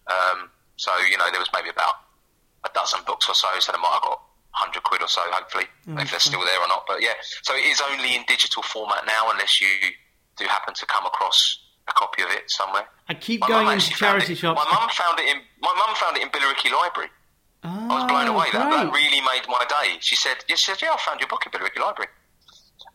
Um, 0.07 0.49
so 0.75 0.91
you 1.09 1.17
know, 1.17 1.25
there 1.31 1.39
was 1.39 1.49
maybe 1.53 1.69
about 1.69 1.95
a 2.65 2.69
dozen 2.73 3.01
books 3.07 3.29
or 3.29 3.33
so, 3.33 3.47
so 3.59 3.73
I 3.73 3.77
might 3.77 3.93
have 3.93 4.03
got 4.03 4.21
hundred 4.51 4.83
quid 4.83 5.01
or 5.01 5.07
so, 5.07 5.21
hopefully, 5.25 5.65
mm-hmm. 5.87 5.99
if 5.99 6.11
they're 6.11 6.19
still 6.19 6.41
there 6.41 6.61
or 6.61 6.67
not. 6.67 6.85
But 6.87 7.01
yeah, 7.01 7.13
so 7.43 7.55
it 7.55 7.65
is 7.65 7.81
only 7.91 8.15
in 8.15 8.23
digital 8.27 8.63
format 8.63 9.05
now, 9.05 9.31
unless 9.31 9.61
you 9.61 9.67
do 10.37 10.45
happen 10.45 10.73
to 10.73 10.85
come 10.85 11.05
across 11.05 11.66
a 11.87 11.93
copy 11.93 12.23
of 12.23 12.29
it 12.31 12.49
somewhere. 12.49 12.87
I 13.09 13.13
keep 13.13 13.41
my 13.41 13.47
going 13.47 13.67
into 13.67 13.91
charity 13.91 14.35
shops. 14.35 14.59
My 14.63 14.71
mum 14.71 14.89
found 14.89 15.19
it 15.19 15.29
in 15.29 15.41
my 15.61 15.73
mum 15.73 15.95
found 15.95 16.17
it 16.17 16.23
in 16.23 16.29
Billericay 16.29 16.71
Library. 16.71 17.09
Oh, 17.63 17.87
I 17.89 17.95
was 17.95 18.05
blown 18.05 18.27
away. 18.27 18.47
That, 18.53 18.69
that, 18.69 18.93
really 18.93 19.21
made 19.21 19.47
my 19.47 19.65
day. 19.67 19.97
She 19.99 20.15
said, 20.15 20.37
"Yes, 20.47 20.59
she 20.59 20.71
said, 20.71 20.81
yeah, 20.81 20.93
I 20.93 20.97
found 20.97 21.19
your 21.19 21.27
book 21.27 21.43
in 21.45 21.51
Billericay 21.51 21.81
Library." 21.81 22.09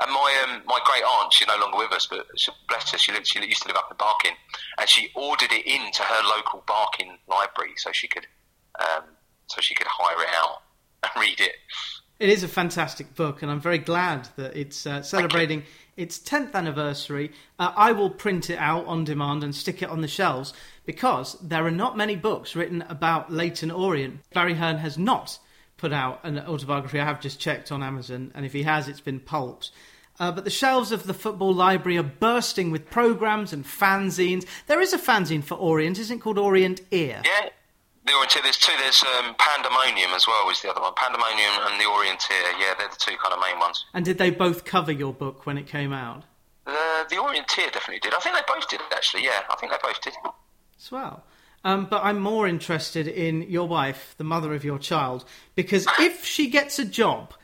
And 0.01 0.11
my 0.11 0.45
um, 0.45 0.63
my 0.67 0.81
great 0.85 1.03
aunt, 1.03 1.33
she's 1.33 1.49
no 1.49 1.57
longer 1.59 1.79
with 1.79 1.93
us, 1.93 2.07
but 2.07 2.27
she, 2.37 2.51
bless 2.69 2.91
her, 2.93 2.99
she, 2.99 3.13
lived, 3.13 3.27
she 3.27 3.45
used 3.45 3.63
to 3.63 3.69
live 3.69 3.77
up 3.77 3.89
in 3.91 3.97
Barking, 3.97 4.33
and 4.79 4.89
she 4.89 5.11
ordered 5.15 5.53
it 5.53 5.67
into 5.67 6.03
her 6.03 6.23
local 6.37 6.63
Barking 6.67 7.19
library 7.29 7.73
so 7.77 7.93
she 7.93 8.09
could 8.09 8.27
um, 8.81 9.05
so 9.47 9.61
she 9.61 9.75
could 9.75 9.87
hire 9.89 10.23
it 10.23 10.31
out 10.35 10.63
and 11.03 11.21
read 11.21 11.41
it. 11.41 11.53
It 12.19 12.29
is 12.29 12.43
a 12.43 12.49
fantastic 12.49 13.15
book, 13.15 13.43
and 13.43 13.51
I'm 13.51 13.61
very 13.61 13.79
glad 13.79 14.29
that 14.37 14.57
it's 14.57 14.87
uh, 14.87 15.03
celebrating 15.03 15.65
its 15.97 16.19
10th 16.19 16.55
anniversary. 16.55 17.33
Uh, 17.59 17.73
I 17.77 17.93
will 17.93 18.11
print 18.11 18.51
it 18.51 18.59
out 18.59 18.87
on 18.87 19.05
demand 19.05 19.45
and 19.45 19.55
stick 19.55 19.83
it 19.83 19.89
on 19.89 20.01
the 20.01 20.09
shelves 20.09 20.53
because 20.87 21.37
there 21.43 21.67
are 21.67 21.71
not 21.71 21.97
many 21.97 22.17
books 22.17 22.57
written 22.57 22.83
about 22.83 23.33
Leyton 23.33 23.71
Orient. 23.71 24.21
Barry 24.33 24.55
Hearn 24.55 24.79
has 24.79 24.99
not 24.99 25.39
put 25.77 25.93
out 25.93 26.21
an 26.25 26.39
autobiography. 26.39 27.01
I 27.01 27.05
have 27.05 27.21
just 27.21 27.41
checked 27.41 27.73
on 27.73 27.83
Amazon, 27.83 28.33
and 28.35 28.47
if 28.47 28.53
he 28.53 28.63
has, 28.63 28.89
it's 28.89 29.01
been 29.01 29.21
pulped. 29.21 29.71
Uh, 30.21 30.31
but 30.31 30.45
the 30.45 30.51
shelves 30.51 30.93
of 30.93 31.05
the 31.05 31.15
football 31.15 31.53
library 31.53 31.99
are 31.99 32.03
bursting 32.03 32.71
with 32.71 32.91
programs 32.91 33.53
and 33.53 33.65
fanzines. 33.65 34.47
There 34.67 34.81
is 34.81 34.93
a 34.93 34.99
fanzine 34.99 35.43
for 35.43 35.57
Orient, 35.57 35.99
isn't 35.99 36.19
it 36.19 36.21
called 36.21 36.37
Orienteer? 36.37 37.25
Yeah, 37.25 37.49
the 38.05 38.13
Orienteer. 38.13 38.43
There's 38.43 38.57
two. 38.59 38.73
There's 38.79 39.03
um, 39.03 39.35
Pandemonium 39.39 40.11
as 40.15 40.27
well. 40.27 40.49
Is 40.51 40.61
the 40.63 40.71
other 40.71 40.81
one? 40.81 40.93
Pandemonium 40.97 41.53
and 41.67 41.81
the 41.81 41.85
Orienteer. 41.85 42.59
Yeah, 42.61 42.75
they're 42.79 42.89
the 42.89 42.97
two 42.99 43.17
kind 43.23 43.35
of 43.35 43.41
main 43.41 43.59
ones. 43.61 43.85
And 43.95 44.05
did 44.05 44.19
they 44.19 44.31
both 44.31 44.65
cover 44.65 44.93
your 44.93 45.13
book 45.13 45.47
when 45.47 45.59
it 45.59 45.67
came 45.67 45.93
out? 45.93 46.25
The 46.67 47.07
the 47.11 47.17
Orienteer 47.17 47.73
definitely 47.73 48.01
did. 48.01 48.15
I 48.15 48.21
think 48.21 48.37
they 48.37 48.43
both 48.53 48.69
did 48.69 48.81
actually. 48.93 49.25
Yeah, 49.25 49.43
I 49.51 49.57
think 49.57 49.73
they 49.73 49.79
both 49.83 50.01
did. 50.01 50.15
Swell. 50.79 51.23
Um, 51.65 51.87
but 51.89 52.03
I'm 52.03 52.19
more 52.19 52.49
interested 52.49 53.07
in 53.07 53.43
your 53.43 53.69
wife, 53.69 54.17
the 54.19 54.25
mother 54.25 54.53
of 54.53 54.65
your 54.65 54.81
child, 54.81 55.25
because 55.55 55.87
if 56.01 56.25
she 56.25 56.51
gets 56.51 56.79
a 56.81 56.85
job 56.85 57.35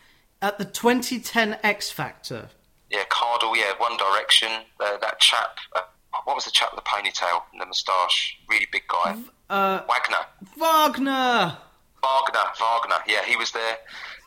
At 0.41 0.59
the 0.59 0.65
2010 0.65 1.59
X 1.63 1.91
Factor. 1.91 2.51
Yeah, 2.91 3.05
Cardle, 3.11 3.57
yeah, 3.57 3.73
One 3.79 3.97
Direction, 3.97 4.49
uh, 4.81 4.97
that 4.99 5.19
chap, 5.21 5.59
uh, 5.75 5.81
what 6.25 6.37
was 6.37 6.45
the 6.45 6.51
chap 6.51 6.71
with 6.75 6.83
the 6.83 6.89
ponytail 6.89 7.43
and 7.53 7.61
the 7.61 7.67
moustache? 7.67 8.39
Really 8.49 8.67
big 8.71 8.85
guy. 8.89 9.17
Uh, 9.49 9.81
Wagner. 9.89 10.25
Wagner! 10.57 11.59
Wagner, 12.03 12.45
Wagner, 12.61 13.03
yeah, 13.09 13.25
he 13.27 13.37
was 13.37 13.51
there. 13.53 13.77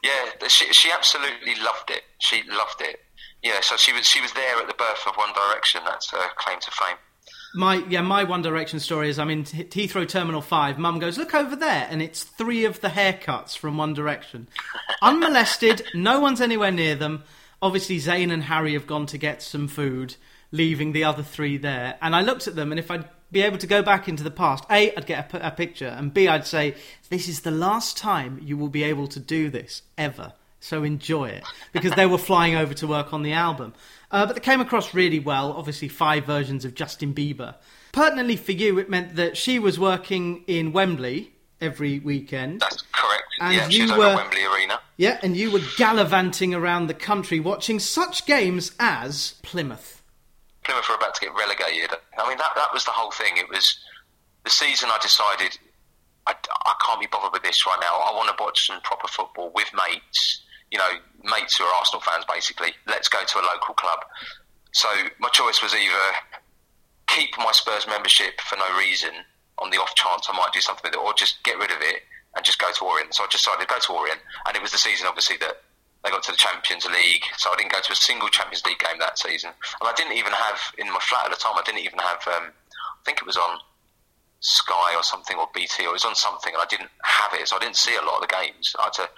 Yeah, 0.04 0.48
she, 0.48 0.72
she 0.74 0.92
absolutely 0.92 1.56
loved 1.64 1.90
it. 1.90 2.02
She 2.20 2.44
loved 2.50 2.82
it. 2.82 3.00
Yeah, 3.44 3.60
so 3.62 3.76
she 3.78 3.94
was 3.94 4.06
she 4.06 4.22
was 4.22 4.34
there 4.34 4.58
at 4.58 4.68
the 4.68 4.74
birth 4.74 5.04
of 5.08 5.16
One 5.16 5.34
Direction. 5.34 5.82
That's 5.86 6.12
her 6.12 6.28
claim 6.38 6.60
to 6.60 6.72
fame. 6.72 6.98
My 7.56 7.84
yeah, 7.90 8.02
my 8.02 8.24
One 8.24 8.42
Direction 8.42 8.80
story 8.80 9.10
is 9.10 9.18
I'm 9.20 9.30
in 9.30 9.44
Heathrow 9.44 10.08
Terminal 10.08 10.42
Five. 10.42 10.78
Mum 10.78 11.00
goes, 11.00 11.18
look 11.18 11.34
over 11.34 11.56
there, 11.56 11.88
and 11.90 12.02
it's 12.02 12.24
three 12.24 12.66
of 12.66 12.82
the 12.82 12.90
haircuts 12.90 13.58
from 13.58 13.78
One 13.78 13.94
Direction, 13.94 14.48
unmolested. 15.02 15.84
no 15.94 16.20
one's 16.20 16.42
anywhere 16.42 16.72
near 16.72 16.96
them. 16.96 17.24
Obviously, 17.62 17.98
Zayn 18.00 18.32
and 18.32 18.44
Harry 18.44 18.74
have 18.74 18.88
gone 18.88 19.06
to 19.08 19.18
get 19.18 19.42
some 19.42 19.68
food, 19.68 20.16
leaving 20.52 20.92
the 20.94 21.04
other 21.04 21.24
three 21.24 21.58
there. 21.58 21.98
And 22.02 22.16
I 22.16 22.22
looked 22.22 22.48
at 22.48 22.56
them, 22.56 22.72
and 22.72 22.80
if 22.80 22.90
I'd 22.90 23.08
be 23.32 23.42
able 23.42 23.58
to 23.58 23.68
go 23.68 23.82
back 23.82 24.08
into 24.08 24.24
the 24.24 24.32
past, 24.32 24.66
A, 24.70 24.96
I'd 24.96 25.06
get 25.06 25.34
a, 25.34 25.48
a 25.48 25.52
picture, 25.52 25.88
and 25.88 26.14
B, 26.14 26.28
I'd 26.28 26.46
say, 26.46 26.76
this 27.10 27.28
is 27.28 27.42
the 27.42 27.52
last 27.52 27.98
time 27.98 28.40
you 28.44 28.58
will 28.58 28.70
be 28.70 28.84
able 28.84 29.08
to 29.08 29.20
do 29.20 29.50
this 29.50 29.84
ever. 29.98 30.34
So 30.60 30.84
enjoy 30.84 31.30
it. 31.30 31.44
Because 31.74 31.94
they 31.94 32.06
were 32.06 32.20
flying 32.20 32.56
over 32.56 32.74
to 32.76 32.88
work 32.88 33.14
on 33.14 33.24
the 33.24 33.34
album. 33.34 33.74
Uh, 34.12 34.28
but 34.28 34.36
they 34.36 34.42
came 34.42 34.62
across 34.62 34.94
really 34.94 35.20
well. 35.20 35.54
Obviously, 35.54 35.88
five 35.88 36.26
versions 36.26 36.66
of 36.66 36.76
Justin 36.76 37.16
Bieber. 37.16 37.56
Pertinently 37.94 38.36
for 38.36 38.52
you, 38.52 38.78
it 38.78 38.90
meant 38.90 39.16
that 39.16 39.38
she 39.38 39.58
was 39.58 39.80
working 39.80 40.44
in 40.46 40.72
Wembley 40.72 41.34
every 41.60 42.00
weekend. 42.00 42.62
That's 42.62 42.84
correct. 42.92 43.24
And 43.40 43.56
yeah, 43.56 43.68
you 43.70 43.98
were 43.98 44.16
Wembley 44.16 44.46
Arena. 44.46 44.80
Yeah, 44.98 45.20
and 45.24 45.36
you 45.36 45.52
were 45.52 45.62
gallivanting 45.78 46.54
around 46.54 46.88
the 46.88 46.94
country 46.94 47.40
watching 47.40 47.80
such 47.80 48.28
games 48.28 48.74
as 48.80 49.36
Plymouth. 49.42 50.01
Plymouth 50.64 50.88
were 50.90 50.96
about 50.96 51.16
to 51.16 51.22
get 51.22 51.34
relegated. 51.34 51.92
I 52.18 52.28
mean, 52.28 52.38
that 52.38 52.52
that 52.56 52.74
was 52.74 52.86
the 52.86 52.92
whole 52.92 53.12
thing. 53.12 53.38
It 53.38 53.50
was 53.50 53.80
the 54.44 54.50
season. 54.50 54.90
I 54.92 54.98
decided 55.02 55.58
I, 56.28 56.34
I 56.34 56.74
can't 56.86 57.00
be 57.00 57.08
bothered 57.08 57.34
with 57.34 57.44
this 57.44 57.66
right 57.66 57.80
now. 57.82 57.98
I 57.98 58.14
want 58.14 58.30
to 58.30 58.44
watch 58.44 58.68
some 58.68 58.82
proper 58.82 59.08
football 59.08 59.52
with 59.56 59.70
mates. 59.74 60.44
You 60.70 60.78
know, 60.78 60.92
mates 61.24 61.58
who 61.58 61.66
are 61.66 61.74
Arsenal 61.76 62.02
fans, 62.02 62.26
basically. 62.26 62.74
Let's 62.88 63.10
go 63.10 63.20
to 63.26 63.40
a 63.40 63.44
local 63.54 63.74
club. 63.74 64.00
So 64.72 64.88
my 65.20 65.30
choice 65.30 65.62
was 65.62 65.74
either 65.74 66.06
keep 67.08 67.38
my 67.38 67.52
Spurs 67.52 67.88
membership 67.88 68.40
for 68.42 68.56
no 68.56 68.78
reason 68.78 69.12
on 69.60 69.70
the 69.70 69.78
off 69.78 69.94
chance 69.96 70.28
I 70.30 70.38
might 70.38 70.54
do 70.54 70.62
something 70.62 70.84
with 70.86 70.94
it, 70.94 71.00
or 71.00 71.14
just 71.14 71.44
get 71.44 71.58
rid 71.58 71.72
of 71.72 71.82
it 71.82 72.04
and 72.36 72.46
just 72.46 72.60
go 72.60 72.72
to 72.72 72.86
Orient. 72.86 73.14
So 73.14 73.24
I 73.24 73.28
decided 73.30 73.68
to 73.68 73.68
go 73.68 73.80
to 73.80 73.94
Orient, 73.94 74.20
and 74.48 74.56
it 74.56 74.62
was 74.62 74.72
the 74.72 74.78
season, 74.78 75.08
obviously, 75.08 75.38
that 75.38 75.62
they 76.04 76.10
got 76.10 76.24
to 76.24 76.32
the 76.32 76.38
Champions 76.38 76.86
League. 76.86 77.24
So 77.38 77.52
I 77.52 77.56
didn't 77.58 77.72
go 77.72 77.80
to 77.80 77.92
a 77.92 77.96
single 77.96 78.30
Champions 78.30 78.66
League 78.66 78.80
game 78.80 78.98
that 79.00 79.20
season, 79.20 79.52
and 79.54 79.86
I 79.88 79.94
didn't 79.94 80.18
even 80.18 80.34
have 80.34 80.60
in 80.78 80.88
my 80.92 81.00
flat 81.00 81.26
at 81.26 81.32
the 81.32 81.38
time. 81.38 81.54
I 81.56 81.64
didn't 81.66 81.86
even 81.86 82.00
have. 82.00 82.22
Um, 82.28 82.52
I 82.52 83.02
think 83.06 83.20
it 83.20 83.26
was 83.26 83.38
on 83.38 83.58
Sky 84.42 84.96
or 84.96 85.04
something 85.04 85.38
or 85.38 85.48
BT 85.54 85.86
or 85.86 85.94
it 85.94 86.02
was 86.02 86.06
on 86.06 86.16
something, 86.16 86.54
and 86.54 86.62
I 86.62 86.66
didn't 86.66 86.90
have 87.04 87.34
it, 87.34 87.48
so 87.48 87.58
I 87.58 87.60
didn't 87.60 87.78
see 87.78 87.96
a 87.96 88.02
lot 88.02 88.22
of 88.22 88.26
the 88.26 88.34
games. 88.34 88.76
I 88.80 88.90
had 88.90 88.94
to 89.06 89.10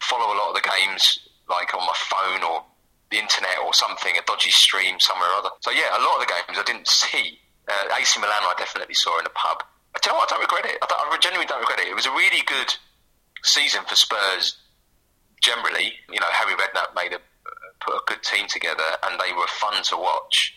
follow 0.00 0.32
a 0.32 0.36
lot 0.36 0.48
of 0.52 0.56
the 0.56 0.64
games 0.64 1.28
like 1.48 1.74
on 1.74 1.84
my 1.84 1.96
phone 2.08 2.42
or 2.44 2.64
the 3.10 3.18
internet 3.18 3.58
or 3.64 3.74
something, 3.74 4.14
a 4.16 4.22
dodgy 4.24 4.50
stream 4.50 5.00
somewhere 5.00 5.28
or 5.36 5.44
other. 5.44 5.52
So 5.60 5.70
yeah, 5.70 5.92
a 5.92 6.00
lot 6.00 6.20
of 6.20 6.26
the 6.26 6.32
games 6.32 6.56
I 6.56 6.64
didn't 6.64 6.88
see. 6.88 7.38
Uh, 7.68 7.94
AC 7.98 8.18
Milan 8.18 8.40
I 8.40 8.54
definitely 8.56 8.94
saw 8.94 9.18
in 9.18 9.26
a 9.26 9.34
pub. 9.34 9.62
I 9.94 9.98
tell 9.98 10.14
you 10.14 10.18
what, 10.18 10.32
I 10.32 10.36
don't 10.36 10.46
regret 10.46 10.64
it. 10.64 10.78
I, 10.80 10.86
don't, 10.86 11.12
I 11.12 11.18
genuinely 11.18 11.46
don't 11.46 11.60
regret 11.60 11.80
it. 11.80 11.88
It 11.88 11.94
was 11.94 12.06
a 12.06 12.14
really 12.14 12.42
good 12.46 12.72
season 13.42 13.82
for 13.84 13.96
Spurs 13.96 14.56
generally. 15.40 15.92
You 16.08 16.20
know, 16.20 16.30
Harry 16.30 16.54
Redknapp 16.54 16.94
made 16.94 17.12
a 17.12 17.20
put 17.80 17.94
a 17.94 18.02
good 18.06 18.22
team 18.22 18.46
together, 18.48 18.84
and 19.04 19.18
they 19.20 19.32
were 19.32 19.46
fun 19.48 19.82
to 19.84 19.96
watch. 19.96 20.54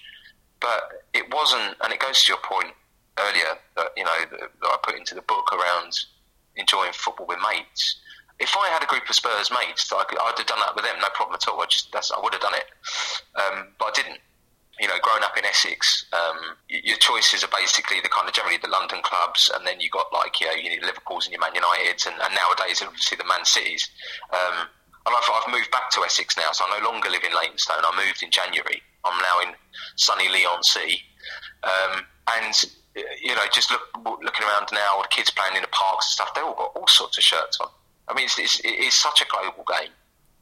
But 0.59 1.07
it 1.13 1.33
wasn't, 1.33 1.75
and 1.83 1.93
it 1.93 1.99
goes 1.99 2.23
to 2.23 2.31
your 2.31 2.41
point 2.41 2.73
earlier 3.19 3.59
that 3.75 3.89
you 3.97 4.03
know 4.03 4.17
that, 4.31 4.49
I 4.63 4.77
put 4.83 4.95
into 4.95 5.15
the 5.15 5.21
book 5.21 5.51
around 5.53 5.93
enjoying 6.55 6.93
football 6.93 7.27
with 7.27 7.39
mates 7.39 7.99
if 8.39 8.55
I 8.57 8.67
had 8.69 8.83
a 8.83 8.87
group 8.87 9.07
of 9.09 9.15
Spurs 9.15 9.51
mates, 9.51 9.91
I 9.91 10.03
could, 10.05 10.17
I'd 10.19 10.37
have 10.37 10.47
done 10.47 10.59
that 10.59 10.75
with 10.75 10.85
them, 10.85 10.95
no 10.99 11.07
problem 11.13 11.35
at 11.35 11.47
all. 11.47 11.61
I 11.61 11.65
just 11.65 11.95
I 11.95 12.19
would 12.21 12.33
have 12.33 12.41
done 12.41 12.55
it, 12.55 12.65
um, 13.35 13.67
but 13.77 13.85
I 13.85 13.91
didn't. 13.95 14.19
You 14.81 14.87
know, 14.87 14.97
growing 15.03 15.21
up 15.21 15.37
in 15.37 15.45
Essex, 15.45 16.05
um, 16.13 16.57
your 16.67 16.97
choices 16.97 17.43
are 17.43 17.53
basically 17.53 18.01
the 18.01 18.09
kind 18.09 18.27
of 18.27 18.33
generally 18.33 18.57
the 18.57 18.69
London 18.69 19.01
clubs, 19.03 19.51
and 19.53 19.67
then 19.67 19.79
you 19.79 19.89
got 19.89 20.11
like 20.11 20.41
you 20.41 20.47
know 20.47 20.53
you 20.53 20.69
need 20.69 20.81
Liverpool's 20.81 21.27
and 21.27 21.33
your 21.33 21.41
Man 21.41 21.53
Uniteds, 21.53 22.07
and, 22.07 22.15
and 22.17 22.33
nowadays 22.33 22.81
obviously 22.81 23.17
the 23.17 23.29
Man 23.29 23.45
Cities. 23.45 23.87
Um, 24.33 24.65
and 25.05 25.13
I've, 25.13 25.29
I've 25.29 25.51
moved 25.51 25.69
back 25.69 25.91
to 25.91 26.01
Essex 26.01 26.37
now, 26.37 26.49
so 26.53 26.65
I 26.67 26.79
no 26.79 26.89
longer 26.89 27.09
live 27.09 27.23
in 27.23 27.35
Leytonstone. 27.35 27.83
I 27.83 27.91
moved 28.05 28.23
in 28.23 28.31
January. 28.31 28.81
I'm 29.03 29.19
now 29.21 29.49
in 29.49 29.53
sunny 29.95 30.29
Leigh-on-Sea, 30.29 30.97
um, 31.63 32.05
and 32.39 32.55
you 32.95 33.35
know, 33.35 33.41
just 33.53 33.71
look, 33.71 33.81
looking 34.21 34.45
around 34.45 34.67
now, 34.71 35.01
the 35.01 35.07
kids 35.09 35.29
playing 35.29 35.55
in 35.55 35.61
the 35.61 35.67
parks 35.69 36.07
and 36.07 36.13
stuff. 36.13 36.33
They 36.33 36.41
all 36.41 36.53
got 36.53 36.71
all 36.75 36.87
sorts 36.87 37.17
of 37.17 37.23
shirts 37.23 37.57
on. 37.59 37.67
I 38.07 38.13
mean, 38.13 38.25
it's, 38.25 38.37
it's, 38.37 38.59
it 38.59 38.79
is 38.79 38.93
such 38.93 39.21
a 39.21 39.25
global 39.25 39.65
game. 39.67 39.91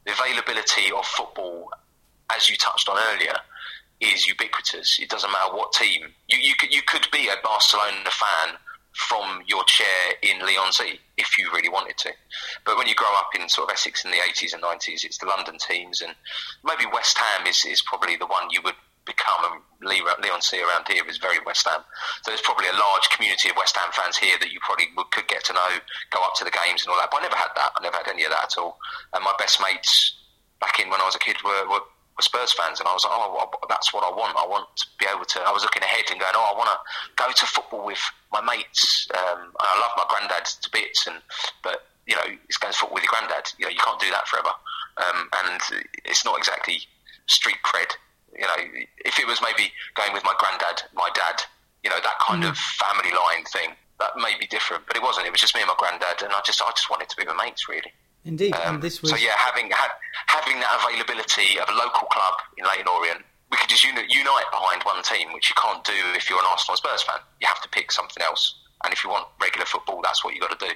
The 0.04 0.12
availability 0.12 0.92
of 0.92 1.04
football, 1.06 1.70
as 2.30 2.48
you 2.48 2.56
touched 2.56 2.88
on 2.88 2.98
earlier, 3.14 3.36
is 4.02 4.26
ubiquitous. 4.26 4.98
It 5.00 5.08
doesn't 5.08 5.30
matter 5.30 5.54
what 5.54 5.72
team. 5.72 6.02
You, 6.28 6.38
you, 6.38 6.54
could, 6.58 6.74
you 6.74 6.82
could 6.82 7.06
be 7.12 7.28
a 7.28 7.36
Barcelona 7.42 8.10
fan 8.10 8.58
from 8.92 9.40
your 9.46 9.64
chair 9.64 10.12
in 10.22 10.44
Leigh-on-Sea 10.44 11.00
if 11.16 11.38
you 11.38 11.48
really 11.52 11.68
wanted 11.68 11.96
to. 11.98 12.10
But 12.66 12.76
when 12.76 12.86
you 12.86 12.94
grow 12.94 13.12
up 13.16 13.30
in 13.38 13.48
sort 13.48 13.70
of 13.70 13.74
Essex 13.74 14.04
in 14.04 14.10
the 14.10 14.18
80s 14.18 14.52
and 14.52 14.62
90s, 14.62 15.04
it's 15.04 15.18
the 15.18 15.26
London 15.26 15.56
teams, 15.56 16.02
and 16.02 16.12
maybe 16.64 16.84
West 16.92 17.16
Ham 17.16 17.46
is, 17.46 17.64
is 17.64 17.82
probably 17.82 18.16
the 18.16 18.26
one 18.26 18.50
you 18.50 18.60
would 18.64 18.74
become. 19.04 19.62
And 19.80 19.88
Leigh-on-Sea 19.88 20.62
around 20.62 20.86
here 20.88 21.02
is 21.08 21.18
very 21.18 21.38
West 21.46 21.66
Ham. 21.68 21.80
So 22.22 22.30
there's 22.30 22.42
probably 22.42 22.68
a 22.68 22.76
large 22.76 23.08
community 23.10 23.48
of 23.48 23.56
West 23.56 23.76
Ham 23.76 23.90
fans 23.92 24.16
here 24.16 24.36
that 24.40 24.52
you 24.52 24.60
probably 24.62 24.86
would, 24.96 25.10
could 25.10 25.26
get 25.26 25.44
to 25.44 25.52
know, 25.52 25.70
go 26.10 26.20
up 26.22 26.34
to 26.36 26.44
the 26.44 26.52
games 26.52 26.84
and 26.84 26.92
all 26.92 26.98
that. 26.98 27.10
But 27.10 27.20
I 27.20 27.22
never 27.22 27.36
had 27.36 27.50
that. 27.56 27.72
I 27.76 27.82
never 27.82 27.96
had 27.96 28.08
any 28.08 28.24
of 28.24 28.30
that 28.30 28.52
at 28.52 28.58
all. 28.58 28.78
And 29.14 29.24
my 29.24 29.34
best 29.38 29.60
mates 29.60 30.14
back 30.60 30.78
in 30.78 30.90
when 30.90 31.00
I 31.00 31.04
was 31.04 31.16
a 31.16 31.18
kid 31.18 31.36
were, 31.42 31.68
were, 31.68 31.82
were 32.22 32.30
Spurs 32.46 32.54
fans, 32.54 32.78
and 32.78 32.86
I 32.86 32.94
was 32.94 33.02
like, 33.02 33.12
oh, 33.18 33.50
that's 33.68 33.92
what 33.92 34.06
I 34.06 34.14
want. 34.14 34.38
I 34.38 34.46
want 34.46 34.70
to 34.78 34.86
be 34.98 35.06
able 35.10 35.26
to. 35.26 35.42
I 35.42 35.50
was 35.50 35.62
looking 35.66 35.82
ahead 35.82 36.06
and 36.10 36.22
going, 36.22 36.32
oh, 36.38 36.54
I 36.54 36.56
want 36.56 36.70
to 36.70 36.78
go 37.18 37.26
to 37.26 37.46
football 37.46 37.84
with 37.84 38.02
my 38.30 38.40
mates. 38.40 39.08
Um, 39.10 39.50
I 39.58 39.72
love 39.82 39.92
my 39.98 40.06
granddad 40.08 40.46
to 40.46 40.70
bits, 40.70 41.06
and 41.06 41.18
but 41.62 41.86
you 42.06 42.14
know, 42.14 42.26
it's 42.46 42.58
going 42.58 42.72
to 42.72 42.78
football 42.78 42.94
with 42.94 43.04
your 43.04 43.14
granddad. 43.14 43.50
You 43.58 43.66
know, 43.66 43.74
you 43.74 43.82
can't 43.82 44.00
do 44.00 44.10
that 44.10 44.26
forever. 44.26 44.54
Um, 44.98 45.28
and 45.44 45.60
it's 46.04 46.24
not 46.24 46.36
exactly 46.36 46.78
street 47.26 47.56
cred 47.64 47.96
you 48.36 48.46
know, 48.46 48.86
if 49.04 49.18
it 49.18 49.26
was 49.26 49.40
maybe 49.42 49.72
going 49.94 50.12
with 50.12 50.24
my 50.24 50.34
granddad, 50.38 50.82
my 50.94 51.08
dad, 51.14 51.42
you 51.84 51.90
know, 51.90 52.00
that 52.02 52.18
kind 52.20 52.42
mm. 52.42 52.48
of 52.48 52.56
family 52.56 53.10
line 53.10 53.44
thing, 53.52 53.76
that 54.00 54.16
may 54.16 54.34
be 54.38 54.46
different. 54.46 54.86
But 54.86 54.96
it 54.96 55.02
wasn't. 55.02 55.26
It 55.26 55.32
was 55.32 55.40
just 55.40 55.54
me 55.54 55.60
and 55.60 55.68
my 55.68 55.76
granddad, 55.78 56.22
and 56.22 56.32
I 56.32 56.40
just, 56.44 56.62
I 56.62 56.70
just 56.70 56.88
wanted 56.90 57.08
to 57.10 57.16
be 57.16 57.24
my 57.24 57.36
mates, 57.44 57.68
really. 57.68 57.92
Indeed, 58.24 58.54
um, 58.54 58.74
and 58.74 58.82
this 58.82 59.02
was 59.02 59.10
so. 59.10 59.16
Yeah, 59.16 59.36
having 59.36 59.70
ha- 59.70 59.98
having 60.26 60.60
that 60.60 60.78
availability 60.82 61.58
of 61.58 61.68
a 61.68 61.72
local 61.72 62.06
club 62.08 62.34
in 62.56 62.64
Leyton 62.64 62.86
Orient, 62.88 63.22
we 63.50 63.56
could 63.56 63.68
just 63.68 63.82
uni- 63.82 64.06
unite 64.08 64.48
behind 64.50 64.82
one 64.84 65.02
team, 65.02 65.32
which 65.32 65.50
you 65.50 65.56
can't 65.60 65.82
do 65.84 65.96
if 66.14 66.30
you're 66.30 66.38
an 66.38 66.46
Arsenal 66.48 66.76
Spurs 66.76 67.02
fan. 67.02 67.18
You 67.40 67.48
have 67.48 67.60
to 67.62 67.68
pick 67.68 67.90
something 67.90 68.22
else, 68.22 68.54
and 68.84 68.92
if 68.92 69.02
you 69.02 69.10
want 69.10 69.26
regular 69.40 69.66
football, 69.66 70.00
that's 70.02 70.24
what 70.24 70.34
you 70.34 70.40
got 70.40 70.58
to 70.58 70.66
do. 70.66 70.72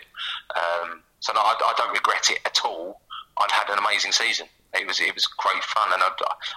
Um, 0.58 1.02
so 1.20 1.32
no, 1.32 1.40
I, 1.40 1.54
I 1.54 1.74
don't 1.76 1.92
regret 1.92 2.30
it 2.30 2.40
at 2.44 2.58
all. 2.64 3.00
I've 3.38 3.50
had 3.50 3.70
an 3.70 3.78
amazing 3.78 4.12
season 4.12 4.48
it 4.80 4.86
was 4.86 5.00
it 5.00 5.14
was 5.14 5.26
great 5.26 5.62
fun, 5.64 5.92
and 5.92 6.02
I, 6.02 6.08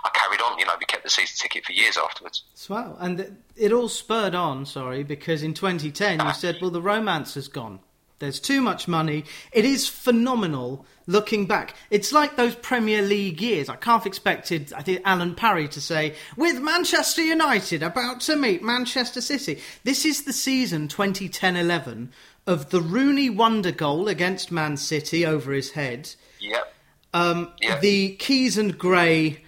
I, 0.04 0.10
carried 0.13 0.41
on. 0.41 0.58
You 0.60 0.65
know, 0.65 0.73
we 0.80 0.86
kept 0.86 1.04
the 1.04 1.10
season 1.10 1.36
ticket 1.39 1.65
for 1.65 1.73
years 1.73 1.97
afterwards. 1.97 2.43
Swell, 2.54 2.97
and 2.99 3.38
it 3.56 3.71
all 3.71 3.89
spurred 3.89 4.36
on. 4.36 4.65
Sorry, 4.65 5.04
because 5.04 5.43
in 5.43 5.54
2010 5.54 6.25
you 6.25 6.34
said, 6.34 6.58
"Well, 6.62 6.71
the 6.71 6.82
romance 6.82 7.36
has 7.36 7.47
gone. 7.47 7.80
There's 8.20 8.40
too 8.40 8.62
much 8.62 8.88
money. 8.88 9.26
It 9.52 9.66
is 9.66 9.88
phenomenal." 9.88 10.86
Looking 11.08 11.48
back, 11.48 11.74
it's 11.90 12.14
like 12.14 12.36
those 12.36 12.54
Premier 12.54 13.02
League 13.02 13.42
years. 13.42 13.68
I 13.68 13.78
can't 13.78 14.04
have 14.04 14.06
expected, 14.06 14.72
I 14.74 14.84
think, 14.84 15.02
Alan 15.04 15.34
Parry 15.34 15.68
to 15.70 15.82
say, 15.82 16.14
with 16.38 16.62
Manchester 16.62 17.24
United 17.24 17.82
about 17.82 18.22
to 18.22 18.36
meet 18.36 18.62
Manchester 18.62 19.20
City. 19.20 19.60
This 19.84 20.06
is 20.06 20.26
the 20.26 20.34
season 20.34 20.88
2010 20.88 21.56
11 21.56 22.12
of 22.46 22.70
the 22.70 22.80
Rooney 22.80 23.28
wonder 23.28 23.72
goal 23.72 24.08
against 24.08 24.52
Man 24.52 24.78
City 24.78 25.26
over 25.26 25.52
his 25.52 25.72
head. 25.72 26.13
Yep 26.40 26.76
um, 27.13 27.52
yeah. 27.62 27.80
The 27.80 28.15
Keys 28.15 28.58
and 28.58 28.78
Gray 28.78 29.44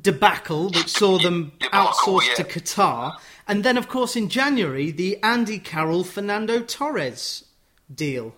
debacle, 0.00 0.70
that 0.70 0.88
saw 0.88 1.18
them 1.18 1.52
debacle, 1.60 1.92
outsourced 1.92 2.28
yeah. 2.28 2.34
to 2.34 2.44
Qatar. 2.44 3.16
And 3.46 3.62
then, 3.62 3.76
of 3.76 3.88
course, 3.88 4.16
in 4.16 4.28
January, 4.28 4.90
the 4.90 5.22
Andy 5.22 5.58
Carroll 5.58 6.04
Fernando 6.04 6.60
Torres 6.62 7.44
deal. 7.92 8.34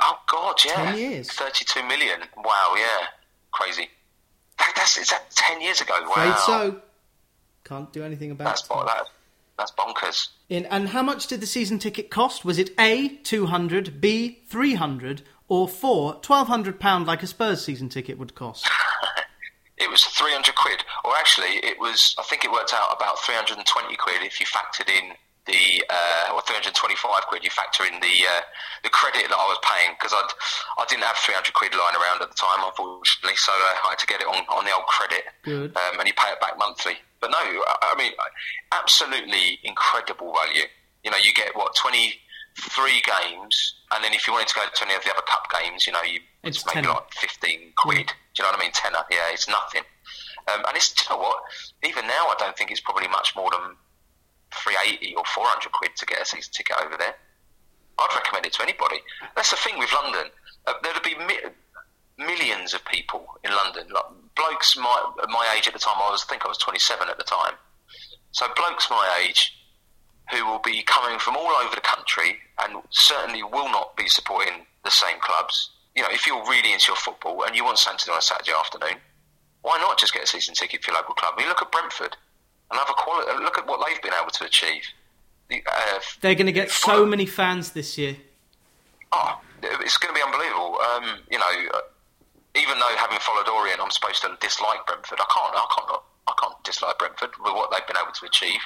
Oh, 0.00 0.18
God, 0.30 0.56
yeah. 0.64 0.92
10 0.92 0.98
years. 0.98 1.30
32 1.32 1.86
million. 1.86 2.20
Wow, 2.36 2.74
yeah. 2.76 3.06
Crazy. 3.52 3.88
That, 4.58 4.72
that's, 4.76 4.96
is 4.96 5.10
that 5.10 5.30
10 5.30 5.60
years 5.60 5.80
ago? 5.80 5.94
Wow. 6.02 6.10
Afraid 6.10 6.38
so. 6.46 6.80
Can't 7.64 7.92
do 7.92 8.02
anything 8.02 8.30
about 8.30 8.44
that's, 8.44 8.62
it. 8.62 8.68
That, 8.68 9.06
that's 9.58 9.72
bonkers. 9.72 10.28
In, 10.48 10.66
and 10.66 10.88
how 10.88 11.02
much 11.02 11.26
did 11.26 11.40
the 11.40 11.46
season 11.46 11.78
ticket 11.78 12.10
cost? 12.10 12.44
Was 12.44 12.58
it 12.58 12.70
A, 12.78 13.08
200, 13.22 14.00
B, 14.00 14.40
300, 14.48 15.22
or 15.48 15.68
four, 15.68 16.14
£1,200 16.20 17.06
like 17.06 17.22
a 17.22 17.26
Spurs 17.26 17.64
season 17.64 17.88
ticket 17.88 18.18
would 18.18 18.34
cost? 18.34 18.68
it 19.76 19.90
was 19.90 20.04
300 20.04 20.54
quid, 20.54 20.84
or 21.04 21.14
actually, 21.16 21.56
it 21.62 21.78
was, 21.78 22.14
I 22.18 22.22
think 22.22 22.44
it 22.44 22.52
worked 22.52 22.72
out 22.72 22.94
about 22.96 23.18
320 23.18 23.96
quid 23.96 24.22
if 24.22 24.40
you 24.40 24.46
factored 24.46 24.88
in 24.88 25.12
the, 25.50 25.82
uh, 25.90 26.34
or 26.38 26.40
325 26.46 27.26
quid, 27.26 27.42
you 27.42 27.50
factor 27.50 27.82
in 27.84 27.98
the 27.98 28.16
uh, 28.30 28.42
the 28.86 28.88
credit 28.94 29.26
that 29.26 29.34
I 29.36 29.46
was 29.50 29.58
paying, 29.66 29.98
because 29.98 30.14
I 30.14 30.22
I 30.78 30.86
didn't 30.86 31.02
have 31.04 31.18
300 31.18 31.50
quid 31.52 31.74
lying 31.74 31.98
around 31.98 32.22
at 32.22 32.30
the 32.30 32.38
time, 32.38 32.62
unfortunately, 32.62 33.34
so 33.34 33.50
uh, 33.50 33.90
I 33.90 33.98
had 33.98 33.98
to 33.98 34.06
get 34.06 34.22
it 34.22 34.28
on, 34.30 34.46
on 34.46 34.62
the 34.64 34.72
old 34.72 34.86
credit, 34.86 35.26
um, 35.74 35.98
and 35.98 36.06
you 36.06 36.14
pay 36.14 36.30
it 36.30 36.38
back 36.40 36.54
monthly. 36.56 36.94
But 37.20 37.34
no, 37.34 37.42
I 37.42 37.94
mean, 37.98 38.12
absolutely 38.72 39.58
incredible 39.64 40.32
value. 40.32 40.64
You 41.04 41.10
know, 41.10 41.18
you 41.22 41.32
get, 41.34 41.54
what, 41.56 41.74
23 41.76 42.16
games, 43.02 43.74
and 43.92 44.04
then 44.04 44.12
if 44.14 44.26
you 44.26 44.32
wanted 44.32 44.48
to 44.48 44.54
go 44.54 44.62
to 44.64 44.84
any 44.84 44.94
of 44.94 45.04
the 45.04 45.10
other 45.10 45.22
cup 45.28 45.44
games, 45.52 45.86
you 45.86 45.92
know, 45.92 46.02
you 46.02 46.20
it's 46.42 46.64
maybe 46.66 46.86
tenner. 46.86 46.94
like 46.94 47.12
15 47.12 47.72
quid. 47.76 48.06
Do 48.06 48.12
you 48.38 48.44
know 48.44 48.50
what 48.50 48.60
I 48.60 48.62
mean? 48.62 48.72
Tenner. 48.72 49.04
Yeah, 49.10 49.28
it's 49.32 49.48
nothing. 49.48 49.82
Um, 50.48 50.64
and 50.66 50.76
it's, 50.76 50.92
do 50.94 51.04
you 51.04 51.16
know 51.16 51.22
what? 51.22 51.42
Even 51.84 52.06
now, 52.06 52.26
I 52.32 52.34
don't 52.38 52.56
think 52.56 52.70
it's 52.70 52.80
probably 52.80 53.08
much 53.08 53.36
more 53.36 53.50
than 53.50 53.76
380 54.52 55.14
or 55.14 55.24
400 55.24 55.72
quid 55.72 55.96
to 55.96 56.06
get 56.06 56.22
a 56.22 56.24
season 56.24 56.52
ticket 56.52 56.76
over 56.84 56.96
there. 56.96 57.14
I'd 57.98 58.16
recommend 58.16 58.46
it 58.46 58.52
to 58.54 58.62
anybody. 58.62 58.96
That's 59.36 59.50
the 59.50 59.56
thing 59.56 59.78
with 59.78 59.92
London. 59.92 60.30
Uh, 60.66 60.74
there'd 60.82 61.02
be 61.02 61.14
mi- 61.16 61.50
millions 62.18 62.74
of 62.74 62.84
people 62.86 63.26
in 63.44 63.50
London. 63.50 63.88
Like 63.92 64.04
blokes 64.36 64.76
my 64.76 65.12
my 65.28 65.46
age 65.56 65.66
at 65.68 65.74
the 65.74 65.78
time. 65.78 65.96
I 65.98 66.10
was 66.10 66.24
I 66.26 66.30
think 66.30 66.44
I 66.44 66.48
was 66.48 66.58
27 66.58 67.08
at 67.08 67.18
the 67.18 67.24
time. 67.24 67.54
So 68.32 68.46
blokes 68.56 68.88
my 68.90 69.24
age 69.24 69.56
who 70.30 70.46
will 70.46 70.60
be 70.60 70.82
coming 70.82 71.18
from 71.18 71.36
all 71.36 71.50
over 71.50 71.74
the 71.74 71.80
country 71.80 72.38
and 72.62 72.82
certainly 72.90 73.42
will 73.42 73.68
not 73.70 73.96
be 73.96 74.06
supporting 74.08 74.66
the 74.84 74.90
same 74.90 75.18
clubs. 75.20 75.70
You 75.96 76.02
know, 76.02 76.08
if 76.12 76.26
you're 76.26 76.42
really 76.48 76.72
into 76.72 76.88
your 76.88 76.96
football 76.96 77.42
and 77.44 77.56
you 77.56 77.64
want 77.64 77.78
something 77.78 78.12
on 78.12 78.18
a 78.18 78.22
Saturday 78.22 78.52
afternoon, 78.56 79.00
why 79.62 79.78
not 79.78 79.98
just 79.98 80.14
get 80.14 80.22
a 80.22 80.26
season 80.26 80.54
ticket 80.54 80.84
for 80.84 80.92
your 80.92 81.00
local 81.00 81.14
club? 81.14 81.34
I 81.36 81.40
mean, 81.40 81.48
look 81.48 81.62
at 81.62 81.72
Brentford 81.72 82.16
and 82.70 82.78
have 82.78 82.88
a 82.90 82.94
quality. 82.94 83.42
Look 83.42 83.58
at 83.58 83.66
what 83.66 83.84
they've 83.86 84.00
been 84.02 84.14
able 84.20 84.30
to 84.30 84.44
achieve. 84.44 84.82
The, 85.48 85.62
uh, 85.66 85.98
They're 86.20 86.34
going 86.34 86.46
to 86.46 86.52
get 86.52 86.70
so 86.70 87.04
many 87.04 87.26
fans 87.26 87.72
this 87.72 87.98
year. 87.98 88.16
Oh, 89.12 89.40
it's 89.62 89.96
going 89.96 90.14
to 90.14 90.18
be 90.18 90.24
unbelievable. 90.24 90.78
Um, 90.94 91.18
you 91.30 91.38
know, 91.38 91.52
uh, 91.74 91.80
even 92.54 92.78
though 92.78 92.94
having 92.96 93.18
followed 93.18 93.48
Orient, 93.48 93.80
I'm 93.80 93.90
supposed 93.90 94.22
to 94.22 94.36
dislike 94.40 94.86
Brentford. 94.86 95.18
I 95.20 95.26
can't. 95.34 95.54
I 95.54 95.66
can't. 95.76 96.00
I 96.28 96.32
can't 96.40 96.62
dislike 96.62 96.96
Brentford 96.98 97.30
with 97.42 97.52
what 97.54 97.72
they've 97.72 97.86
been 97.88 97.96
able 98.00 98.12
to 98.12 98.26
achieve. 98.26 98.60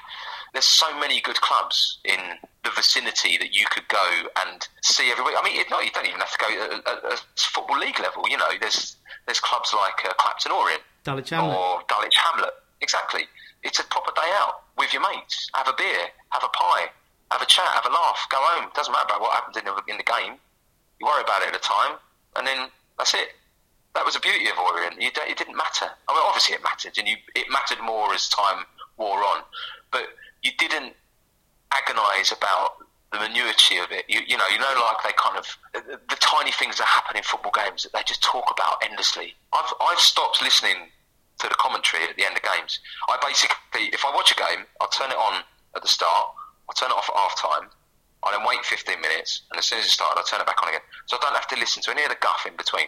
There's 0.52 0.66
so 0.66 0.98
many 1.00 1.20
good 1.22 1.40
clubs 1.40 1.98
in 2.04 2.18
the 2.62 2.70
vicinity 2.76 3.38
that 3.38 3.54
you 3.54 3.64
could 3.70 3.88
go 3.88 4.04
and 4.44 4.68
see 4.82 5.10
every 5.10 5.24
week. 5.24 5.34
I 5.38 5.42
mean, 5.42 5.62
no, 5.70 5.80
you 5.80 5.90
don't 5.92 6.06
even 6.06 6.20
have 6.20 6.30
to 6.32 6.38
go 6.38 6.48
at, 6.62 6.72
at, 6.86 7.12
at 7.12 7.24
football 7.36 7.78
league 7.78 7.98
level. 8.00 8.28
You 8.28 8.36
know, 8.36 8.48
there's 8.60 8.96
there's 9.24 9.40
clubs 9.40 9.72
like 9.74 10.04
uh, 10.04 10.12
Clapton 10.18 10.52
Orient 10.52 10.82
Dulwich 11.04 11.30
Hamlet. 11.30 11.56
or 11.56 11.80
Dulwich 11.88 12.16
Hamlet. 12.16 12.50
Exactly. 12.82 13.22
It's 13.64 13.80
a 13.80 13.84
proper 13.84 14.12
day 14.14 14.30
out 14.38 14.62
with 14.78 14.92
your 14.92 15.02
mates. 15.02 15.50
Have 15.54 15.68
a 15.68 15.74
beer, 15.76 16.12
have 16.30 16.44
a 16.44 16.48
pie, 16.48 16.86
have 17.32 17.42
a 17.42 17.46
chat, 17.46 17.66
have 17.66 17.86
a 17.86 17.92
laugh, 17.92 18.26
go 18.30 18.36
home. 18.38 18.70
Doesn't 18.74 18.92
matter 18.92 19.06
about 19.06 19.20
what 19.20 19.32
happened 19.32 19.56
in 19.56 19.64
the, 19.64 19.74
in 19.88 19.96
the 19.96 20.04
game. 20.04 20.36
You 21.00 21.06
worry 21.06 21.22
about 21.22 21.42
it 21.42 21.48
at 21.48 21.54
the 21.54 21.64
time, 21.64 21.96
and 22.36 22.46
then 22.46 22.68
that's 22.98 23.14
it. 23.14 23.34
That 23.94 24.04
was 24.04 24.14
the 24.14 24.20
beauty 24.20 24.46
of 24.48 24.58
Orient. 24.58 24.96
It 24.98 25.38
didn't 25.38 25.56
matter. 25.56 25.86
I 26.08 26.12
mean, 26.12 26.22
obviously 26.26 26.54
it 26.54 26.62
mattered, 26.62 26.98
and 26.98 27.08
you, 27.08 27.16
it 27.34 27.46
mattered 27.50 27.82
more 27.82 28.12
as 28.12 28.28
time 28.28 28.64
wore 28.98 29.22
on. 29.22 29.42
But 29.90 30.06
you 30.42 30.50
didn't 30.58 30.94
agonise 31.72 32.36
about 32.36 32.84
the 33.12 33.18
minuity 33.18 33.82
of 33.82 33.90
it. 33.92 34.04
You, 34.08 34.20
you 34.26 34.36
know, 34.36 34.44
you 34.50 34.58
know, 34.58 34.74
like 34.76 35.02
they 35.04 35.14
kind 35.16 35.38
of 35.38 35.46
the, 35.72 35.98
the 36.10 36.16
tiny 36.20 36.50
things 36.52 36.78
that 36.78 36.86
happen 36.86 37.16
in 37.16 37.22
football 37.22 37.52
games 37.54 37.84
that 37.84 37.92
they 37.92 38.02
just 38.06 38.22
talk 38.22 38.44
about 38.50 38.82
endlessly. 38.84 39.34
I've 39.52 39.72
I've 39.80 40.00
stopped 40.00 40.42
listening 40.42 40.90
to 41.44 41.48
the 41.48 41.54
commentary 41.60 42.02
at 42.08 42.16
the 42.16 42.24
end 42.24 42.36
of 42.36 42.42
games. 42.42 42.80
I 43.08 43.16
basically, 43.22 43.92
if 43.94 44.04
I 44.04 44.10
watch 44.14 44.32
a 44.32 44.36
game, 44.36 44.66
I'll 44.80 44.88
turn 44.88 45.10
it 45.10 45.16
on 45.16 45.42
at 45.76 45.82
the 45.82 45.88
start, 45.88 46.28
I'll 46.68 46.74
turn 46.74 46.90
it 46.90 46.94
off 46.96 47.08
at 47.08 47.16
half 47.16 47.36
time, 47.40 47.68
I 48.24 48.32
then 48.32 48.46
wait 48.46 48.64
15 48.64 49.00
minutes, 49.00 49.42
and 49.50 49.58
as 49.58 49.66
soon 49.66 49.78
as 49.80 49.84
it 49.86 49.90
started, 49.90 50.18
I'll 50.18 50.24
turn 50.24 50.40
it 50.40 50.46
back 50.46 50.62
on 50.62 50.68
again. 50.68 50.80
So 51.06 51.16
I 51.16 51.20
don't 51.20 51.34
have 51.34 51.48
to 51.48 51.56
listen 51.56 51.82
to 51.84 51.90
any 51.90 52.02
of 52.04 52.08
the 52.08 52.16
guff 52.20 52.46
in 52.48 52.56
between 52.56 52.86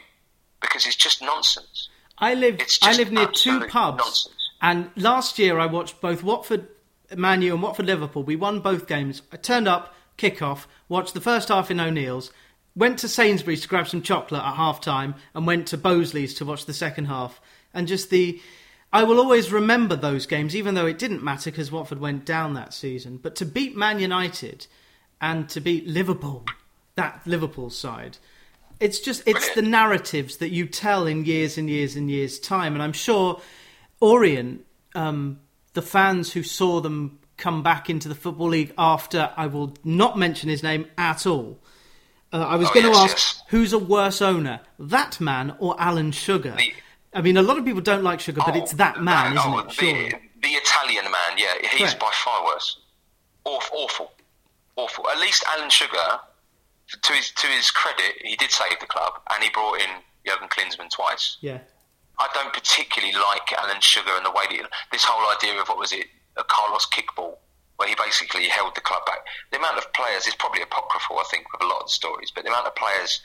because 0.61 0.86
it's 0.86 0.96
just 0.96 1.20
nonsense. 1.22 1.88
I 2.18 2.32
live 2.34 2.57
It's 2.61 2.78
I 2.82 2.92
live 2.94 3.12
near 3.12 3.26
two 3.26 3.61
pubs, 3.66 3.98
nonsense. 3.98 4.50
and 4.62 4.90
last 4.96 5.38
year 5.38 5.59
I 5.59 5.66
watched 5.66 6.00
both 6.00 6.22
Watford 6.22 6.66
Man 7.14 7.42
U 7.42 7.52
and 7.52 7.62
Watford 7.62 7.84
Liverpool. 7.86 8.22
We 8.24 8.36
won 8.36 8.61
both 8.61 8.86
games. 8.86 9.20
I 9.30 9.36
turned 9.36 9.68
up, 9.68 9.94
kick 10.16 10.40
off, 10.40 10.66
watched 10.88 11.12
the 11.12 11.20
first 11.20 11.48
half 11.48 11.70
in 11.70 11.78
O'Neill's, 11.78 12.32
went 12.74 12.98
to 13.00 13.09
Sainsbury's 13.09 13.61
to 13.61 13.68
grab 13.68 13.86
some 13.88 14.00
chocolate 14.00 14.42
at 14.42 14.54
half 14.54 14.80
time, 14.80 15.14
and 15.34 15.46
went 15.46 15.66
to 15.68 15.76
Bosley's 15.76 16.32
to 16.36 16.46
watch 16.46 16.64
the 16.64 16.72
second 16.72 17.04
half. 17.04 17.38
And 17.77 17.87
just 17.87 18.11
the. 18.11 18.41
I 18.93 19.03
will 19.05 19.18
always 19.20 19.53
remember 19.53 19.95
those 19.95 20.27
games, 20.27 20.57
even 20.57 20.74
though 20.74 20.87
it 20.87 20.99
didn't 20.99 21.22
matter 21.22 21.51
because 21.51 21.70
Watford 21.70 22.01
went 22.01 22.24
down 22.24 22.55
that 22.55 22.72
season. 22.72 23.18
But 23.18 23.37
to 23.37 23.45
beat 23.45 23.77
Man 23.77 23.99
United 24.01 24.66
and 25.20 25.49
to 25.51 25.61
beat 25.61 25.87
Liverpool, 25.87 26.45
that 26.95 27.20
Liverpool 27.27 27.68
side, 27.70 28.16
it's 28.81 28.99
just 29.01 29.22
it's 29.27 29.55
the 29.55 29.62
narratives 29.62 30.39
that 30.39 30.51
you 30.51 30.66
tell 30.66 31.07
in 31.07 31.24
years 31.24 31.59
and 31.59 31.68
years 31.70 31.97
and 31.97 32.11
years 32.11 32.39
time 32.39 32.74
and 32.74 32.83
i'm 32.83 32.93
sure 32.93 33.41
orient 34.01 34.64
um, 34.95 35.41
the 35.72 35.83
fans 35.83 36.33
who 36.33 36.43
saw 36.43 36.81
them 36.81 37.18
come 37.39 37.62
back 37.62 37.89
into 37.91 38.09
the 38.09 38.14
football 38.14 38.49
league 38.49 38.72
after 38.77 39.31
i 39.37 39.47
will 39.47 39.72
not 39.85 40.18
mention 40.18 40.49
his 40.51 40.62
name 40.62 40.87
at 40.99 41.27
all 41.27 41.59
uh, 42.35 42.37
i 42.39 42.57
was 42.57 42.68
Oh, 42.70 42.74
going 42.74 42.85
to 42.87 42.93
yes, 42.93 42.99
ask 43.12 43.16
yes. 43.16 43.43
who's 43.49 43.72
a 43.72 43.79
worse 43.79 44.20
owner 44.20 44.61
that 44.79 45.20
man 45.20 45.55
or 45.59 45.74
alan 45.81 46.12
sugar 46.12 46.55
The- 46.59 46.74
i 47.17 47.21
mean 47.21 47.37
a 47.37 47.43
lot 47.43 47.57
of 47.59 47.64
people 47.64 47.81
don't 47.81 48.05
like 48.05 48.21
sugar 48.21 48.41
but 48.47 48.55
Oh, 48.55 48.59
it's 48.62 48.75
that 48.75 49.03
man 49.03 49.37
isn't 49.37 49.53
oh, 49.53 49.59
it 49.59 49.73
surely 49.73 50.09
The, 50.11 50.21
the 50.43 50.55
Italian 50.62 51.05
man, 51.05 51.33
yeah, 51.39 51.55
he's 51.73 51.81
Correct. 51.95 51.99
by 52.01 52.11
far 52.25 52.45
worse. 52.45 52.69
Awful, 53.45 53.79
awful, 53.85 54.09
awful. 54.77 55.09
At 55.09 55.19
least 55.19 55.43
Alan 55.53 55.71
Sugar, 55.71 56.09
to 57.07 57.12
his 57.12 57.31
to 57.33 57.47
his 57.49 57.71
credit, 57.71 58.12
he 58.23 58.37
did 58.37 58.51
save 58.51 58.79
the 58.79 58.87
club 58.87 59.14
and 59.33 59.43
he 59.43 59.51
brought 59.51 59.81
in 59.81 59.91
Jurgen 60.27 60.49
Klinsmann 60.49 60.91
twice. 60.91 61.39
yeah 61.41 61.59
I 62.19 62.29
don't 62.35 62.53
particularly 62.53 63.12
like 63.14 63.47
Alan 63.61 63.81
Sugar 63.81 64.12
and 64.17 64.25
the 64.27 64.31
way 64.31 64.45
that 64.57 64.71
this 64.93 65.05
whole 65.05 65.25
idea 65.37 65.61
of 65.61 65.69
what 65.69 65.79
was 65.79 65.93
it, 65.93 66.07
a 66.37 66.45
Carlos 66.45 66.87
Kickaball, 66.95 67.35
where 67.77 67.89
he 67.89 67.95
basically 67.95 68.45
held 68.49 68.75
the 68.75 68.81
club 68.81 69.05
back. 69.07 69.21
The 69.51 69.59
amount 69.59 69.79
of 69.79 69.93
players 69.93 70.27
is 70.27 70.35
probably 70.35 70.62
apocryphal, 70.62 71.19
I 71.19 71.25
think, 71.31 71.51
with 71.53 71.62
a 71.62 71.67
lot 71.67 71.81
of 71.83 71.87
the 71.87 71.97
stories, 72.03 72.31
but 72.35 72.45
the 72.45 72.51
amount 72.51 72.67
of 72.67 72.75
players, 72.77 73.21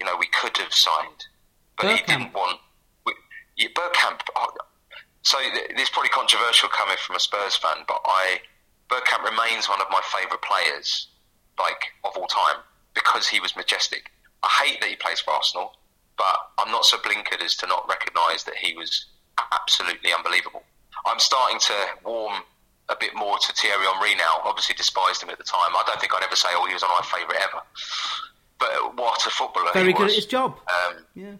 you 0.00 0.06
know, 0.06 0.16
we 0.18 0.26
could 0.28 0.56
have 0.58 0.72
signed, 0.72 1.26
but 1.76 1.96
he 1.96 2.02
didn't 2.06 2.32
want. 2.32 2.60
Yeah, 3.60 3.68
Bergkamp. 3.76 4.20
Oh, 4.34 4.48
so 5.22 5.38
th- 5.38 5.68
this 5.76 5.82
is 5.84 5.90
probably 5.90 6.08
controversial 6.08 6.68
coming 6.70 6.96
from 7.04 7.16
a 7.16 7.20
Spurs 7.20 7.56
fan, 7.56 7.84
but 7.86 8.00
I 8.06 8.40
Bergkamp 8.88 9.22
remains 9.22 9.68
one 9.68 9.80
of 9.80 9.86
my 9.90 10.00
favourite 10.10 10.40
players, 10.42 11.08
like 11.58 11.92
of 12.04 12.16
all 12.16 12.26
time, 12.26 12.64
because 12.94 13.28
he 13.28 13.38
was 13.38 13.54
majestic. 13.54 14.10
I 14.42 14.48
hate 14.64 14.80
that 14.80 14.88
he 14.88 14.96
plays 14.96 15.20
for 15.20 15.32
Arsenal, 15.34 15.76
but 16.16 16.34
I'm 16.58 16.72
not 16.72 16.86
so 16.86 16.96
blinkered 16.98 17.42
as 17.44 17.54
to 17.56 17.66
not 17.66 17.86
recognise 17.88 18.44
that 18.44 18.56
he 18.56 18.74
was 18.74 19.06
absolutely 19.52 20.10
unbelievable. 20.16 20.62
I'm 21.06 21.18
starting 21.20 21.58
to 21.60 21.74
warm 22.04 22.42
a 22.88 22.96
bit 22.98 23.14
more 23.14 23.38
to 23.38 23.52
Thierry 23.52 23.84
Henry 23.92 24.14
now. 24.16 24.40
Obviously, 24.44 24.74
despised 24.74 25.22
him 25.22 25.28
at 25.30 25.38
the 25.38 25.44
time. 25.44 25.70
I 25.76 25.82
don't 25.86 26.00
think 26.00 26.14
I'd 26.14 26.24
ever 26.24 26.34
say, 26.36 26.48
"Oh, 26.52 26.64
he 26.66 26.72
was 26.74 26.82
my 26.82 27.00
favourite 27.04 27.40
ever." 27.42 27.62
But 28.58 28.96
what 28.96 29.24
a 29.26 29.30
footballer! 29.30 29.70
very 29.74 29.88
he 29.88 29.92
good 29.92 30.04
was. 30.04 30.12
at 30.12 30.16
his 30.16 30.26
job 30.26 30.58
Um, 30.68 31.04
yeah 31.14 31.32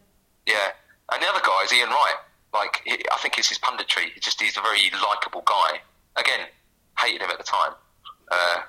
yeah, 0.46 0.68
and 1.12 1.22
the 1.22 1.26
other 1.28 1.40
guy 1.44 1.62
is 1.64 1.72
Ian 1.72 1.90
Wright. 1.90 2.18
Like, 2.52 2.82
he, 2.84 2.92
I 3.12 3.16
think 3.18 3.38
it's 3.38 3.48
his 3.48 3.58
punditry. 3.58 4.12
He 4.14 4.20
just 4.20 4.40
he's 4.40 4.56
a 4.56 4.60
very 4.60 4.90
likable 5.04 5.42
guy. 5.46 5.80
Again, 6.16 6.46
hated 6.98 7.22
him 7.22 7.30
at 7.30 7.38
the 7.38 7.44
time 7.44 7.72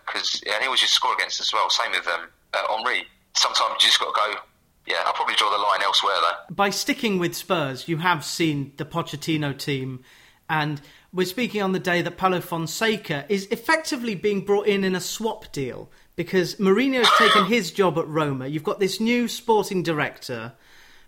because 0.06 0.42
yeah, 0.46 0.56
and 0.56 0.64
he 0.64 0.70
was 0.70 0.80
just 0.80 0.94
score 0.94 1.14
against 1.14 1.40
as 1.40 1.54
well. 1.54 1.70
Same 1.70 1.92
with 1.92 2.08
um, 2.08 2.28
uh, 2.54 2.78
Henry. 2.78 3.06
Sometimes 3.34 3.76
you 3.82 3.90
just 3.90 4.00
got 4.00 4.14
to 4.14 4.20
go. 4.20 4.40
Yeah, 4.88 5.04
I'll 5.06 5.14
probably 5.14 5.36
draw 5.36 5.52
the 5.52 5.58
line 5.58 5.82
elsewhere 5.84 6.16
though. 6.22 6.56
by 6.56 6.72
sticking 6.72 7.20
with 7.20 7.36
Spurs, 7.36 7.88
you 7.88 7.98
have 7.98 8.26
seen 8.26 8.74
the 8.78 8.86
Pochettino 8.86 9.58
team, 9.58 10.04
and 10.50 10.82
we're 11.14 11.28
speaking 11.28 11.62
on 11.62 11.72
the 11.72 11.80
day 11.80 12.02
that 12.02 12.18
Paulo 12.18 12.42
Fonseca 12.42 13.26
is 13.30 13.48
effectively 13.52 14.16
being 14.16 14.44
brought 14.44 14.66
in 14.66 14.84
in 14.84 14.96
a 14.96 15.02
swap 15.02 15.52
deal 15.52 15.92
because 16.16 16.56
Mourinho's 16.56 17.10
taken 17.18 17.46
his 17.46 17.72
job 17.72 17.98
at 18.00 18.08
Roma. 18.08 18.48
You've 18.48 18.64
got 18.64 18.80
this 18.80 19.00
new 19.00 19.28
sporting 19.28 19.84
director, 19.84 20.54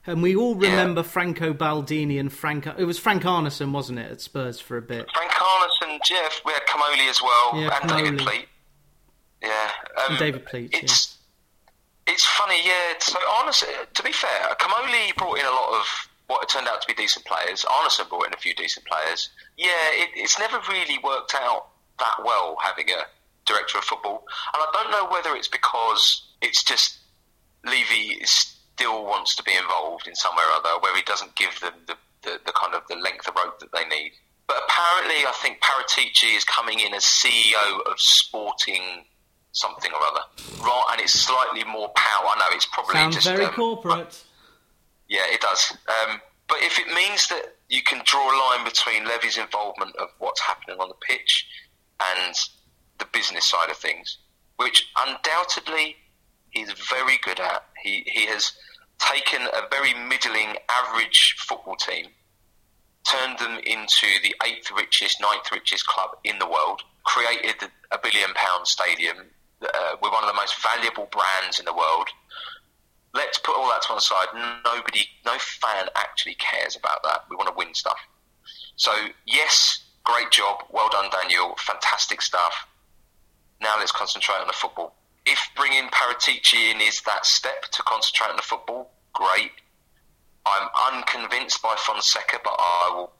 and 0.05 0.21
we 0.21 0.35
all 0.35 0.61
Yeah. 0.61 0.69
remember 0.71 1.03
Franco 1.03 1.53
Baldini 1.53 2.19
and 2.19 2.31
Franco. 2.31 2.73
It 2.77 2.85
was 2.85 2.99
Frank 2.99 3.23
Arnesen, 3.23 3.71
wasn't 3.71 3.99
it, 3.99 4.11
at 4.11 4.21
Spurs 4.21 4.59
for 4.59 4.77
a 4.77 4.81
bit? 4.81 5.09
Frank 5.13 5.31
Arnesen, 5.31 5.99
Jeff, 6.05 6.41
we 6.45 6.53
had 6.53 6.65
Comolli 6.67 7.09
as 7.09 7.21
well, 7.21 7.51
Yeah, 7.55 7.79
and 7.81 7.89
David. 7.89 8.19
Pleat. 8.19 8.47
Yeah, 9.41 9.71
um, 9.97 10.03
And 10.11 10.19
David 10.19 10.45
Pleat, 10.45 10.73
It's 10.73 11.17
it's 12.05 12.25
funny, 12.25 12.59
yeah. 12.65 12.93
So 12.99 13.17
honestly, 13.39 13.69
to 13.93 14.03
be 14.03 14.11
fair, 14.11 14.55
Comolli 14.59 15.15
brought 15.15 15.39
in 15.39 15.45
a 15.45 15.49
lot 15.51 15.79
of 15.79 15.87
what 16.27 16.47
turned 16.49 16.67
out 16.67 16.81
to 16.81 16.87
be 16.87 16.93
decent 16.93 17.25
players. 17.25 17.63
Arnesen 17.65 18.07
brought 18.09 18.27
in 18.27 18.33
a 18.33 18.37
few 18.37 18.53
decent 18.55 18.85
players. 18.85 19.29
Yeah, 19.57 19.71
it, 19.91 20.09
it's 20.15 20.37
never 20.39 20.59
really 20.69 20.97
worked 21.03 21.33
out 21.35 21.67
that 21.99 22.15
well 22.23 22.57
having 22.61 22.89
a 22.89 23.03
director 23.45 23.77
of 23.77 23.83
football, 23.83 24.25
and 24.53 24.63
I 24.63 24.69
don't 24.73 24.91
know 24.91 25.09
whether 25.11 25.35
it's 25.35 25.47
because 25.49 26.23
it's 26.41 26.63
just 26.63 26.97
Levy 27.65 28.15
is, 28.21 28.53
still 28.75 29.03
wants 29.05 29.35
to 29.35 29.43
be 29.43 29.53
involved 29.55 30.07
in 30.07 30.15
some 30.15 30.35
way 30.35 30.43
or 30.43 30.57
other, 30.57 30.79
where 30.81 30.95
he 30.95 31.03
doesn't 31.03 31.35
give 31.35 31.59
them 31.59 31.73
the 31.87 31.95
the, 32.23 32.39
the 32.45 32.53
kind 32.53 32.73
of 32.73 32.83
the 32.87 32.95
length 32.95 33.27
of 33.27 33.35
rope 33.35 33.59
that 33.59 33.71
they 33.73 33.85
need. 33.85 34.13
But 34.47 34.57
apparently, 34.67 35.25
I 35.25 35.33
think 35.41 35.59
Paratici 35.61 36.35
is 36.35 36.43
coming 36.43 36.79
in 36.79 36.93
as 36.93 37.03
CEO 37.03 37.79
of 37.85 37.99
Sporting 37.99 39.05
something 39.51 39.91
or 39.91 39.99
other. 39.99 40.21
Right, 40.63 40.85
and 40.91 41.01
it's 41.01 41.13
slightly 41.13 41.63
more 41.63 41.89
power. 41.95 42.27
I 42.27 42.39
know 42.39 42.45
it's 42.55 42.65
probably 42.65 42.95
Sounds 42.95 43.15
just 43.15 43.27
very 43.27 43.45
um, 43.45 43.53
corporate. 43.53 44.23
Yeah, 45.07 45.25
it 45.25 45.41
does. 45.41 45.77
Um, 45.87 46.19
but 46.47 46.57
if 46.61 46.79
it 46.79 46.87
means 46.87 47.27
that 47.29 47.55
you 47.69 47.81
can 47.83 48.01
draw 48.05 48.21
a 48.21 48.35
line 48.49 48.65
between 48.65 49.05
Levy's 49.05 49.37
involvement 49.37 49.95
of 49.97 50.09
what's 50.19 50.41
happening 50.41 50.77
on 50.79 50.89
the 50.89 50.95
pitch 50.95 51.47
and 52.17 52.35
the 52.99 53.05
business 53.13 53.45
side 53.45 53.69
of 53.69 53.77
things, 53.77 54.17
which 54.57 54.89
undoubtedly 55.05 55.95
he's 56.53 56.71
very 56.89 57.17
good 57.23 57.39
at, 57.39 57.65
he, 57.83 58.03
he 58.05 58.25
has 58.27 58.53
taken 58.99 59.41
a 59.41 59.67
very 59.69 59.93
middling, 60.07 60.55
average 60.69 61.35
football 61.39 61.75
team, 61.75 62.07
turned 63.09 63.37
them 63.39 63.59
into 63.65 64.07
the 64.23 64.33
eighth 64.45 64.71
richest, 64.71 65.19
ninth 65.19 65.51
richest 65.51 65.85
club 65.87 66.11
in 66.23 66.39
the 66.39 66.47
world, 66.47 66.81
created 67.03 67.69
a 67.91 67.97
billion 68.01 68.33
pound 68.35 68.65
stadium 68.65 69.17
uh, 69.61 69.95
with 70.01 70.11
one 70.11 70.23
of 70.23 70.29
the 70.29 70.35
most 70.35 70.55
valuable 70.61 71.09
brands 71.11 71.59
in 71.59 71.65
the 71.65 71.73
world. 71.73 72.07
Let's 73.13 73.37
put 73.37 73.55
all 73.57 73.69
that 73.69 73.81
to 73.83 73.93
one 73.93 74.01
side. 74.01 74.27
Nobody, 74.65 75.07
no 75.25 75.37
fan 75.37 75.87
actually 75.95 76.35
cares 76.35 76.75
about 76.75 77.03
that. 77.03 77.25
We 77.29 77.35
want 77.35 77.49
to 77.49 77.55
win 77.55 77.73
stuff. 77.73 77.99
So, 78.75 78.91
yes, 79.25 79.83
great 80.03 80.31
job. 80.31 80.63
Well 80.71 80.89
done, 80.89 81.09
Daniel. 81.11 81.55
Fantastic 81.57 82.21
stuff. 82.21 82.67
Now 83.61 83.73
let's 83.77 83.91
concentrate 83.91 84.39
on 84.41 84.47
the 84.47 84.53
football. 84.53 84.95
If 85.25 85.39
bringing 85.55 85.89
Paratici 85.89 86.71
in 86.71 86.81
is 86.81 87.01
that 87.01 87.25
step 87.25 87.63
to 87.71 87.83
concentrate 87.83 88.29
on 88.29 88.35
the 88.35 88.41
football, 88.41 88.91
great. 89.13 89.51
I'm 90.45 90.67
unconvinced 90.93 91.61
by 91.61 91.75
Fonseca, 91.77 92.39
but 92.43 92.55
I 92.59 92.91
will 92.93 93.13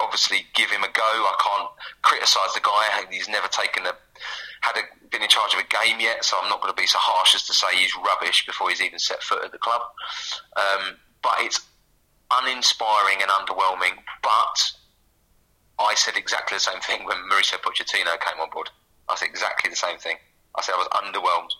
obviously 0.00 0.44
give 0.54 0.70
him 0.70 0.84
a 0.84 0.92
go. 0.92 1.02
I 1.02 1.34
can't 1.42 1.70
criticise 2.02 2.52
the 2.54 2.60
guy. 2.60 3.04
He's 3.10 3.28
never 3.28 3.48
taken 3.48 3.86
a 3.86 3.94
had 4.60 4.76
a, 4.76 5.08
been 5.08 5.22
in 5.22 5.28
charge 5.28 5.54
of 5.54 5.60
a 5.60 5.64
game 5.64 6.00
yet, 6.00 6.24
so 6.24 6.36
I'm 6.40 6.48
not 6.48 6.60
going 6.60 6.72
to 6.72 6.80
be 6.80 6.86
so 6.86 6.98
harsh 7.00 7.34
as 7.34 7.46
to 7.46 7.54
say 7.54 7.74
he's 7.74 7.92
rubbish 7.96 8.46
before 8.46 8.68
he's 8.68 8.82
even 8.82 8.98
set 8.98 9.22
foot 9.22 9.44
at 9.44 9.52
the 9.52 9.58
club. 9.58 9.80
Um, 10.56 10.96
but 11.22 11.34
it's 11.38 11.60
uninspiring 12.30 13.22
and 13.22 13.30
underwhelming. 13.30 13.96
But 14.22 14.72
I 15.78 15.94
said 15.94 16.16
exactly 16.16 16.56
the 16.56 16.60
same 16.60 16.80
thing 16.80 17.06
when 17.06 17.16
Mauricio 17.30 17.58
Pochettino 17.58 18.20
came 18.20 18.40
on 18.40 18.50
board. 18.50 18.70
I 19.08 19.16
said 19.16 19.28
exactly 19.28 19.70
the 19.70 19.76
same 19.76 19.98
thing. 19.98 20.16
I 20.56 20.62
said 20.62 20.74
I 20.74 20.82
was 20.82 20.92
underwhelmed. 20.94 21.52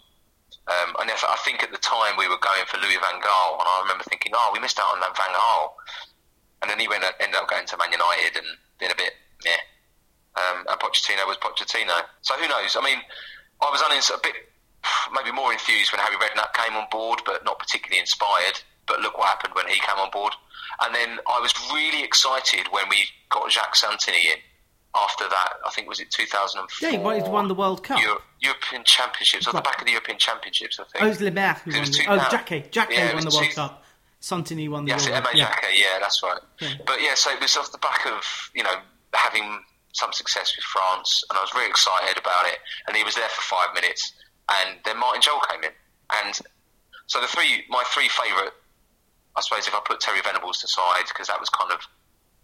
Um, 0.67 0.95
and 1.01 1.11
I 1.11 1.39
think 1.43 1.63
at 1.63 1.71
the 1.71 1.83
time 1.83 2.15
we 2.19 2.29
were 2.29 2.39
going 2.39 2.67
for 2.67 2.79
Louis 2.79 2.99
Van 2.99 3.19
Gaal, 3.23 3.59
and 3.59 3.67
I 3.67 3.81
remember 3.83 4.05
thinking, 4.05 4.33
oh, 4.35 4.51
we 4.53 4.61
missed 4.61 4.79
out 4.79 4.95
on 4.95 5.01
that 5.01 5.17
Van 5.17 5.35
Gaal. 5.35 5.75
And 6.63 6.71
then 6.71 6.79
he 6.79 6.87
went, 6.87 7.05
ended 7.19 7.37
up 7.37 7.49
going 7.49 7.67
to 7.67 7.77
Man 7.77 7.91
United 7.91 8.37
and 8.37 8.47
being 8.79 8.93
a 8.93 8.99
bit, 8.99 9.15
yeah. 9.45 9.59
Um, 10.37 10.67
and 10.69 10.79
Pochettino 10.79 11.27
was 11.27 11.39
Pochettino. 11.39 12.07
So 12.23 12.35
who 12.35 12.47
knows? 12.47 12.77
I 12.77 12.85
mean, 12.85 13.01
I 13.63 13.71
was 13.71 13.81
unin- 13.83 14.15
a 14.15 14.21
bit, 14.23 14.35
maybe 15.13 15.33
more 15.33 15.53
enthused 15.53 15.93
when 15.93 16.01
Harry 16.01 16.17
Redknapp 16.17 16.55
came 16.55 16.77
on 16.77 16.87
board, 16.91 17.23
but 17.25 17.45
not 17.45 17.59
particularly 17.59 17.99
inspired. 17.99 18.61
But 18.87 19.01
look 19.01 19.19
what 19.19 19.29
happened 19.29 19.55
when 19.55 19.69
he 19.69 19.81
came 19.81 19.99
on 19.99 20.11
board. 20.11 20.35
And 20.83 20.95
then 20.95 21.19
I 21.27 21.41
was 21.41 21.55
really 21.73 22.03
excited 22.03 22.67
when 22.71 22.89
we 22.89 23.05
got 23.29 23.51
Jacques 23.51 23.77
Santini 23.77 24.29
in 24.29 24.39
after 24.95 25.25
that, 25.29 25.49
I 25.65 25.71
think 25.71 25.89
was 25.89 26.01
it 26.01 26.11
2004. 26.11 26.89
Yeah, 26.89 26.93
he 26.97 26.99
won 27.31 27.47
the 27.49 27.55
World 27.55 27.85
Cup. 27.85 28.01
Euro- 28.03 28.21
European 28.41 28.83
Championships, 28.85 29.47
on 29.47 29.55
the 29.55 29.61
back 29.63 29.79
of 29.81 29.85
the 29.87 29.93
European 29.93 30.19
Championships, 30.19 30.81
I 30.81 30.85
think. 30.85 31.03
Oh, 31.03 31.07
it 31.07 31.11
was 31.11 31.21
Le 31.21 31.31
Maire 31.31 31.55
who 31.65 31.71
won 31.73 31.85
the, 31.85 31.91
2000. 31.91 32.09
Oh, 32.27 32.31
Jacquet. 32.31 32.73
Jacquet 32.73 32.97
Yeah, 32.97 33.15
won 33.15 33.25
the 33.25 33.31
World 33.31 33.45
two- 33.47 33.55
Cup. 33.55 33.85
Santini 34.21 34.69
won 34.69 34.85
the 34.85 34.91
Yes, 34.91 35.09
World 35.09 35.25
Cup. 35.25 35.35
Yeah. 35.35 35.49
Jacquet, 35.49 35.79
yeah, 35.79 35.99
that's 36.01 36.23
right. 36.23 36.41
Yeah. 36.61 36.75
But 36.87 37.01
yeah, 37.01 37.15
so 37.15 37.31
it 37.31 37.41
was 37.41 37.57
off 37.57 37.71
the 37.73 37.79
back 37.79 38.05
of, 38.07 38.23
you 38.55 38.63
know, 38.63 38.75
having 39.15 39.63
some 39.93 40.13
success 40.13 40.53
with 40.57 40.65
France, 40.65 41.23
and 41.31 41.39
I 41.39 41.41
was 41.43 41.55
really 41.55 41.69
excited 41.71 42.19
about 42.19 42.47
it. 42.47 42.59
And 42.87 42.97
he 42.97 43.03
was 43.05 43.15
there 43.15 43.29
for 43.29 43.43
five 43.43 43.75
minutes, 43.75 44.13
and 44.61 44.79
then 44.85 44.99
Martin 44.99 45.23
Jol 45.23 45.41
came 45.51 45.63
in. 45.65 45.71
And 46.25 46.39
so 47.07 47.21
the 47.21 47.27
three, 47.29 47.65
my 47.69 47.83
three 47.95 48.09
favourite, 48.09 48.53
I 49.37 49.41
suppose 49.41 49.67
if 49.69 49.75
I 49.75 49.81
put 49.85 50.01
Terry 50.01 50.21
Venables 50.23 50.63
aside, 50.65 51.05
because 51.09 51.29
that 51.29 51.39
was 51.41 51.49
kind 51.49 51.71
of 51.73 51.79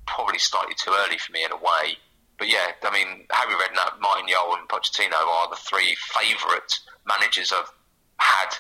probably 0.07 0.39
slightly 0.39 0.75
too 0.83 0.93
early 1.05 1.19
for 1.19 1.33
me 1.33 1.45
in 1.45 1.51
a 1.53 1.57
way. 1.57 1.99
But 2.39 2.49
yeah, 2.49 2.73
I 2.83 2.93
mean, 2.93 3.27
Harry 3.31 3.55
Redknapp, 3.55 4.01
Martin 4.01 4.29
and 4.29 4.69
Pochettino 4.69 5.15
are 5.15 5.49
the 5.51 5.57
three 5.57 5.97
favourite 6.13 6.79
managers 7.07 7.53
I've 7.53 7.71
had 8.19 8.57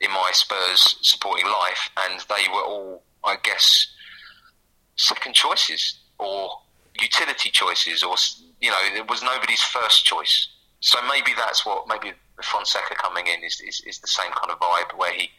in 0.00 0.10
my 0.10 0.30
Spurs 0.32 0.96
supporting 1.02 1.46
life, 1.46 1.90
and 1.98 2.20
they 2.28 2.48
were 2.52 2.62
all, 2.62 3.02
I 3.24 3.36
guess, 3.42 3.86
second 4.96 5.34
choices 5.34 5.98
or 6.18 6.50
utility 7.00 7.50
choices, 7.50 8.02
or 8.02 8.16
you 8.60 8.70
know, 8.70 8.78
it 8.94 9.08
was 9.08 9.22
nobody's 9.22 9.62
first 9.62 10.04
choice. 10.04 10.48
So 10.80 10.98
maybe 11.08 11.32
that's 11.36 11.64
what 11.64 11.86
maybe 11.88 12.12
Fonseca 12.42 12.94
coming 12.96 13.26
in 13.26 13.44
is, 13.44 13.60
is, 13.60 13.82
is 13.86 13.98
the 14.00 14.08
same 14.08 14.32
kind 14.32 14.50
of 14.50 14.58
vibe 14.58 14.98
where 14.98 15.12
he 15.12 15.30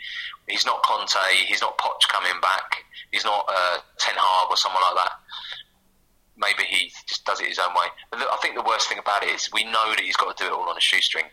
he's 0.47 0.65
not 0.65 0.83
Conte, 0.83 1.19
he's 1.45 1.61
not 1.61 1.77
Poch 1.77 2.07
coming 2.07 2.39
back, 2.41 2.83
he's 3.11 3.25
not 3.25 3.45
uh, 3.49 3.77
Ten 3.97 4.15
Hag 4.15 4.47
or 4.49 4.57
someone 4.57 4.81
like 4.93 5.05
that. 5.05 5.11
Maybe 6.37 6.63
he 6.63 6.91
just 7.07 7.25
does 7.25 7.39
it 7.41 7.47
his 7.47 7.59
own 7.59 7.73
way. 7.73 7.87
The- 8.11 8.29
I 8.31 8.37
think 8.41 8.55
the 8.55 8.63
worst 8.63 8.89
thing 8.89 8.97
about 8.97 9.23
it 9.23 9.29
is 9.29 9.49
we 9.53 9.63
know 9.65 9.89
that 9.89 9.99
he's 9.99 10.15
got 10.15 10.35
to 10.35 10.43
do 10.43 10.49
it 10.49 10.53
all 10.53 10.69
on 10.69 10.77
a 10.77 10.81
shoestring. 10.81 11.25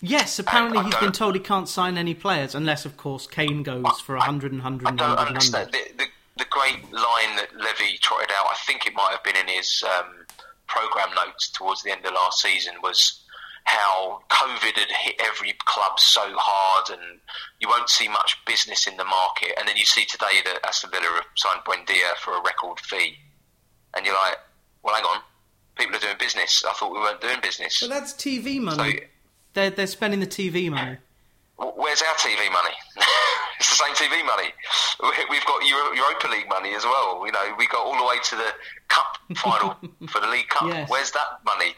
Yes, 0.00 0.38
apparently 0.38 0.82
he's 0.82 0.94
been 0.96 1.12
told 1.12 1.34
he 1.34 1.40
can't 1.40 1.68
sign 1.68 1.96
any 1.96 2.14
players 2.14 2.54
unless, 2.54 2.84
of 2.84 2.96
course, 2.96 3.26
Kane 3.26 3.62
goes 3.62 4.00
for 4.00 4.16
100 4.16 4.50
and 4.52 4.62
100 4.62 4.86
I 4.86 4.90
and 4.90 4.98
don't 4.98 5.08
100 5.10 5.28
understand 5.28 5.70
100. 5.72 5.98
the, 5.98 6.04
the, 6.04 6.10
the 6.38 6.44
great 6.50 6.82
line 6.92 7.36
that 7.36 7.48
Levy 7.54 7.98
trotted 7.98 8.30
out. 8.32 8.46
I 8.50 8.56
think 8.66 8.86
it 8.86 8.94
might 8.94 9.10
have 9.12 9.22
been 9.22 9.36
in 9.36 9.46
his 9.48 9.84
um, 9.98 10.26
program 10.66 11.14
notes 11.14 11.50
towards 11.50 11.82
the 11.82 11.92
end 11.92 12.04
of 12.04 12.12
last 12.14 12.40
season. 12.42 12.74
Was 12.82 13.20
how 13.64 14.22
COVID 14.28 14.76
had 14.76 14.90
hit 14.90 15.20
every 15.20 15.54
club 15.66 16.00
so 16.00 16.20
hard, 16.36 16.90
and 16.98 17.20
you 17.60 17.68
won't 17.68 17.88
see 17.88 18.08
much 18.08 18.36
business 18.44 18.88
in 18.88 18.96
the 18.96 19.04
market. 19.04 19.52
And 19.58 19.68
then 19.68 19.76
you 19.76 19.84
see 19.84 20.04
today 20.04 20.42
that 20.44 20.66
Aston 20.66 20.90
Villa 20.90 21.06
have 21.14 21.26
signed 21.36 21.60
Buendia 21.64 22.16
for 22.18 22.32
a 22.36 22.42
record 22.42 22.80
fee, 22.80 23.16
and 23.96 24.04
you're 24.06 24.14
like, 24.14 24.38
well, 24.82 24.94
hang 24.94 25.04
on, 25.04 25.20
people 25.76 25.96
are 25.96 26.00
doing 26.00 26.16
business. 26.18 26.64
I 26.68 26.72
thought 26.74 26.92
we 26.92 26.98
weren't 26.98 27.20
doing 27.20 27.38
business. 27.42 27.80
But 27.80 27.90
that's 27.90 28.12
TV 28.12 28.56
So, 28.56 28.62
money. 28.62 29.00
They're, 29.54 29.70
they're 29.70 29.86
spending 29.86 30.20
the 30.20 30.26
TV 30.26 30.70
money. 30.70 30.96
where's 31.56 32.02
our 32.02 32.14
TV 32.14 32.50
money? 32.52 32.74
it's 33.58 33.68
the 33.78 33.84
same 33.84 33.94
TV 33.94 34.24
money. 34.26 34.48
We- 35.02 35.26
We've 35.30 35.44
got 35.46 35.66
Euro- 35.66 35.92
Europa 35.94 36.28
League 36.28 36.48
money 36.48 36.74
as 36.74 36.84
well. 36.84 37.24
You 37.26 37.32
know, 37.32 37.54
we 37.58 37.66
got 37.66 37.80
all 37.86 37.96
the 37.96 38.04
way 38.06 38.16
to 38.24 38.36
the 38.36 38.52
cup 38.88 39.18
final 39.36 39.76
for 40.08 40.20
the 40.20 40.28
League 40.28 40.48
Cup. 40.48 40.68
Yes. 40.68 40.88
Where's 40.90 41.10
that 41.12 41.40
money? 41.44 41.74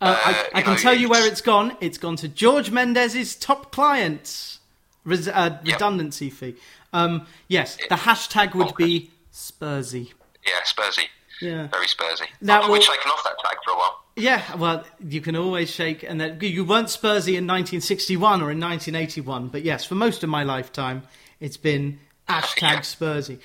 Uh, 0.00 0.06
Uh, 0.06 0.32
I, 0.54 0.58
I 0.58 0.62
can 0.62 0.72
know, 0.74 0.78
tell 0.78 0.94
you 0.94 1.08
where 1.08 1.22
it's- 1.22 1.40
gone. 1.40 1.76
It's 1.80 1.98
gone 1.98 2.16
to 2.16 2.28
George 2.28 2.70
Mendes's 2.70 3.36
top 3.36 3.70
clients. 3.72 4.58
Res- 5.04 5.28
uh, 5.28 5.58
Yep. 5.62 5.74
redundancy 5.74 6.30
fee. 6.30 6.56
Um, 6.92 7.26
yes, 7.48 7.76
the 7.88 7.96
hashtag 7.96 8.54
would 8.54 8.74
be 8.76 9.10
Spursy. 9.32 10.12
Yeah, 10.46 10.60
Spursy. 10.64 11.08
Yeah. 11.40 11.66
Very 11.68 11.86
Spursy. 11.86 12.26
Now 12.40 12.68
we'll- 12.70 12.80
shaken 12.80 13.10
off 13.10 13.22
that 13.24 13.36
tag 13.44 13.56
for 13.64 13.72
a 13.72 13.76
while. 13.76 14.00
Yeah, 14.16 14.42
well, 14.56 14.84
you 15.04 15.20
can 15.20 15.34
always 15.34 15.70
shake, 15.70 16.04
and 16.04 16.20
that 16.20 16.40
you 16.40 16.64
weren't 16.64 16.86
Spursy 16.86 17.34
in 17.36 17.46
1961 17.48 18.40
or 18.42 18.52
in 18.52 18.60
1981, 18.60 19.48
but 19.48 19.62
yes, 19.64 19.84
for 19.84 19.96
most 19.96 20.22
of 20.22 20.28
my 20.30 20.44
lifetime, 20.44 21.02
it's 21.40 21.56
been 21.56 21.98
hashtag 22.28 22.60
Yeah. 22.62 22.80
Spursy. 22.80 23.38